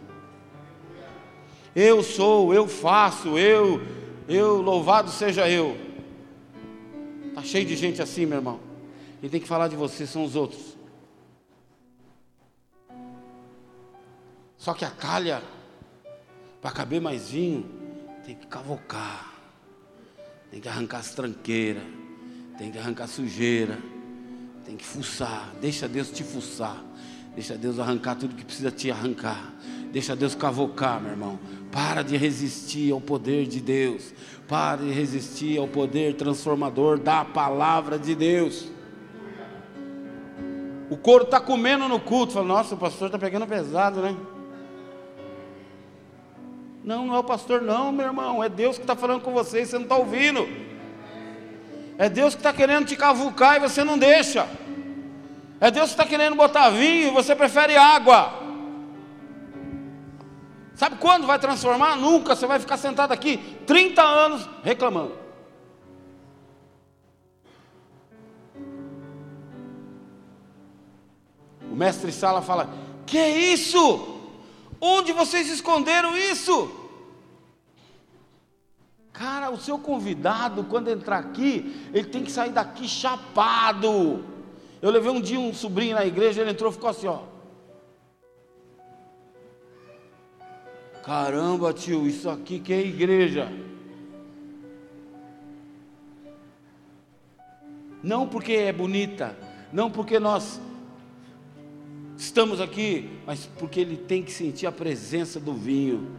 Eu 1.76 2.02
sou, 2.02 2.54
eu 2.54 2.68
faço, 2.70 3.38
eu, 3.38 3.82
eu, 4.30 4.62
louvado 4.62 5.12
seja 5.12 5.50
eu. 5.50 5.76
Está 7.28 7.44
cheio 7.44 7.66
de 7.66 7.76
gente 7.76 8.02
assim, 8.02 8.26
meu 8.26 8.38
irmão. 8.38 8.62
Quem 9.20 9.30
tem 9.30 9.42
que 9.42 9.48
falar 9.48 9.68
de 9.68 9.76
você 9.76 10.08
são 10.08 10.24
os 10.24 10.38
outros. 10.38 10.78
Só 14.58 14.74
que 14.74 14.86
a 14.86 14.90
calha, 14.90 15.44
para 16.62 16.72
caber 16.72 17.02
mais 17.02 17.30
vinho, 17.30 17.70
tem 18.26 18.36
que 18.36 18.48
cavocar, 18.48 19.34
tem 20.50 20.62
que 20.62 20.70
arrancar 20.70 21.00
as 21.00 21.14
tranqueiras, 21.14 21.84
tem 22.58 22.72
que 22.72 22.78
arrancar 22.78 23.04
a 23.04 23.08
sujeira, 23.08 23.78
tem 24.66 24.78
que 24.78 24.86
fuçar. 24.86 25.54
Deixa 25.62 25.88
Deus 25.88 26.10
te 26.10 26.24
fuçar, 26.24 26.84
deixa 27.36 27.56
Deus 27.58 27.80
arrancar 27.80 28.16
tudo 28.16 28.34
que 28.34 28.46
precisa 28.46 28.72
te 28.72 28.90
arrancar, 28.90 29.54
deixa 29.92 30.16
Deus 30.16 30.34
cavocar, 30.34 31.00
meu 31.02 31.12
irmão. 31.12 31.38
Para 31.76 32.04
de 32.04 32.16
resistir 32.16 32.94
ao 32.94 33.02
poder 33.02 33.46
de 33.48 33.60
Deus. 33.60 34.14
Para 34.48 34.78
de 34.78 34.92
resistir 34.92 35.60
ao 35.60 35.68
poder 35.68 36.14
transformador 36.14 36.98
da 36.98 37.26
palavra 37.26 38.00
de 38.00 38.16
Deus. 38.16 38.72
O 40.90 40.96
couro 40.96 41.26
está 41.26 41.38
comendo 41.38 41.90
no 41.90 42.00
culto. 42.00 42.32
Fala, 42.32 42.46
nossa, 42.46 42.76
o 42.76 42.78
pastor 42.78 43.08
está 43.08 43.20
pegando 43.20 43.46
pesado, 43.46 44.02
né? 44.02 44.16
Não, 46.82 47.08
não 47.08 47.16
é 47.16 47.20
o 47.20 47.24
pastor, 47.26 47.62
não, 47.62 47.92
meu 47.92 48.06
irmão. 48.06 48.42
É 48.42 48.48
Deus 48.48 48.78
que 48.78 48.84
está 48.84 48.96
falando 48.96 49.22
com 49.22 49.34
você 49.34 49.64
e 49.64 49.66
você 49.66 49.76
não 49.76 49.84
está 49.84 49.98
ouvindo. 49.98 50.48
É 51.98 52.08
Deus 52.08 52.36
que 52.36 52.40
está 52.40 52.54
querendo 52.54 52.86
te 52.86 52.96
cavucar 52.96 53.58
e 53.58 53.60
você 53.60 53.84
não 53.84 53.98
deixa. 53.98 54.48
É 55.60 55.70
Deus 55.70 55.88
que 55.88 55.96
está 55.96 56.06
querendo 56.06 56.38
botar 56.38 56.70
vinho 56.70 57.10
e 57.10 57.12
você 57.12 57.36
prefere 57.36 57.76
água. 57.76 58.45
Sabe 60.76 60.98
quando 60.98 61.26
vai 61.26 61.40
transformar? 61.40 61.96
Nunca. 61.96 62.36
Você 62.36 62.46
vai 62.46 62.60
ficar 62.60 62.78
sentado 62.78 63.12
aqui 63.12 63.38
30 63.66 64.02
anos 64.02 64.50
reclamando. 64.62 65.14
O 71.72 71.76
mestre 71.76 72.12
Sala 72.12 72.42
fala: 72.42 72.70
Que 73.06 73.20
isso? 73.20 74.16
Onde 74.80 75.14
vocês 75.14 75.50
esconderam 75.50 76.16
isso? 76.18 76.70
Cara, 79.14 79.50
o 79.50 79.58
seu 79.58 79.80
convidado, 79.80 80.66
quando 80.66 80.90
entrar 80.90 81.20
aqui, 81.20 81.90
ele 81.94 82.10
tem 82.10 82.22
que 82.22 82.32
sair 82.32 82.52
daqui 82.52 82.86
chapado. 82.86 84.26
Eu 84.82 84.92
levei 84.92 85.10
um 85.10 85.22
dia 85.22 85.40
um 85.40 85.54
sobrinho 85.54 85.96
na 85.96 86.06
igreja, 86.06 86.42
ele 86.42 86.52
entrou 86.52 86.70
e 86.70 86.74
ficou 86.74 86.90
assim, 86.90 87.08
ó. 87.08 87.35
Caramba, 91.06 91.72
tio, 91.72 92.08
isso 92.08 92.28
aqui 92.28 92.58
que 92.58 92.74
é 92.74 92.82
igreja. 92.82 93.48
Não 98.02 98.28
porque 98.28 98.54
é 98.54 98.74
bonita, 98.74 99.38
não 99.72 99.92
porque 99.92 100.20
nós 100.20 100.60
estamos 102.18 102.60
aqui, 102.60 103.08
mas 103.24 103.46
porque 103.60 103.80
ele 103.80 103.98
tem 103.98 104.24
que 104.24 104.32
sentir 104.32 104.66
a 104.66 104.72
presença 104.72 105.40
do 105.40 105.54
vinho. 105.54 106.10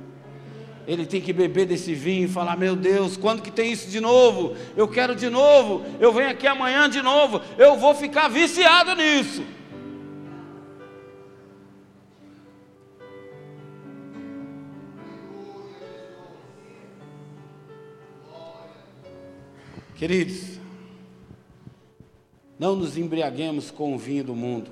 Ele 0.87 1.05
tem 1.05 1.20
que 1.20 1.32
beber 1.32 1.66
desse 1.66 1.93
vinho 1.93 2.26
e 2.26 2.28
falar: 2.28 2.57
Meu 2.57 2.76
Deus, 2.76 3.16
quando 3.16 3.43
que 3.43 3.51
tem 3.51 3.72
isso 3.72 3.91
de 3.91 3.99
novo? 3.99 4.55
Eu 4.76 4.87
quero 4.87 5.16
de 5.16 5.28
novo. 5.28 5.84
Eu 5.99 6.12
venho 6.12 6.30
aqui 6.30 6.47
amanhã 6.47 6.89
de 6.89 7.03
novo. 7.03 7.41
Eu 7.59 7.76
vou 7.76 7.93
ficar 7.93 8.28
viciado 8.28 8.95
nisso. 8.95 9.43
Queridos, 19.97 20.59
não 22.59 22.76
nos 22.76 22.99
embriaguemos 22.99 23.70
com 23.70 23.94
o 23.94 23.99
vinho 23.99 24.22
do 24.24 24.34
mundo. 24.34 24.70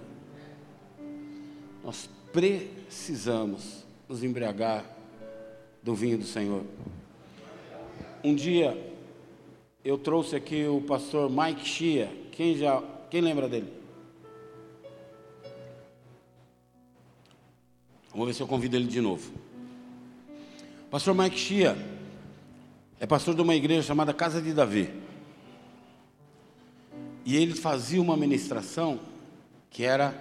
Nós 1.83 2.11
precisamos 2.31 3.87
nos 4.07 4.22
embriagar 4.22 4.85
do 5.83 5.95
vinho 5.95 6.18
do 6.18 6.27
Senhor. 6.27 6.62
Um 8.22 8.35
dia 8.35 8.77
eu 9.83 9.97
trouxe 9.97 10.37
aqui 10.37 10.66
o 10.66 10.83
pastor 10.83 11.31
Mike 11.31 11.66
Shia. 11.66 12.11
Quem 12.31 12.55
já, 12.55 12.83
quem 13.11 13.22
lembra 13.22 13.49
dele? 13.49 13.72
Vamos 18.11 18.27
ver 18.27 18.35
se 18.35 18.43
eu 18.43 18.47
convido 18.47 18.77
ele 18.77 18.87
de 18.87 19.01
novo. 19.01 19.33
Pastor 20.91 21.14
Mike 21.14 21.39
Shia 21.39 21.79
é 23.01 23.07
pastor 23.07 23.35
de 23.35 23.41
uma 23.41 23.55
igreja 23.55 23.83
chamada 23.83 24.12
Casa 24.12 24.43
de 24.43 24.53
Davi. 24.53 25.04
E 27.25 27.37
ele 27.37 27.55
fazia 27.55 28.01
uma 28.03 28.16
ministração 28.16 29.01
que 29.70 29.83
era 29.83 30.14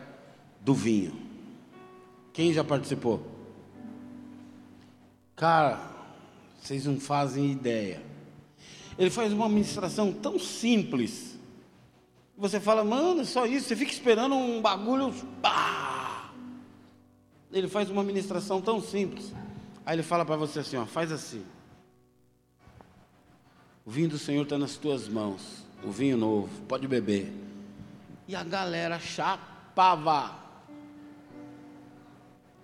do 0.62 0.74
vinho. 0.74 1.14
Quem 2.32 2.54
já 2.54 2.64
participou? 2.64 3.22
Cara, 5.36 5.92
vocês 6.62 6.86
não 6.86 7.00
fazem 7.00 7.52
ideia. 7.52 8.02
Ele 8.98 9.10
faz 9.10 9.34
uma 9.34 9.50
ministração 9.50 10.14
tão 10.14 10.40
simples. 10.40 11.38
Você 12.38 12.60
fala, 12.60 12.84
mano, 12.84 13.26
só 13.26 13.46
isso. 13.46 13.68
Você 13.68 13.76
fica 13.76 13.92
esperando 13.92 14.36
um 14.36 14.62
bagulho. 14.62 15.14
Ele 17.52 17.68
faz 17.68 17.90
uma 17.90 18.04
ministração 18.04 18.62
tão 18.62 18.82
simples. 18.82 19.34
Aí 19.86 19.96
ele 19.96 20.04
fala 20.04 20.24
para 20.24 20.38
você 20.38 20.60
assim: 20.60 20.78
ó, 20.78 20.86
faz 20.86 21.12
assim. 21.12 21.44
O 23.86 23.92
vinho 23.92 24.10
do 24.10 24.18
Senhor 24.18 24.44
está 24.44 24.58
nas 24.58 24.78
tuas 24.78 25.10
mãos 25.10 25.63
o 25.84 25.92
vinho 25.92 26.18
novo, 26.18 26.50
pode 26.68 26.88
beber. 26.88 27.32
E 28.28 28.36
a 28.36 28.44
galera 28.44 29.00
chapava. 29.00 30.32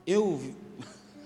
Eu, 0.07 0.55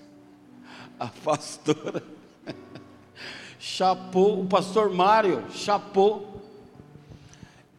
a 1.00 1.08
pastora, 1.08 2.04
chapou, 3.60 4.42
o 4.42 4.48
pastor 4.48 4.90
Mário 4.92 5.46
chapou. 5.52 6.42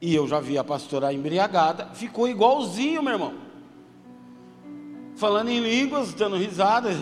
E 0.00 0.14
eu 0.14 0.28
já 0.28 0.38
vi 0.38 0.56
a 0.58 0.64
pastora 0.64 1.12
embriagada, 1.12 1.86
ficou 1.94 2.28
igualzinho, 2.28 3.02
meu 3.02 3.14
irmão. 3.14 3.34
Falando 5.16 5.48
em 5.48 5.60
línguas, 5.60 6.12
dando 6.12 6.36
risada. 6.36 6.90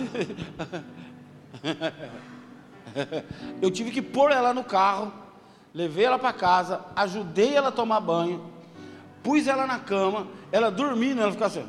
Eu 3.63 3.71
tive 3.71 3.91
que 3.91 4.03
pôr 4.03 4.31
ela 4.31 4.53
no 4.53 4.63
carro 4.63 5.22
levei 5.75 6.05
ela 6.05 6.19
para 6.19 6.33
casa, 6.33 6.85
ajudei 6.95 7.55
ela 7.55 7.69
a 7.69 7.73
tomar 7.73 8.01
banho, 8.01 8.45
pus 9.23 9.47
ela 9.47 9.67
na 9.67 9.79
cama, 9.79 10.27
ela 10.51 10.71
dormindo, 10.71 11.21
ela 11.21 11.33
ficou 11.33 11.47
assim. 11.47 11.67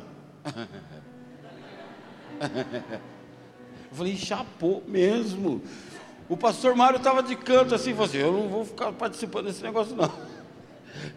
Eu 3.90 3.96
falei, 3.96 4.16
chapou 4.16 4.82
mesmo. 4.86 5.62
O 6.28 6.36
pastor 6.36 6.74
Mário 6.74 6.96
estava 6.96 7.22
de 7.22 7.36
canto 7.36 7.74
assim, 7.74 7.92
falou 7.92 8.06
assim, 8.06 8.18
eu 8.18 8.32
não 8.32 8.48
vou 8.48 8.64
ficar 8.64 8.92
participando 8.92 9.46
desse 9.46 9.62
negócio 9.62 9.94
não. 9.94 10.10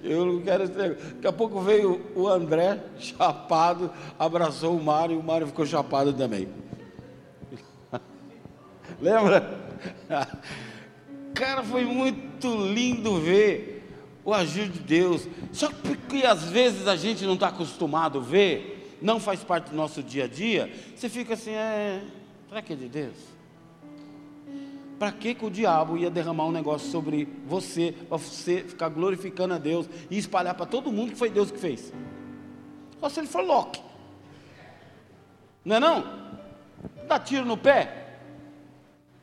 Eu 0.03 0.25
não 0.25 0.41
quero 0.41 0.63
esse 0.63 0.73
negócio. 0.73 1.03
Daqui 1.13 1.27
a 1.27 1.33
pouco 1.33 1.61
veio 1.61 2.05
o 2.15 2.27
André, 2.27 2.79
chapado, 2.99 3.91
abraçou 4.17 4.75
o 4.75 4.83
Mário 4.83 5.15
e 5.15 5.19
o 5.19 5.23
Mário 5.23 5.47
ficou 5.47 5.65
chapado 5.65 6.13
também. 6.13 6.49
Lembra? 9.01 9.59
Cara, 11.37 11.63
foi 11.63 11.85
muito 11.85 12.55
lindo 12.65 13.19
ver 13.19 13.77
o 14.25 14.33
agir 14.33 14.67
de 14.69 14.79
Deus. 14.79 15.27
Só 15.53 15.67
que 15.67 15.75
porque 15.75 16.25
às 16.25 16.43
vezes 16.45 16.87
a 16.87 16.95
gente 16.95 17.23
não 17.25 17.35
está 17.35 17.49
acostumado 17.49 18.17
a 18.17 18.21
ver, 18.21 18.97
não 19.01 19.19
faz 19.19 19.43
parte 19.43 19.69
do 19.69 19.75
nosso 19.75 20.01
dia 20.01 20.23
a 20.23 20.27
dia, 20.27 20.71
você 20.95 21.07
fica 21.07 21.35
assim, 21.35 21.51
é, 21.51 22.01
para 22.49 22.61
que 22.61 22.75
de 22.75 22.89
Deus? 22.89 23.15
Para 24.97 25.11
que, 25.11 25.37
o 25.41 25.49
diabo 25.49 25.95
ia 25.95 26.09
derramar 26.09 26.45
um 26.45 26.51
negócio 26.51 26.89
sobre 26.89 27.27
você, 27.45 27.93
para 28.09 28.17
você 28.17 28.63
ficar 28.63 28.89
glorificando 28.89 29.53
a 29.53 29.59
Deus 29.59 29.87
e 30.09 30.17
espalhar 30.17 30.55
para 30.55 30.65
todo 30.65 30.91
mundo 30.91 31.11
que 31.11 31.17
foi 31.17 31.29
Deus 31.29 31.51
que 31.51 31.59
fez? 31.59 31.93
Só 32.99 33.07
se 33.09 33.19
ele 33.19 33.27
for 33.27 33.43
Loki. 33.43 33.79
Não 35.63 35.75
é 35.75 35.79
não? 35.79 36.03
Dá 37.07 37.19
tiro 37.19 37.45
no 37.45 37.57
pé. 37.57 38.06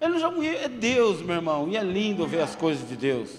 Ele 0.05 0.19
já 0.19 0.31
é 0.63 0.69
Deus, 0.69 1.23
meu 1.23 1.37
irmão, 1.37 1.67
e 1.67 1.79
é 1.79 1.83
lindo 1.83 2.27
ver 2.27 2.43
as 2.43 2.55
coisas 2.55 2.87
de 2.87 2.95
Deus. 2.95 3.31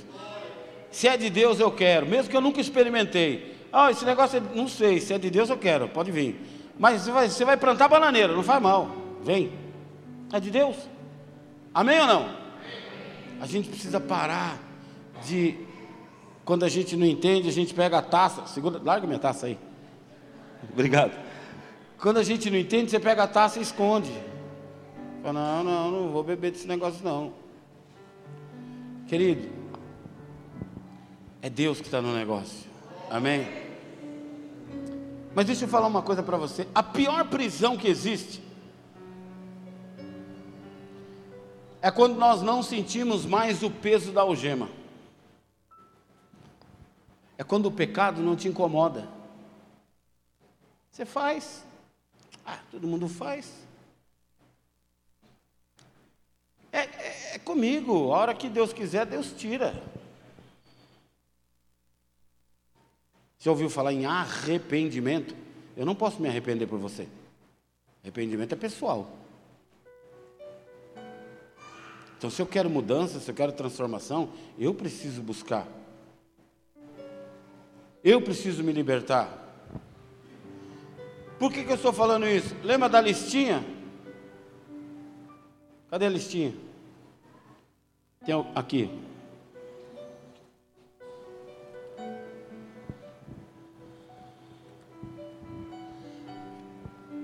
Se 0.90 1.08
é 1.08 1.16
de 1.16 1.30
Deus, 1.30 1.60
eu 1.60 1.72
quero, 1.72 2.08
mesmo 2.08 2.32
que 2.32 2.36
eu 2.36 2.42
nunca 2.42 2.60
experimentei. 2.60 3.56
Ah, 3.72 3.92
esse 3.92 4.04
negócio, 4.04 4.40
é, 4.40 4.42
não 4.56 4.68
sei, 4.68 5.00
se 5.00 5.14
é 5.14 5.20
de 5.20 5.30
Deus, 5.30 5.50
eu 5.50 5.58
quero, 5.58 5.88
pode 5.88 6.10
vir. 6.10 6.42
Mas 6.80 7.04
você 7.04 7.12
vai, 7.12 7.30
você 7.30 7.46
vai 7.46 7.56
plantar 7.56 7.88
bananeira, 7.88 8.34
não 8.34 8.42
faz 8.42 8.60
mal, 8.60 8.96
vem. 9.22 9.52
É 10.34 10.40
de 10.40 10.50
Deus. 10.50 10.76
Amém 11.72 12.00
ou 12.00 12.08
não? 12.08 12.36
A 13.40 13.46
gente 13.46 13.70
precisa 13.70 14.00
parar 14.00 14.58
de, 15.24 15.56
quando 16.44 16.64
a 16.64 16.70
gente 16.70 16.96
não 16.96 17.06
entende, 17.06 17.48
a 17.48 17.52
gente 17.52 17.76
pega 17.76 18.00
a 18.00 18.02
taça, 18.02 18.48
segura, 18.48 18.82
larga 18.84 19.06
minha 19.06 19.20
taça 19.20 19.46
aí. 19.46 19.60
Obrigado. 20.74 21.12
Quando 22.00 22.18
a 22.18 22.24
gente 22.24 22.50
não 22.50 22.58
entende, 22.58 22.90
você 22.90 23.00
pega 23.00 23.24
a 23.24 23.28
taça 23.28 23.60
e 23.60 23.62
esconde. 23.62 24.12
Fala, 25.26 25.64
não, 25.64 25.64
não, 25.64 25.92
não 25.92 26.12
vou 26.12 26.24
beber 26.24 26.52
desse 26.52 26.68
negócio 26.68 27.04
não. 27.04 27.34
Querido, 29.08 29.50
é 31.42 31.50
Deus 31.50 31.80
que 31.80 31.88
está 31.88 32.00
no 32.00 32.14
negócio. 32.14 32.70
Amém? 33.10 33.48
Mas 35.34 35.48
deixa 35.48 35.66
eu 35.66 35.68
falar 35.68 35.88
uma 35.88 36.04
coisa 36.04 36.22
para 36.22 36.38
você. 36.38 36.68
A 36.76 36.84
pior 36.84 37.28
prisão 37.28 37.76
que 37.76 37.88
existe 37.88 38.40
é 41.82 41.90
quando 41.90 42.18
nós 42.18 42.44
não 42.44 42.62
sentimos 42.62 43.26
mais 43.26 43.64
o 43.64 43.72
peso 43.72 44.12
da 44.12 44.22
algema. 44.22 44.70
É 47.36 47.44
quando 47.44 47.66
o 47.66 47.72
pecado 47.72 48.22
não 48.22 48.36
te 48.36 48.48
incomoda. 48.48 49.10
Você 50.92 51.04
faz. 51.04 51.66
Ah, 52.46 52.60
todo 52.70 52.88
mundo 52.88 53.10
faz. 53.10 53.65
É, 56.76 56.80
é, 56.80 57.36
é 57.36 57.40
comigo, 57.40 58.12
a 58.12 58.18
hora 58.18 58.34
que 58.34 58.50
Deus 58.50 58.74
quiser, 58.74 59.06
Deus 59.06 59.32
tira. 59.32 59.82
Você 63.38 63.50
ouviu 63.50 63.70
falar 63.70 63.94
em 63.94 64.06
arrependimento? 64.06 65.34
Eu 65.78 65.86
não 65.86 65.96
posso 65.96 66.22
me 66.22 66.28
arrepender 66.28 66.68
por 66.68 66.78
você. 66.78 67.08
Arrependimento 68.04 68.52
é 68.52 68.58
pessoal. 68.58 69.10
Então, 72.18 72.30
se 72.30 72.42
eu 72.42 72.46
quero 72.46 72.70
mudança, 72.70 73.22
se 73.22 73.32
eu 73.32 73.36
quero 73.36 73.54
transformação, 73.54 74.30
eu 74.60 74.74
preciso 74.74 75.22
buscar. 75.22 75.66
Eu 78.04 78.22
preciso 78.22 78.62
me 78.66 78.74
libertar. 78.74 79.30
Por 81.40 81.54
que, 81.54 81.64
que 81.64 81.72
eu 81.72 81.76
estou 81.76 81.94
falando 81.94 82.28
isso? 82.28 82.54
Lembra 82.64 82.90
da 82.90 83.00
listinha? 83.00 83.64
Cadê 85.90 86.08
a 86.08 86.10
listinha? 86.10 86.65
Tem 88.26 88.34
aqui. 88.56 88.90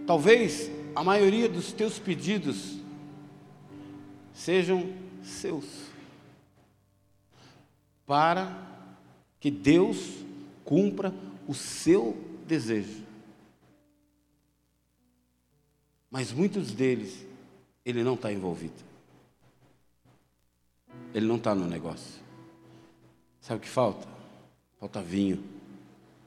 Talvez 0.06 0.70
a 0.96 1.04
maioria 1.04 1.50
dos 1.50 1.74
teus 1.74 1.98
pedidos 1.98 2.78
sejam 4.34 4.94
seus, 5.24 5.66
para 8.06 8.56
que 9.40 9.50
Deus 9.50 10.24
cumpra 10.64 11.14
o 11.48 11.54
seu 11.54 12.16
desejo. 12.46 13.04
Mas 16.12 16.32
muitos 16.32 16.72
deles, 16.72 17.26
Ele 17.86 18.04
não 18.04 18.14
está 18.16 18.32
envolvido. 18.32 18.91
Ele 21.14 21.26
não 21.26 21.36
está 21.36 21.54
no 21.54 21.68
negócio. 21.68 22.22
Sabe 23.42 23.60
o 23.60 23.62
que 23.62 23.70
falta? 23.70 24.08
Falta 24.80 25.02
vinho 25.02 25.44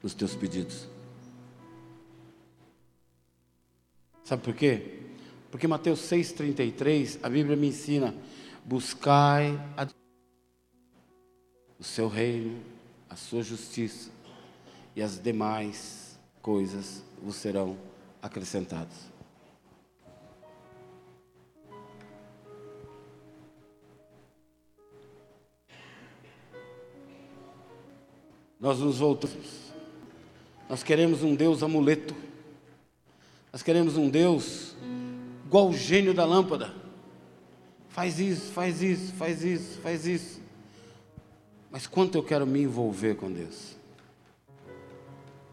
nos 0.02 0.14
teus 0.14 0.34
pedidos. 0.34 0.86
Sabe 4.24 4.42
por 4.42 4.54
quê? 4.54 5.00
Porque 5.50 5.68
Mateus 5.68 6.00
6,33, 6.00 7.20
a 7.22 7.28
Bíblia 7.28 7.56
me 7.56 7.68
ensina: 7.68 8.14
buscai 8.64 9.58
a... 9.76 9.86
o 11.78 11.84
seu 11.84 12.08
reino, 12.08 12.60
a 13.08 13.16
sua 13.16 13.42
justiça, 13.42 14.10
e 14.96 15.02
as 15.02 15.18
demais 15.18 16.18
coisas 16.42 17.04
vos 17.22 17.36
serão 17.36 17.76
acrescentadas. 18.20 19.13
Nós 28.64 28.78
nos 28.78 28.96
voltamos. 28.96 29.74
Nós 30.70 30.82
queremos 30.82 31.22
um 31.22 31.34
Deus 31.34 31.62
amuleto. 31.62 32.16
Nós 33.52 33.62
queremos 33.62 33.98
um 33.98 34.08
Deus 34.08 34.74
igual 35.44 35.68
o 35.68 35.74
gênio 35.74 36.14
da 36.14 36.24
lâmpada. 36.24 36.74
Faz 37.90 38.18
isso, 38.18 38.50
faz 38.52 38.80
isso, 38.80 39.12
faz 39.12 39.44
isso, 39.44 39.78
faz 39.82 40.06
isso. 40.06 40.40
Mas 41.70 41.86
quanto 41.86 42.16
eu 42.16 42.22
quero 42.22 42.46
me 42.46 42.62
envolver 42.62 43.16
com 43.16 43.30
Deus? 43.30 43.76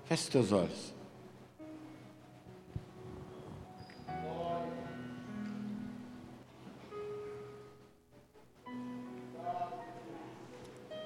Feche 0.05 0.23
os 0.23 0.29
teus 0.29 0.51
olhos. 0.53 0.93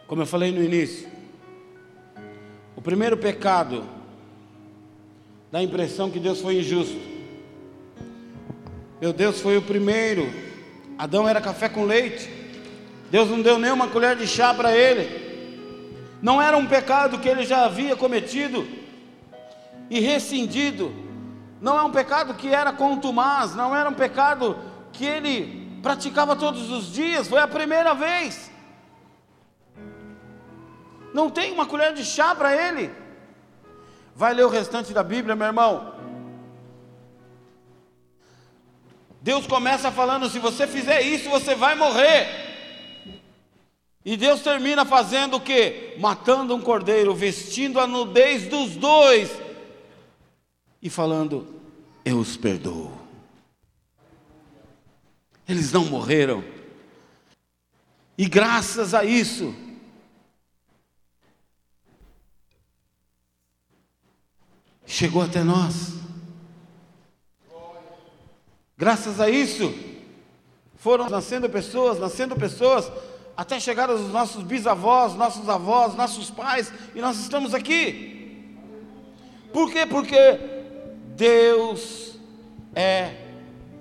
Como 0.05 0.21
eu 0.21 0.27
falei 0.27 0.51
no 0.51 0.63
início, 0.63 1.14
primeiro 2.85 3.17
pecado 3.17 3.83
dá 5.51 5.57
a 5.57 5.63
impressão 5.63 6.11
que 6.11 6.19
Deus 6.19 6.39
foi 6.39 6.59
injusto. 6.59 6.95
Meu 9.01 9.11
Deus 9.11 9.41
foi 9.41 9.57
o 9.57 9.61
primeiro. 9.61 10.31
Adão 10.95 11.27
era 11.27 11.41
café 11.41 11.67
com 11.67 11.83
leite. 11.83 12.29
Deus 13.09 13.27
não 13.27 13.41
deu 13.41 13.57
nem 13.57 13.71
uma 13.71 13.87
colher 13.87 14.15
de 14.15 14.27
chá 14.27 14.53
para 14.53 14.71
ele. 14.77 15.25
Não 16.21 16.39
era 16.39 16.55
um 16.55 16.67
pecado 16.67 17.17
que 17.17 17.27
ele 17.27 17.43
já 17.43 17.65
havia 17.65 17.95
cometido 17.95 18.67
e 19.89 19.99
rescindido. 19.99 20.93
Não 21.59 21.79
é 21.79 21.81
um 21.81 21.91
pecado 21.91 22.35
que 22.35 22.49
era 22.49 22.71
contumaz, 22.71 23.55
não 23.55 23.75
era 23.75 23.89
um 23.89 23.93
pecado 23.93 24.59
que 24.93 25.03
ele 25.03 25.79
praticava 25.81 26.35
todos 26.35 26.69
os 26.69 26.93
dias, 26.93 27.27
foi 27.27 27.39
a 27.39 27.47
primeira 27.47 27.95
vez 27.95 28.44
não 31.15 31.29
tem 31.29 31.53
uma 31.53 31.65
colher 31.65 31.93
de 31.93 32.03
chá 32.03 32.35
para 32.35 32.53
ele. 32.53 32.91
Vai 34.13 34.33
ler 34.33 34.45
o 34.45 34.49
restante 34.49 34.91
da 34.91 35.01
Bíblia, 35.01 35.33
meu 35.33 35.47
irmão. 35.47 35.95
Deus 39.21 39.47
começa 39.47 39.89
falando: 39.93 40.29
se 40.29 40.39
você 40.39 40.67
fizer 40.67 41.01
isso, 41.01 41.29
você 41.29 41.55
vai 41.55 41.73
morrer. 41.73 42.43
E 44.03 44.17
Deus 44.17 44.41
termina 44.41 44.83
fazendo 44.83 45.37
o 45.37 45.39
que? 45.39 45.95
Matando 45.97 46.53
um 46.53 46.61
cordeiro, 46.61 47.15
vestindo 47.15 47.79
a 47.79 47.87
nudez 47.87 48.47
dos 48.49 48.75
dois 48.75 49.31
e 50.81 50.89
falando: 50.89 51.47
Eu 52.03 52.17
os 52.17 52.35
perdoo. 52.35 52.91
Eles 55.47 55.71
não 55.71 55.85
morreram. 55.85 56.43
E 58.17 58.27
graças 58.27 58.93
a 58.93 59.05
isso, 59.05 59.55
chegou 64.85 65.21
até 65.21 65.43
nós. 65.43 65.93
Graças 68.77 69.19
a 69.21 69.29
isso, 69.29 69.73
foram 70.75 71.09
nascendo 71.09 71.49
pessoas, 71.49 71.99
nascendo 71.99 72.35
pessoas, 72.35 72.91
até 73.35 73.59
chegar 73.59 73.89
aos 73.89 74.01
nossos 74.11 74.43
bisavós, 74.43 75.15
nossos 75.15 75.47
avós, 75.49 75.95
nossos 75.95 76.29
pais, 76.29 76.71
e 76.93 76.99
nós 76.99 77.17
estamos 77.17 77.53
aqui. 77.53 78.53
Por 79.53 79.71
quê? 79.71 79.85
Porque 79.85 80.39
Deus 81.15 82.19
é 82.73 83.15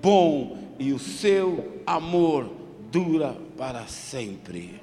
bom 0.01 0.57
e 0.79 0.93
o 0.93 0.99
seu 0.99 1.83
amor 1.85 2.51
dura 2.91 3.37
para 3.57 3.87
sempre. 3.87 4.81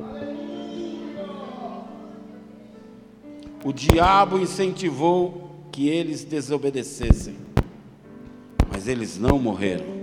O 3.64 3.72
diabo 3.72 4.38
incentivou 4.38 5.41
que 5.72 5.88
eles 5.88 6.24
desobedecessem, 6.24 7.36
mas 8.70 8.88
eles 8.88 9.18
não 9.18 9.40
morreram. 9.40 10.02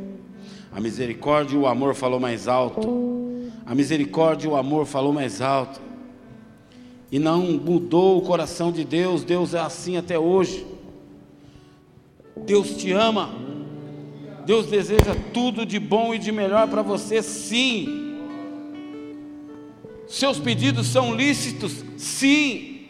A 0.73 0.81
misericórdia 0.81 1.55
e 1.55 1.59
o 1.59 1.67
amor 1.67 1.95
falou 1.95 2.19
mais 2.19 2.49
alto. 2.49 2.81
A 3.67 3.75
misericórdia 3.75 4.47
e 4.47 4.51
o 4.51 4.57
amor 4.57 4.87
falou 4.87 5.13
mais 5.13 5.43
alto. 5.43 5.81
E 7.11 7.19
não 7.19 7.43
mudou 7.43 8.19
o 8.19 8.23
coração 8.23 8.71
de 8.71 8.85
Deus, 8.85 9.25
Deus 9.25 9.55
é 9.55 9.61
assim 9.61 9.97
até 9.97 10.19
hoje. 10.19 10.67
Deus 12.47 12.77
te 12.77 12.93
ama. 12.93 13.31
Deus 14.47 14.67
deseja 14.67 15.15
tudo 15.35 15.67
de 15.67 15.79
bom 15.79 16.15
e 16.15 16.19
de 16.19 16.33
melhor 16.33 16.69
para 16.69 16.81
você, 16.81 17.23
sim. 17.23 18.17
Seus 20.07 20.39
pedidos 20.39 20.87
são 20.87 21.15
lícitos, 21.15 21.85
sim. 21.99 22.81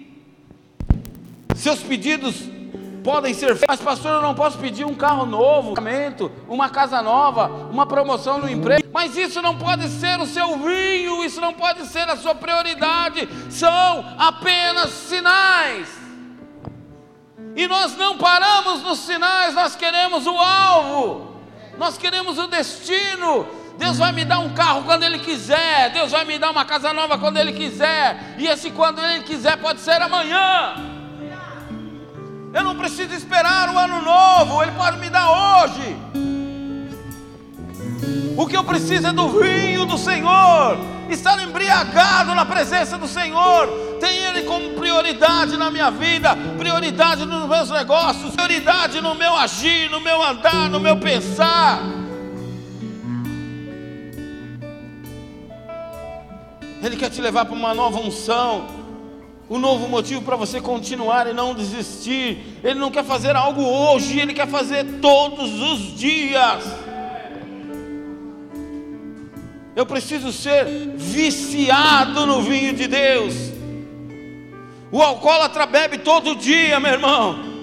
Seus 1.57 1.81
pedidos 1.81 2.58
podem 3.09 3.33
ser 3.33 3.57
feitos, 3.57 3.65
mas 3.67 3.81
pastor, 3.81 4.17
eu 4.17 4.21
não 4.21 4.35
posso 4.35 4.59
pedir 4.59 4.85
um 4.85 4.95
carro 4.95 5.25
novo, 5.25 5.73
uma 6.47 6.69
casa 6.69 7.01
nova, 7.01 7.49
uma 7.71 7.87
promoção 7.87 8.37
no 8.37 8.51
emprego. 8.51 8.87
Mas 8.93 9.17
isso 9.17 9.41
não 9.41 9.57
pode 9.57 9.89
ser 9.89 10.21
o 10.21 10.27
seu 10.27 10.59
vinho, 10.59 11.25
isso 11.25 11.41
não 11.41 11.55
pode 11.55 11.87
ser 11.87 12.07
a 12.07 12.19
sua 12.19 12.35
prioridade, 12.35 13.27
são 13.49 14.05
apenas 14.19 14.91
sinais. 14.91 15.89
E 17.57 17.67
nós 17.67 17.97
não 17.97 18.19
paramos 18.19 18.83
nos 18.83 18.99
sinais, 18.99 19.55
nós 19.55 19.75
queremos 19.75 20.27
o 20.27 20.37
alvo, 20.37 21.35
nós 21.79 21.97
queremos 21.97 22.37
o 22.37 22.47
destino. 22.47 23.49
Deus 23.79 23.97
vai 23.97 24.13
me 24.13 24.27
dar 24.27 24.41
um 24.41 24.53
carro 24.53 24.83
quando 24.83 25.05
Ele 25.05 25.21
quiser, 25.21 25.89
Deus 25.95 26.11
vai 26.11 26.27
me 26.27 26.39
dar 26.39 26.51
uma 26.51 26.67
casa 26.67 26.93
nova 26.93 27.17
quando 27.17 27.39
Ele 27.39 27.55
quiser, 27.55 28.35
e 28.37 28.47
esse 28.47 28.71
quando 28.71 29.03
Ele 29.03 29.23
quiser 29.23 29.57
pode 29.57 29.81
ser 29.81 30.03
amanhã. 30.03 30.98
Eu 32.53 32.65
não 32.65 32.77
preciso 32.77 33.15
esperar 33.15 33.75
o 33.75 33.79
ano 33.79 34.03
novo, 34.03 34.63
Ele 34.63 34.73
pode 34.73 34.99
me 34.99 35.11
dar 35.11 35.31
hoje. 35.31 35.97
O 38.37 38.47
que 38.47 38.57
eu 38.57 38.65
preciso 38.65 39.09
é 39.09 39.13
do 39.13 39.29
vinho 39.29 39.85
do 39.85 39.99
Senhor, 39.99 40.79
estar 41.11 41.43
embriagado 41.43 42.35
na 42.35 42.47
presença 42.47 42.97
do 42.97 43.07
Senhor, 43.07 43.67
ter 44.01 44.13
Ele 44.13 44.43
como 44.43 44.75
prioridade 44.75 45.57
na 45.57 45.71
minha 45.71 45.91
vida, 45.91 46.37
prioridade 46.57 47.27
nos 47.27 47.49
meus 47.49 47.71
negócios, 47.71 48.35
prioridade 48.35 49.01
no 49.01 49.15
meu 49.15 49.35
agir, 49.37 49.91
no 49.91 50.01
meu 50.01 50.23
andar, 50.23 50.71
no 50.71 50.81
meu 50.81 50.97
pensar. 50.97 51.81
Ele 56.83 56.97
quer 56.97 57.11
te 57.11 57.21
levar 57.21 57.45
para 57.45 57.57
uma 57.57 57.75
nova 57.75 57.99
unção 57.99 58.78
um 59.51 59.59
novo 59.59 59.89
motivo 59.89 60.23
para 60.23 60.37
você 60.37 60.61
continuar 60.61 61.27
e 61.27 61.33
não 61.33 61.55
desistir. 61.55 62.39
Ele 62.63 62.79
não 62.79 62.91
quer 62.91 63.05
fazer 63.05 63.35
algo 63.35 63.63
hoje, 63.63 64.19
ele 64.19 64.35
quer 64.35 64.49
fazer 64.49 64.85
todos 65.01 65.61
os 65.61 65.99
dias. 65.99 66.65
Eu 69.75 69.87
preciso 69.87 70.33
ser 70.33 70.67
viciado 70.97 72.27
no 72.27 72.43
vinho 72.43 72.75
de 72.75 72.87
Deus. 72.87 73.35
O 74.91 75.01
alcoólatra 75.03 75.67
bebe 75.67 75.99
todo 75.99 76.35
dia, 76.35 76.81
meu 76.81 76.93
irmão. 76.93 77.58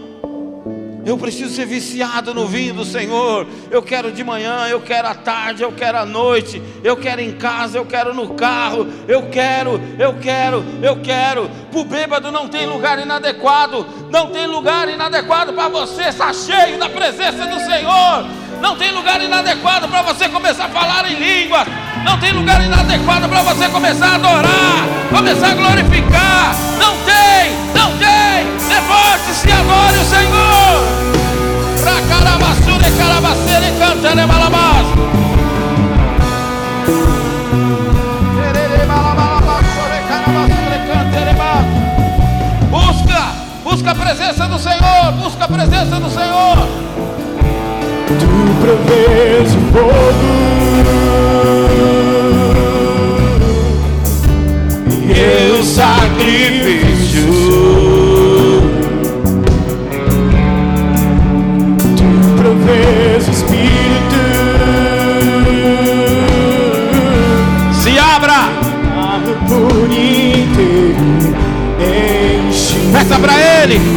Eu 1.06 1.18
preciso 1.18 1.53
ser 1.53 1.68
viciado 1.68 2.34
no 2.34 2.47
vinho 2.47 2.74
do 2.74 2.84
Senhor. 2.84 3.45
Eu 3.70 3.84
quero 3.84 4.12
de 4.12 4.24
manhã, 4.24 4.68
eu 4.68 4.82
quero 4.82 5.08
à 5.08 5.14
tarde, 5.14 5.62
eu 5.62 5.72
quero 5.72 5.99
à 5.99 6.06
noite, 6.06 6.62
eu 6.84 6.97
quero 6.97 7.22
em 7.22 7.34
casa, 7.34 7.78
eu 7.78 7.86
quero 7.86 8.14
no 8.14 8.34
carro, 8.34 8.88
eu 9.08 9.30
quero, 9.30 9.80
eu 9.99 10.16
quero, 10.16 10.66
eu 10.82 10.99
quero. 11.01 11.47
Para 11.72 11.80
o 11.80 11.86
bêbado 11.86 12.32
não 12.32 12.47
tem 12.47 12.66
lugar 12.66 12.97
inadequado, 12.97 13.86
não 14.10 14.32
tem 14.32 14.47
lugar 14.47 14.89
inadequado 14.89 15.53
para 15.53 15.70
você 15.70 16.06
estar 16.06 16.34
cheio 16.34 16.80
da 16.80 16.89
presença 16.89 17.45
do 17.45 17.60
Senhor. 17.60 18.45
Não 18.66 18.76
tem 18.76 18.91
lugar 18.91 19.22
inadequado 19.22 19.88
para 19.88 20.01
você 20.01 20.28
começar 20.28 20.66
a 20.66 20.70
falar 20.70 21.07
em 21.07 21.13
língua. 21.20 21.68
Não 22.03 22.18
tem 22.18 22.32
lugar 22.32 22.59
inadequado 22.66 23.30
para 23.30 23.43
você 23.43 23.70
começar 23.70 24.07
a 24.07 24.16
adorar, 24.16 24.88
começar 25.16 25.51
a 25.51 25.53
glorificar. 25.53 26.55
Não 26.80 26.97
tem, 27.05 27.53
não 27.76 27.91
tem. 27.99 28.47
Levante-se 28.68 29.47
e 29.47 30.01
o 30.01 30.05
Senhor. 30.05 30.82
Pra 31.80 32.01
carabassura 32.09 32.88
e 32.88 32.97
carabaceira 32.97 33.68
e 33.68 33.78
cantando 33.78 34.28
balabás. 34.28 34.88
Busca, 42.72 43.32
busca 43.63 43.91
a 43.91 43.95
presença 43.95 44.47
do 44.47 44.57
Senhor, 44.57 45.11
busca 45.22 45.45
a 45.45 45.47
presença 45.47 45.99
do 45.99 46.09
Senhor. 46.09 46.85
Tu 48.66 48.72
provês 48.72 49.53
o 49.53 49.59
fogo 49.72 50.28
e 55.03 55.51
o 55.51 55.63
sacrifício. 55.63 57.28
Tu 61.95 62.07
o 63.28 63.32
Espírito. 63.32 64.22
Se 67.72 67.99
abra 67.99 68.49
por 69.47 69.91
inteiro. 69.91 71.36
Enche. 72.49 72.80
Peça 72.91 73.20
para 73.20 73.34
Ele. 73.61 73.95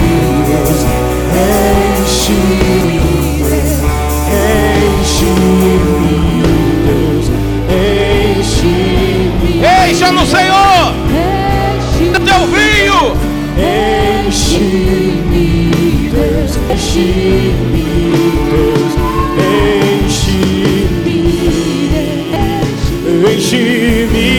Enche-me, 16.89 17.84
enche-me, 23.26 24.30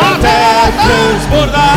até 0.00 0.38
transbordar, 0.82 1.71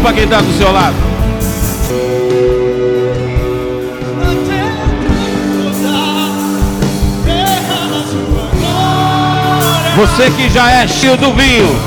mão 0.00 0.02
para 0.02 0.12
quem 0.14 0.24
está 0.24 0.40
do 0.40 0.52
seu 0.56 0.72
lado. 0.72 0.94
Você 9.96 10.30
que 10.30 10.48
já 10.48 10.70
é 10.70 10.88
cheio 10.88 11.16
do 11.16 11.32
vinho, 11.34 11.78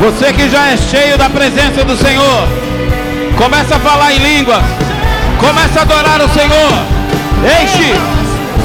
você 0.00 0.32
que 0.32 0.48
já 0.48 0.68
é 0.68 0.76
cheio 0.76 1.18
da 1.18 1.28
presença 1.28 1.84
do 1.84 1.96
Senhor, 1.96 2.48
começa 3.36 3.76
a 3.76 3.80
falar 3.80 4.12
em 4.12 4.18
línguas, 4.18 4.62
começa 5.40 5.80
a 5.80 5.82
adorar 5.82 6.20
o 6.20 6.28
Senhor, 6.28 6.72
enche, 7.60 7.92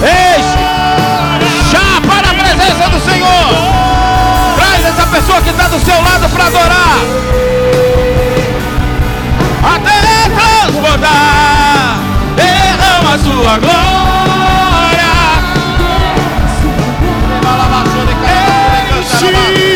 enche, 0.04 0.58
já 1.72 2.02
para 2.08 2.30
a 2.30 2.34
presença 2.34 2.90
do 2.90 3.00
Senhor, 3.00 3.48
traz 4.56 4.86
essa 4.86 5.08
pessoa 5.08 5.42
que 5.42 5.50
está 5.50 5.68
do 5.68 5.80
seu 5.80 5.96
lado 5.96 6.30
para 6.30 6.46
adorar, 6.46 6.98
até 9.76 10.30
transbordar, 10.30 12.00
derrama 12.36 13.14
a 13.14 13.20
sua 13.20 13.58
glória. 13.60 13.88
Enche-me, 19.00 19.67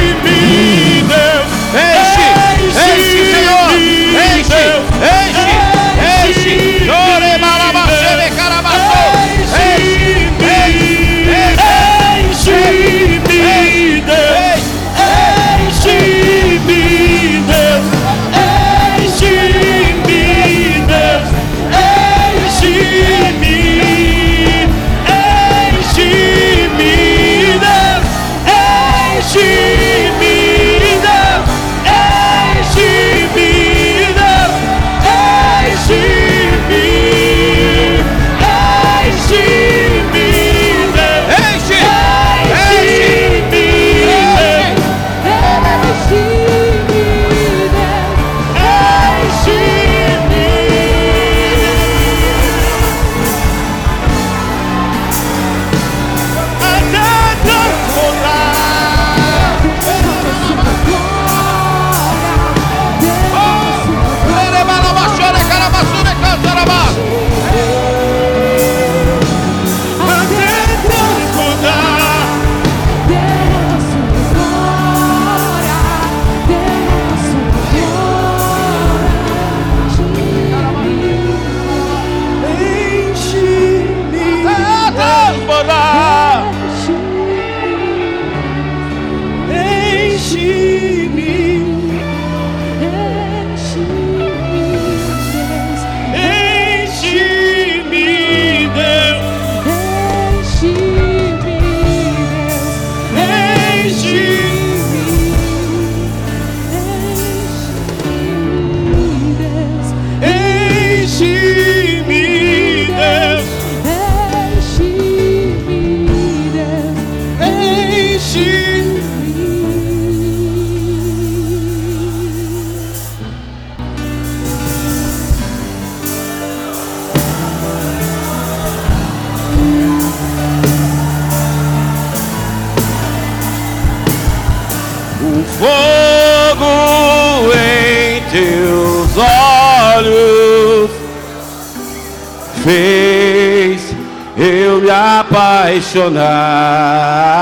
apaixonar. 145.91 147.37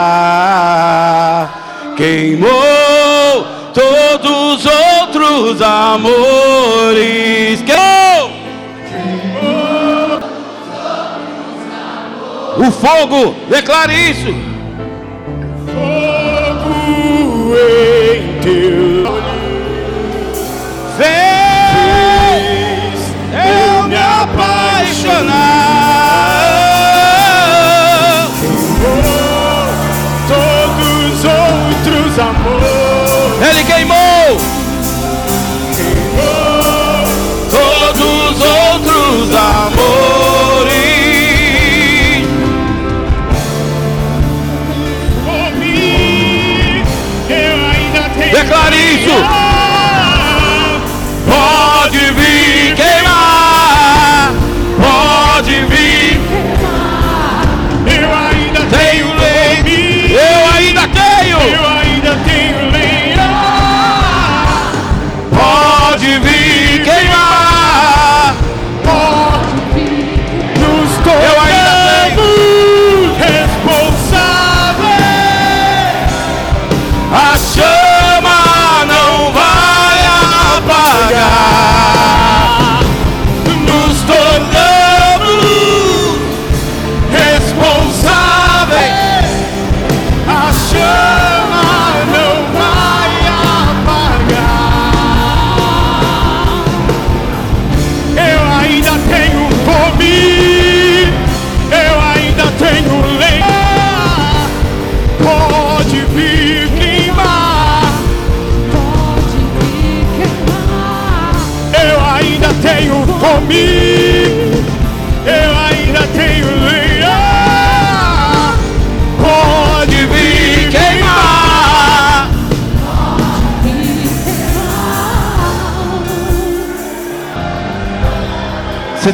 Queimou 1.95 2.49
todos 3.73 4.29
os 4.29 4.65
outros 4.65 5.61
amores. 5.61 6.03
Queimou! 7.61 8.31
O 12.57 12.71
fogo, 12.71 13.35
declare 13.49 13.93
isso. 13.93 14.48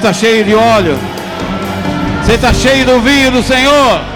Está 0.06 0.14
cheio 0.14 0.46
de 0.46 0.54
óleo. 0.54 1.00
Você 2.22 2.34
está 2.34 2.54
cheio 2.54 2.86
do 2.86 3.02
vinho 3.02 3.32
do 3.32 3.42
Senhor. 3.42 4.15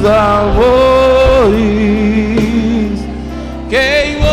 Outros 0.00 0.06
amores. 0.06 1.60
Queimou. 3.68 4.30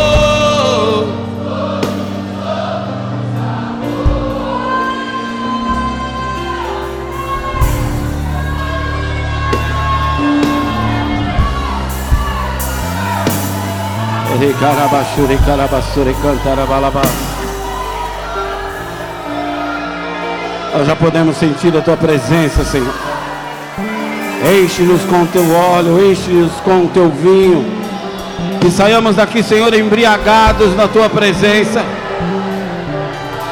Recarabassure, 14.40 15.36
carabassure, 15.44 16.14
cantarabalabá. 16.22 17.02
Nós 20.76 20.86
já 20.86 20.94
podemos 20.94 21.36
sentir 21.36 21.76
a 21.76 21.80
tua 21.80 21.96
presença, 21.96 22.64
Senhor. 22.64 23.17
Enche-nos 24.50 25.02
com 25.02 25.26
teu 25.26 25.54
óleo, 25.54 26.10
enche-nos 26.10 26.52
com 26.64 26.86
teu 26.86 27.10
vinho. 27.10 27.66
Que 28.60 28.70
saiamos 28.70 29.16
daqui, 29.16 29.42
Senhor, 29.42 29.74
embriagados 29.74 30.74
na 30.74 30.88
tua 30.88 31.10
presença. 31.10 31.84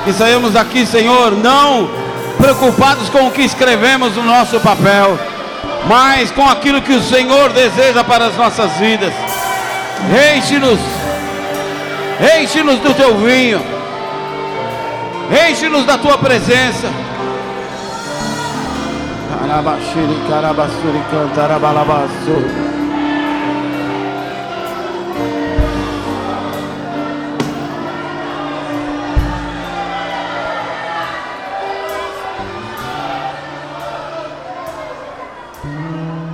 Que 0.05 0.13
saiamos 0.13 0.53
daqui, 0.53 0.87
Senhor, 0.87 1.33
não 1.33 1.91
preocupados 2.39 3.09
com 3.09 3.27
o 3.27 3.31
que 3.31 3.43
escrevemos 3.43 4.15
no 4.17 4.23
nosso 4.23 4.61
papel, 4.61 5.19
mas 5.87 6.31
com 6.31 6.49
aquilo 6.49 6.83
que 6.83 6.93
o 6.93 7.03
Senhor 7.03 7.53
deseja 7.53 8.05
para 8.05 8.27
as 8.27 8.37
nossas 8.37 8.73
vidas. 8.73 9.13
Enche-nos, 10.37 10.79
enche-nos 12.41 12.79
do 12.81 12.95
teu 12.95 13.17
vinho, 13.19 13.61
enche-nos 15.49 15.85
da 15.85 15.99
tua 15.99 16.17
presença. 16.19 16.89
Carabaxiri, 19.57 20.29
carabassuri, 20.29 21.01
cantarabalabaçu. 21.11 22.37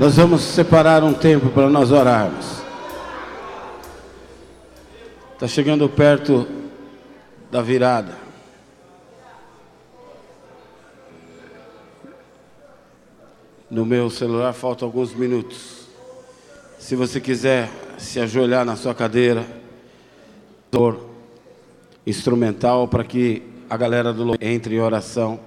Nós 0.01 0.17
vamos 0.17 0.41
separar 0.41 1.05
um 1.05 1.13
tempo 1.15 1.49
para 1.51 1.71
nós 1.71 1.93
orarmos. 1.93 2.61
Está 5.35 5.47
chegando 5.47 5.89
perto 5.89 6.45
da 7.53 7.63
virada. 7.63 8.32
No 13.73 13.87
meu 13.87 14.11
celular 14.11 14.53
faltam 14.53 14.87
alguns 14.87 15.15
minutos. 15.15 15.87
Se 16.79 16.95
você 16.95 17.19
quiser 17.19 17.71
se 17.97 18.21
ajoelhar 18.21 18.67
na 18.67 18.77
sua 18.77 18.95
cadeira, 18.95 19.47
dor 20.71 21.09
instrumental 22.07 22.87
para 22.87 23.03
que 23.03 23.43
a 23.71 23.77
galera 23.79 24.13
do 24.13 24.37
entre 24.43 24.75
em 24.75 24.79
oração. 24.79 25.41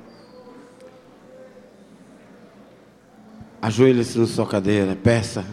Ajoelhe-se 3.61 4.17
na 4.17 4.25
sua 4.25 4.47
cadeira, 4.47 4.95
peça. 4.95 5.45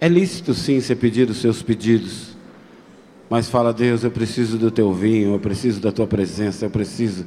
É 0.00 0.08
lícito 0.08 0.54
sim 0.54 0.80
você 0.80 0.96
pedir 0.96 1.30
os 1.30 1.36
seus 1.36 1.62
pedidos. 1.62 2.36
Mas 3.30 3.48
fala, 3.48 3.72
Deus, 3.72 4.02
eu 4.02 4.10
preciso 4.10 4.58
do 4.58 4.72
teu 4.72 4.92
vinho, 4.92 5.34
eu 5.34 5.38
preciso 5.38 5.80
da 5.80 5.92
tua 5.92 6.08
presença, 6.08 6.64
eu 6.64 6.70
preciso 6.70 7.24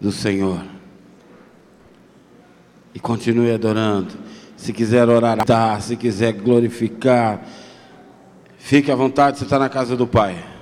do 0.00 0.10
Senhor. 0.10 0.75
E 2.96 2.98
continue 2.98 3.52
adorando. 3.52 4.14
Se 4.56 4.72
quiser 4.72 5.06
orar, 5.06 5.44
tá. 5.44 5.78
Se 5.80 5.96
quiser 5.96 6.32
glorificar, 6.32 7.42
fique 8.56 8.90
à 8.90 8.94
vontade, 8.94 9.36
você 9.36 9.44
está 9.44 9.58
na 9.58 9.68
casa 9.68 9.94
do 9.94 10.06
Pai. 10.06 10.55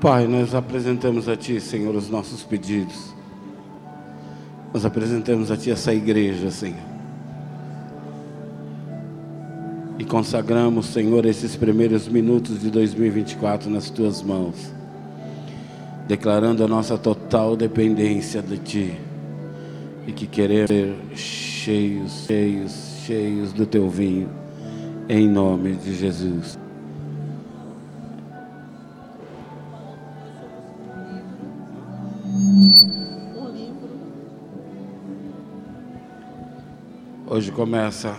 Pai, 0.00 0.26
nós 0.26 0.54
apresentamos 0.54 1.26
a 1.26 1.36
Ti, 1.36 1.58
Senhor, 1.58 1.94
os 1.94 2.10
nossos 2.10 2.42
pedidos. 2.42 3.14
Nós 4.72 4.84
apresentamos 4.84 5.50
a 5.50 5.56
Ti 5.56 5.70
essa 5.70 5.94
igreja, 5.94 6.50
Senhor. 6.50 6.96
E 9.98 10.04
consagramos, 10.04 10.86
Senhor, 10.86 11.24
esses 11.24 11.56
primeiros 11.56 12.06
minutos 12.08 12.60
de 12.60 12.70
2024 12.70 13.70
nas 13.70 13.88
Tuas 13.88 14.22
mãos, 14.22 14.70
declarando 16.06 16.62
a 16.62 16.68
nossa 16.68 16.98
total 16.98 17.56
dependência 17.56 18.42
de 18.42 18.58
Ti 18.58 18.94
e 20.06 20.12
que 20.12 20.26
queremos 20.26 20.68
ser 20.68 20.94
cheios, 21.14 22.26
cheios, 22.26 22.72
cheios 23.06 23.52
do 23.54 23.64
Teu 23.64 23.88
vinho, 23.88 24.28
em 25.08 25.26
nome 25.26 25.72
de 25.72 25.94
Jesus. 25.94 26.65
Hoje 37.36 37.52
começa 37.52 38.16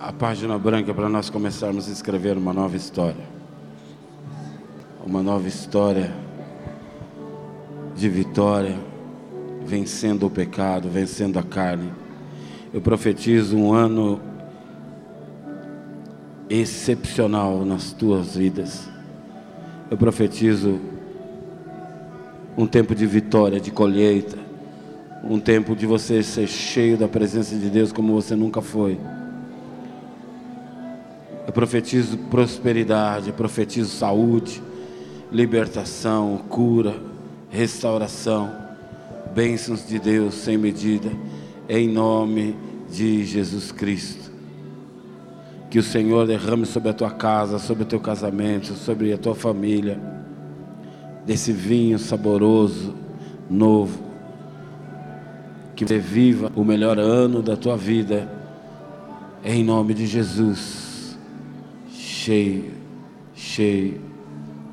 a 0.00 0.12
página 0.12 0.58
branca 0.58 0.92
para 0.92 1.08
nós 1.08 1.30
começarmos 1.30 1.88
a 1.88 1.92
escrever 1.92 2.36
uma 2.36 2.52
nova 2.52 2.76
história. 2.76 3.24
Uma 5.06 5.22
nova 5.22 5.46
história 5.46 6.12
de 7.94 8.08
vitória, 8.08 8.76
vencendo 9.64 10.26
o 10.26 10.30
pecado, 10.30 10.88
vencendo 10.90 11.38
a 11.38 11.42
carne. 11.44 11.92
Eu 12.74 12.80
profetizo 12.80 13.56
um 13.56 13.72
ano 13.72 14.20
excepcional 16.50 17.64
nas 17.64 17.92
tuas 17.92 18.34
vidas. 18.34 18.90
Eu 19.88 19.96
profetizo 19.96 20.80
um 22.58 22.66
tempo 22.66 22.92
de 22.92 23.06
vitória, 23.06 23.60
de 23.60 23.70
colheita, 23.70 24.36
um 25.22 25.38
tempo 25.38 25.76
de 25.76 25.86
você 25.86 26.22
ser 26.22 26.48
cheio 26.48 26.96
da 26.96 27.06
presença 27.06 27.54
de 27.54 27.70
Deus 27.70 27.92
como 27.92 28.12
você 28.12 28.34
nunca 28.34 28.60
foi. 28.60 28.98
Eu 31.46 31.52
profetizo 31.52 32.16
prosperidade, 32.18 33.28
eu 33.28 33.34
profetizo 33.34 33.90
saúde, 33.90 34.62
libertação, 35.30 36.38
cura, 36.48 36.94
restauração, 37.50 38.50
bênçãos 39.34 39.86
de 39.86 39.98
Deus 39.98 40.34
sem 40.34 40.58
medida, 40.58 41.10
em 41.68 41.88
nome 41.88 42.56
de 42.90 43.24
Jesus 43.24 43.70
Cristo. 43.70 44.30
Que 45.70 45.78
o 45.78 45.82
Senhor 45.82 46.26
derrame 46.26 46.66
sobre 46.66 46.90
a 46.90 46.92
tua 46.92 47.10
casa, 47.10 47.58
sobre 47.58 47.84
o 47.84 47.86
teu 47.86 47.98
casamento, 47.98 48.74
sobre 48.74 49.12
a 49.12 49.18
tua 49.18 49.34
família, 49.34 49.98
desse 51.24 51.52
vinho 51.52 51.98
saboroso, 51.98 52.94
novo. 53.48 54.11
Que 55.82 55.88
você 55.88 55.98
viva 55.98 56.52
o 56.54 56.64
melhor 56.64 56.96
ano 56.96 57.42
da 57.42 57.56
tua 57.56 57.76
vida, 57.76 58.30
em 59.44 59.64
nome 59.64 59.92
de 59.94 60.06
Jesus. 60.06 61.18
Cheio, 61.92 62.70
cheio, 63.34 64.00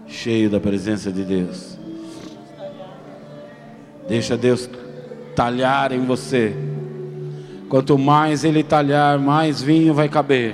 cheio 0.06 0.52
da 0.52 0.60
presença 0.60 1.11
de 1.11 1.23
Deus. 1.23 1.80
Deixa 4.07 4.38
Deus 4.38 4.69
talhar 5.36 5.91
em 5.91 6.06
você. 6.06 6.56
Quanto 7.69 7.98
mais 7.98 8.44
Ele 8.44 8.64
talhar, 8.64 9.18
mais 9.18 9.64
vinho 9.64 9.95
vai 9.95 10.10
caber. 10.10 10.53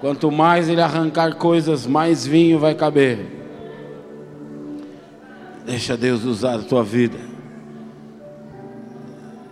Quanto 0.00 0.32
mais 0.32 0.68
Ele 0.68 0.80
arrancar 0.80 1.36
coisas, 1.36 1.86
mais 1.86 2.26
vinho 2.26 2.58
vai 2.58 2.74
caber. 2.74 3.20
Deixa 5.64 5.96
Deus 5.96 6.24
usar 6.24 6.56
a 6.56 6.62
tua 6.62 6.82
vida. 6.82 7.33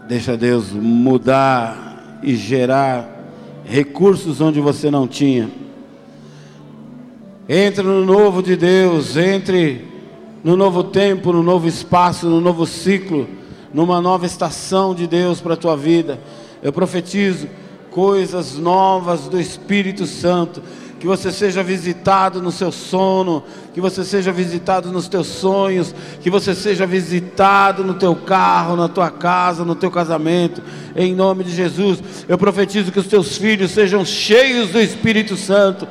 Deixa 0.08 0.36
Deus 0.36 0.72
mudar 0.72 2.20
e 2.22 2.34
gerar 2.34 3.08
recursos 3.64 4.40
onde 4.40 4.60
você 4.60 4.90
não 4.90 5.06
tinha. 5.06 5.48
Entre 7.48 7.82
no 7.82 8.04
novo 8.04 8.42
de 8.42 8.56
Deus, 8.56 9.16
entre 9.16 9.86
no 10.42 10.56
novo 10.56 10.84
tempo, 10.84 11.32
no 11.32 11.42
novo 11.42 11.68
espaço, 11.68 12.28
no 12.28 12.40
novo 12.40 12.66
ciclo, 12.66 13.28
numa 13.72 14.00
nova 14.00 14.26
estação 14.26 14.94
de 14.94 15.06
Deus 15.06 15.40
para 15.40 15.54
a 15.54 15.56
tua 15.56 15.76
vida. 15.76 16.18
Eu 16.62 16.72
profetizo 16.72 17.48
coisas 17.90 18.58
novas 18.58 19.28
do 19.28 19.40
Espírito 19.40 20.06
Santo. 20.06 20.62
Que 21.02 21.08
você 21.08 21.32
seja 21.32 21.64
visitado 21.64 22.40
no 22.40 22.52
seu 22.52 22.70
sono, 22.70 23.42
que 23.74 23.80
você 23.80 24.04
seja 24.04 24.30
visitado 24.30 24.92
nos 24.92 25.08
teus 25.08 25.26
sonhos, 25.26 25.92
que 26.20 26.30
você 26.30 26.54
seja 26.54 26.86
visitado 26.86 27.82
no 27.82 27.94
teu 27.94 28.14
carro, 28.14 28.76
na 28.76 28.88
tua 28.88 29.10
casa, 29.10 29.64
no 29.64 29.74
teu 29.74 29.90
casamento, 29.90 30.62
em 30.94 31.12
nome 31.12 31.42
de 31.42 31.50
Jesus. 31.50 31.98
Eu 32.28 32.38
profetizo 32.38 32.92
que 32.92 33.00
os 33.00 33.08
teus 33.08 33.36
filhos 33.36 33.72
sejam 33.72 34.04
cheios 34.04 34.70
do 34.70 34.80
Espírito 34.80 35.36
Santo, 35.36 35.88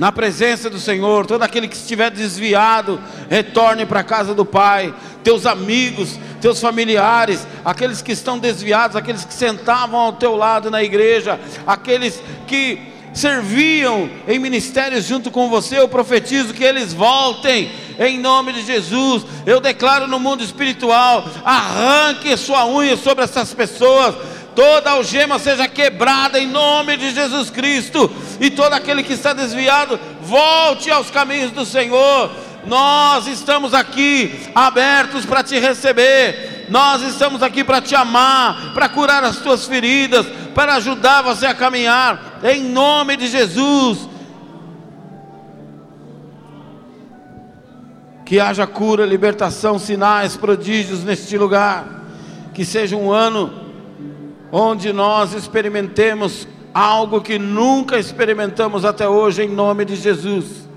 na 0.00 0.10
presença 0.10 0.70
do 0.70 0.80
Senhor, 0.80 1.26
todo 1.26 1.42
aquele 1.42 1.68
que 1.68 1.76
estiver 1.76 2.10
desviado, 2.10 2.98
retorne 3.28 3.84
para 3.84 4.00
a 4.00 4.02
casa 4.02 4.34
do 4.34 4.46
Pai. 4.46 4.94
Teus 5.22 5.44
amigos, 5.44 6.18
teus 6.40 6.58
familiares, 6.58 7.46
aqueles 7.62 8.00
que 8.00 8.12
estão 8.12 8.38
desviados, 8.38 8.96
aqueles 8.96 9.26
que 9.26 9.34
sentavam 9.34 10.00
ao 10.00 10.14
teu 10.14 10.36
lado 10.36 10.70
na 10.70 10.82
igreja, 10.82 11.38
aqueles 11.66 12.18
que 12.46 12.78
serviam 13.12 14.08
em 14.26 14.38
ministérios 14.38 15.04
junto 15.04 15.30
com 15.30 15.50
você, 15.50 15.78
eu 15.78 15.86
profetizo 15.86 16.54
que 16.54 16.64
eles 16.64 16.94
voltem 16.94 17.70
em 17.98 18.18
nome 18.18 18.54
de 18.54 18.62
Jesus. 18.62 19.26
Eu 19.44 19.60
declaro 19.60 20.06
no 20.06 20.18
mundo 20.18 20.42
espiritual: 20.42 21.28
arranque 21.44 22.34
sua 22.38 22.64
unha 22.64 22.96
sobre 22.96 23.24
essas 23.24 23.52
pessoas 23.52 24.14
toda 24.54 24.90
algema 24.90 25.38
seja 25.38 25.68
quebrada 25.68 26.38
em 26.38 26.46
nome 26.46 26.96
de 26.96 27.10
Jesus 27.10 27.50
Cristo, 27.50 28.10
e 28.40 28.50
todo 28.50 28.72
aquele 28.72 29.02
que 29.02 29.12
está 29.12 29.32
desviado, 29.32 29.98
volte 30.22 30.90
aos 30.90 31.10
caminhos 31.10 31.50
do 31.50 31.64
Senhor. 31.64 32.30
Nós 32.66 33.26
estamos 33.26 33.72
aqui 33.72 34.38
abertos 34.54 35.24
para 35.24 35.42
te 35.42 35.58
receber, 35.58 36.66
nós 36.68 37.02
estamos 37.02 37.42
aqui 37.42 37.64
para 37.64 37.80
te 37.80 37.94
amar, 37.94 38.74
para 38.74 38.88
curar 38.88 39.24
as 39.24 39.38
tuas 39.38 39.66
feridas, 39.66 40.26
para 40.54 40.74
ajudar 40.74 41.22
você 41.22 41.46
a 41.46 41.54
caminhar, 41.54 42.40
em 42.44 42.62
nome 42.62 43.16
de 43.16 43.28
Jesus. 43.28 44.08
Que 48.26 48.38
haja 48.38 48.64
cura, 48.64 49.04
libertação, 49.04 49.76
sinais, 49.76 50.36
prodígios 50.36 51.02
neste 51.02 51.36
lugar. 51.36 51.84
Que 52.54 52.64
seja 52.64 52.94
um 52.94 53.10
ano 53.10 53.69
onde 54.52 54.92
nós 54.92 55.34
experimentemos 55.34 56.46
algo 56.72 57.20
que 57.20 57.38
nunca 57.38 57.98
experimentamos 57.98 58.84
até 58.84 59.08
hoje, 59.08 59.42
em 59.42 59.48
nome 59.48 59.84
de 59.84 59.96
Jesus. 59.96 60.69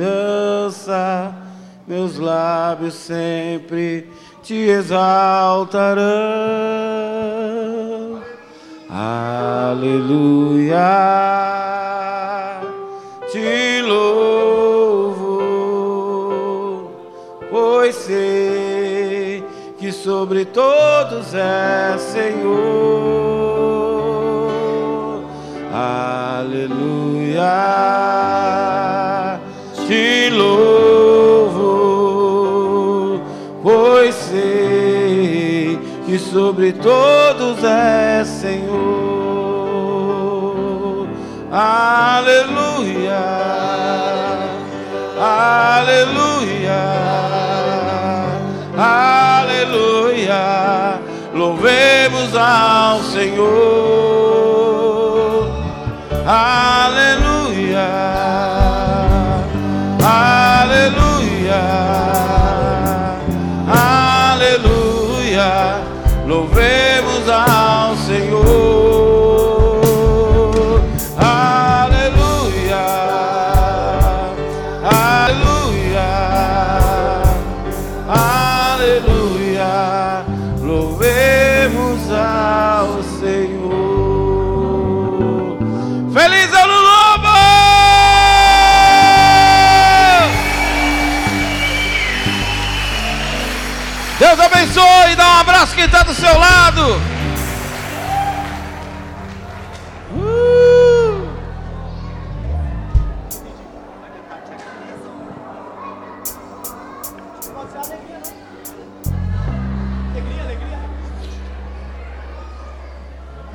meus 1.87 2.19
lábios 2.19 2.95
sempre 2.95 4.09
te 4.45 4.69
exaltarão. 4.69 6.05
Aleluia, 8.91 10.77
te 13.33 13.81
louvo, 13.81 15.41
pois 17.51 17.95
sei 17.95 19.43
que 19.79 19.91
sobre 19.91 20.45
todos 20.45 21.35
é 21.35 21.97
Senhor. 21.99 22.85
Aleluia, 25.73 27.41
te 29.89 30.29
louvo, 30.31 30.94
sobre 36.31 36.73
todos 36.73 37.63
é 37.63 38.25
Senhor. 38.25 38.75
Aleluia, 41.51 43.19
aleluia, 45.21 46.83
aleluia. 48.77 51.01
Louvemos 51.33 52.35
ao 52.37 53.01
Senhor. 53.05 53.55
Aleluia, 56.27 57.87
aleluia, 60.03 61.04
Louvemos 66.65 67.28
ao 67.28 67.95
Senhor. 67.95 68.64
Abraço 95.65 95.74
quem 95.74 95.85
está 95.86 96.03
do 96.03 96.15
seu 96.15 96.39
lado. 96.39 96.82
Uh! 100.12 101.28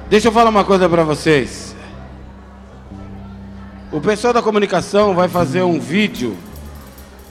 Deixa 0.10 0.28
eu 0.28 0.32
falar 0.32 0.50
uma 0.50 0.64
coisa 0.64 0.90
para 0.90 1.04
vocês. 1.04 1.76
O 3.92 4.02
pessoal 4.02 4.34
da 4.34 4.42
comunicação 4.42 5.14
vai 5.14 5.28
fazer 5.28 5.62
um 5.62 5.80
vídeo 5.80 6.36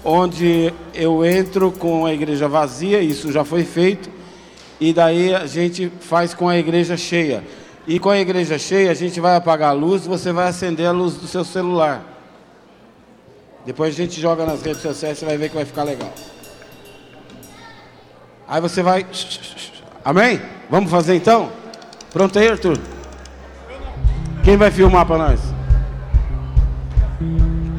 onde 0.04 0.72
eu 0.94 1.24
entro 1.24 1.72
com 1.72 2.06
a 2.06 2.14
igreja 2.14 2.48
vazia, 2.48 3.00
isso 3.00 3.32
já 3.32 3.44
foi 3.44 3.64
feito, 3.64 4.17
e 4.80 4.92
daí 4.92 5.34
a 5.34 5.46
gente 5.46 5.90
faz 6.00 6.34
com 6.34 6.48
a 6.48 6.56
igreja 6.56 6.96
cheia. 6.96 7.42
E 7.86 7.98
com 7.98 8.10
a 8.10 8.18
igreja 8.18 8.58
cheia, 8.58 8.90
a 8.90 8.94
gente 8.94 9.18
vai 9.18 9.34
apagar 9.34 9.70
a 9.70 9.72
luz, 9.72 10.06
você 10.06 10.30
vai 10.32 10.48
acender 10.48 10.86
a 10.86 10.92
luz 10.92 11.14
do 11.14 11.26
seu 11.26 11.44
celular. 11.44 12.02
Depois 13.64 13.94
a 13.94 13.96
gente 13.96 14.20
joga 14.20 14.44
nas 14.44 14.62
redes 14.62 14.82
sociais, 14.82 15.18
você 15.18 15.24
vai 15.24 15.36
ver 15.36 15.48
que 15.48 15.54
vai 15.54 15.64
ficar 15.64 15.84
legal. 15.84 16.12
Aí 18.46 18.60
você 18.60 18.82
vai. 18.82 19.06
Amém? 20.04 20.40
Vamos 20.70 20.90
fazer 20.90 21.14
então? 21.14 21.50
Pronto 22.12 22.38
aí, 22.38 22.48
Arthur? 22.48 22.78
Quem 24.44 24.56
vai 24.56 24.70
filmar 24.70 25.04
para 25.04 25.18
nós? 25.18 25.40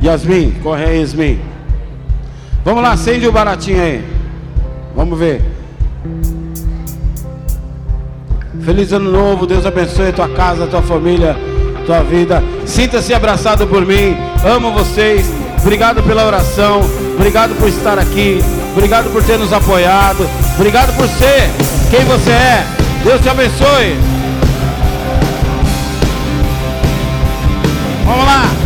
Yasmin, 0.03 0.59
corre 0.61 0.85
aí, 0.85 1.01
Yasmin. 1.01 1.41
Vamos 2.63 2.83
lá, 2.83 2.91
acende 2.91 3.27
o 3.27 3.31
baratinho 3.31 3.81
aí. 3.81 4.03
Vamos 4.95 5.17
ver. 5.17 5.58
Feliz 8.63 8.91
ano 8.91 9.11
novo, 9.11 9.45
Deus 9.45 9.65
abençoe 9.65 10.09
a 10.09 10.13
tua 10.13 10.29
casa, 10.29 10.65
a 10.65 10.67
tua 10.67 10.81
família, 10.81 11.35
tua 11.85 12.03
vida. 12.03 12.43
Sinta-se 12.65 13.13
abraçado 13.13 13.65
por 13.65 13.85
mim. 13.85 14.15
Amo 14.45 14.71
vocês. 14.71 15.25
Obrigado 15.61 16.03
pela 16.03 16.25
oração. 16.25 16.81
Obrigado 17.15 17.55
por 17.55 17.67
estar 17.67 17.97
aqui. 17.97 18.39
Obrigado 18.73 19.11
por 19.11 19.23
ter 19.23 19.39
nos 19.39 19.51
apoiado. 19.51 20.27
Obrigado 20.55 20.95
por 20.95 21.07
ser 21.07 21.49
quem 21.89 22.05
você 22.05 22.31
é. 22.31 22.65
Deus 23.03 23.21
te 23.21 23.29
abençoe. 23.29 23.97
Vamos 28.05 28.25
lá. 28.25 28.58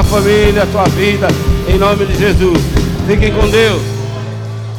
Tua 0.00 0.04
família, 0.04 0.62
a 0.62 0.66
tua 0.66 0.84
vida. 0.84 1.28
Em 1.68 1.78
nome 1.78 2.06
de 2.06 2.16
Jesus. 2.16 2.58
Fiquem 3.06 3.32
com 3.32 3.48
Deus. 3.48 3.82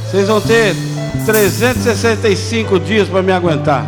Vocês 0.10 0.27
vão 0.27 0.41
ter 0.41 0.76
365 1.26 2.80
dias 2.80 3.07
para 3.07 3.22
me 3.22 3.31
aguentar. 3.31 3.85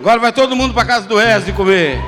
Agora 0.00 0.20
vai 0.20 0.32
todo 0.32 0.56
mundo 0.56 0.72
para 0.74 0.84
casa 0.84 1.06
do 1.06 1.16
Wesley 1.16 1.52
comer. 1.52 2.00